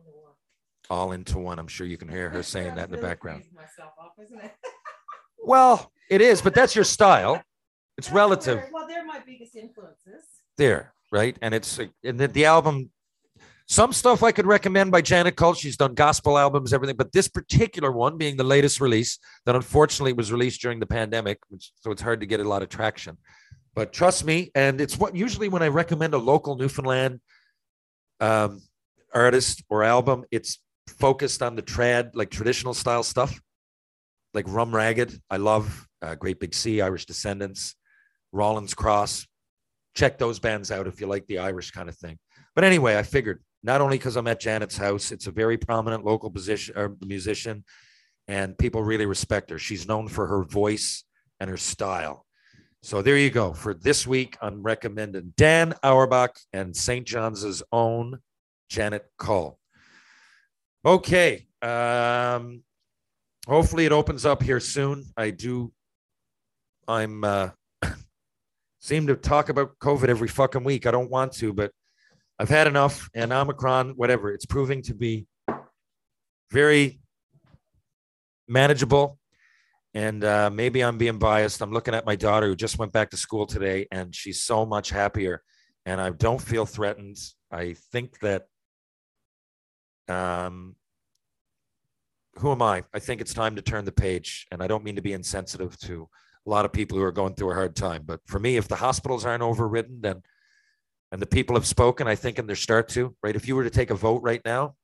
[0.89, 1.59] all into one.
[1.59, 3.43] I'm sure you can hear her saying that in the Really background.
[3.99, 4.53] off, isn't it?
[5.45, 7.43] Well, it is, but that's your style.
[7.99, 8.59] It's That's relative.
[8.59, 10.23] where- Well, they're my biggest influences.
[10.57, 11.37] there, right?
[11.43, 12.93] And it's and the, the album.
[13.73, 15.55] Some stuff I could recommend by Janet Cull.
[15.55, 20.13] She's done gospel albums, everything, but this particular one, being the latest release, that unfortunately
[20.13, 23.17] was released during the pandemic, which, so it's hard to get a lot of traction.
[23.75, 27.21] But trust me, and it's what usually when I recommend a local Newfoundland
[28.21, 28.61] um,
[29.15, 33.41] artist or album, it's focused on the trad, like traditional style stuff,
[34.35, 35.19] like Rum Ragged.
[35.31, 37.75] I love uh, Great Big Sea, Irish Descendants,
[38.33, 39.27] Rawlins Cross,
[39.95, 42.19] check those bands out if you like the Irish kind of thing.
[42.55, 46.05] But anyway, I figured not only because I'm at Janet's house, it's a very prominent
[46.05, 47.65] local position or musician,
[48.29, 49.59] and people really respect her.
[49.59, 51.05] She's known for her voice
[51.41, 52.27] and her style.
[52.83, 53.53] So there you go.
[53.53, 57.07] For this week, I'm recommending Dan Auerbach and St.
[57.07, 58.19] John's own
[58.69, 59.59] Janet Cull.
[60.85, 61.47] Okay.
[61.61, 62.65] Um,
[63.47, 65.05] hopefully it opens up here soon.
[65.17, 65.73] I do.
[66.89, 67.51] I'm uh,
[68.81, 70.87] seem to talk about COVID every fucking week.
[70.87, 71.71] I don't want to, but
[72.39, 73.09] I've had enough.
[73.15, 75.27] And Omicron, whatever, it's proving to be
[76.51, 77.01] very
[78.49, 79.19] manageable.
[79.95, 81.61] And uh, maybe I'm being biased.
[81.61, 84.65] I'm looking at my daughter who just went back to school today, and she's so
[84.65, 85.43] much happier.
[85.85, 87.19] And I don't feel threatened.
[87.51, 88.47] I think that,
[90.09, 90.77] um,
[92.37, 92.85] who am I?
[92.95, 94.47] I think it's time to turn the page.
[94.51, 96.09] And I don't mean to be insensitive to
[96.47, 98.05] a lot of people who are going through a hard time.
[98.07, 100.23] But for me, if the hospitals aren't overridden, then
[101.13, 103.37] and the people have spoken, I think, and they start to, right?
[103.37, 104.75] If you were to take a vote right now,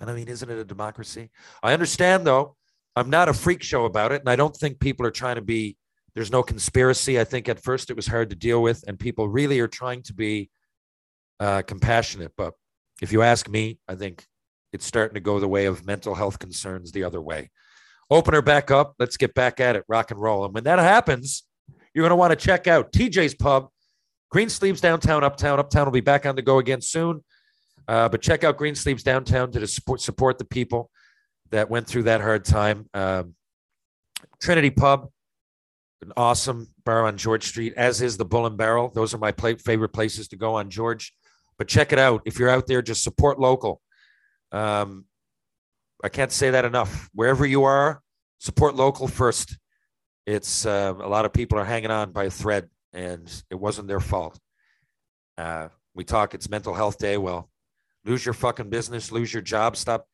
[0.00, 1.30] and I mean, isn't it a democracy?
[1.62, 2.56] I understand though,
[2.96, 4.20] I'm not a freak show about it.
[4.20, 5.76] And I don't think people are trying to be,
[6.14, 7.18] there's no conspiracy.
[7.18, 10.02] I think at first it was hard to deal with, and people really are trying
[10.04, 10.48] to be
[11.40, 12.32] uh, compassionate.
[12.36, 12.54] But
[13.02, 14.24] if you ask me, I think
[14.72, 17.50] it's starting to go the way of mental health concerns the other way.
[18.10, 18.94] Open her back up.
[19.00, 20.44] Let's get back at it, rock and roll.
[20.44, 21.42] And when that happens,
[21.94, 23.68] you're going to want to check out TJ's Pub,
[24.34, 25.60] Green Sleeves Downtown, Uptown.
[25.60, 27.22] Uptown will be back on the go again soon.
[27.86, 30.90] Uh, but check out Green Sleeves Downtown to support, support the people
[31.52, 32.88] that went through that hard time.
[32.94, 33.36] Um,
[34.42, 35.08] Trinity Pub,
[36.02, 38.90] an awesome bar on George Street, as is the Bull and Barrel.
[38.92, 41.14] Those are my pla- favorite places to go on George.
[41.56, 42.22] But check it out.
[42.24, 43.80] If you're out there, just support local.
[44.50, 45.04] Um,
[46.02, 47.08] I can't say that enough.
[47.14, 48.02] Wherever you are,
[48.40, 49.56] support local first.
[50.26, 53.88] It's uh, a lot of people are hanging on by a thread, and it wasn't
[53.88, 54.38] their fault.
[55.36, 56.32] Uh, we talk.
[56.32, 57.18] It's Mental Health Day.
[57.18, 57.50] Well,
[58.04, 60.06] lose your fucking business, lose your job, stop,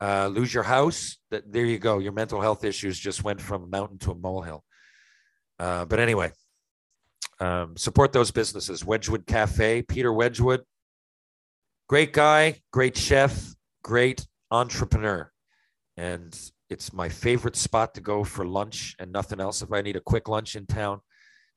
[0.00, 1.18] uh, lose your house.
[1.30, 1.98] That there you go.
[1.98, 4.64] Your mental health issues just went from a mountain to a molehill.
[5.58, 6.32] Uh, but anyway,
[7.40, 8.84] um, support those businesses.
[8.84, 10.62] Wedgwood Cafe, Peter Wedgwood,
[11.88, 15.30] great guy, great chef, great entrepreneur,
[15.96, 16.38] and
[16.68, 19.62] it's my favorite spot to go for lunch and nothing else.
[19.62, 21.00] If I need a quick lunch in town,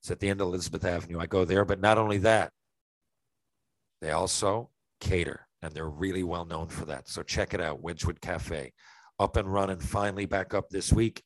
[0.01, 1.19] it's at the end of Elizabeth Avenue.
[1.19, 2.51] I go there, but not only that,
[4.01, 4.69] they also
[5.01, 7.09] cater, and they're really well known for that.
[7.09, 8.73] So check it out, Wedgwood Cafe,
[9.19, 11.23] up and running finally back up this week.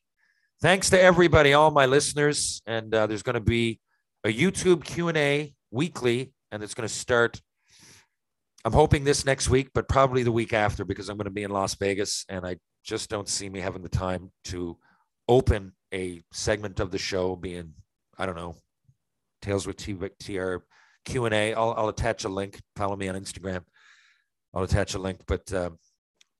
[0.60, 3.80] Thanks to everybody, all my listeners, and uh, there's going to be
[4.24, 7.40] a YouTube Q and A weekly, and it's going to start.
[8.64, 11.42] I'm hoping this next week, but probably the week after because I'm going to be
[11.42, 14.78] in Las Vegas, and I just don't see me having the time to
[15.28, 17.74] open a segment of the show being,
[18.18, 18.56] I don't know,
[19.42, 20.56] Tales with T- TR
[21.04, 21.54] Q&A.
[21.54, 22.60] I'll, I'll attach a link.
[22.76, 23.62] Follow me on Instagram.
[24.54, 25.20] I'll attach a link.
[25.26, 25.78] But um,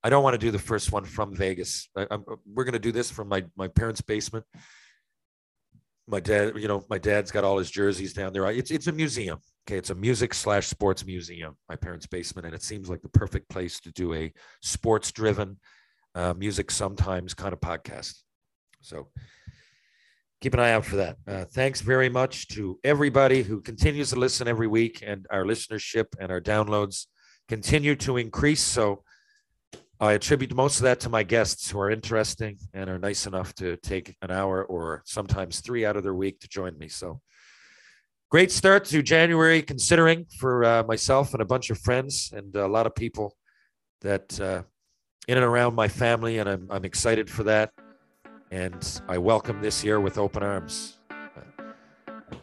[0.03, 1.89] I don't want to do the first one from Vegas.
[1.95, 2.07] I,
[2.45, 4.45] we're going to do this from my my parents' basement.
[6.07, 8.45] My dad, you know, my dad's got all his jerseys down there.
[8.51, 9.39] It's it's a museum.
[9.67, 11.57] Okay, it's a music slash sports museum.
[11.67, 14.31] My parents' basement, and it seems like the perfect place to do a
[14.61, 15.57] sports driven,
[16.13, 18.13] uh, music sometimes kind of podcast.
[18.81, 19.07] So
[20.45, 21.17] keep an eye out for that.
[21.27, 26.05] Uh, thanks very much to everybody who continues to listen every week, and our listenership
[26.19, 27.07] and our downloads
[27.47, 28.61] continue to increase.
[28.61, 29.01] So
[29.99, 33.55] I attribute most of that to my guests who are interesting and are nice enough
[33.55, 36.89] to take an hour or sometimes three out of their week to join me.
[36.89, 37.21] So
[38.29, 42.67] great start to January, considering for uh, myself and a bunch of friends and a
[42.67, 43.35] lot of people
[44.01, 44.61] that uh,
[45.27, 47.71] in and around my family, and I'm, I'm excited for that.
[48.51, 50.97] And I welcome this year with open arms.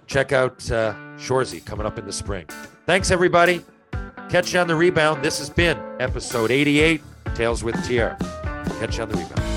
[0.06, 2.46] Check out uh, Shoresy coming up in the spring.
[2.86, 3.64] Thanks, everybody.
[4.28, 5.22] Catch you on the rebound.
[5.24, 7.02] This has been episode 88,
[7.34, 8.16] Tales with TR.
[8.78, 9.51] Catch you on the rebound.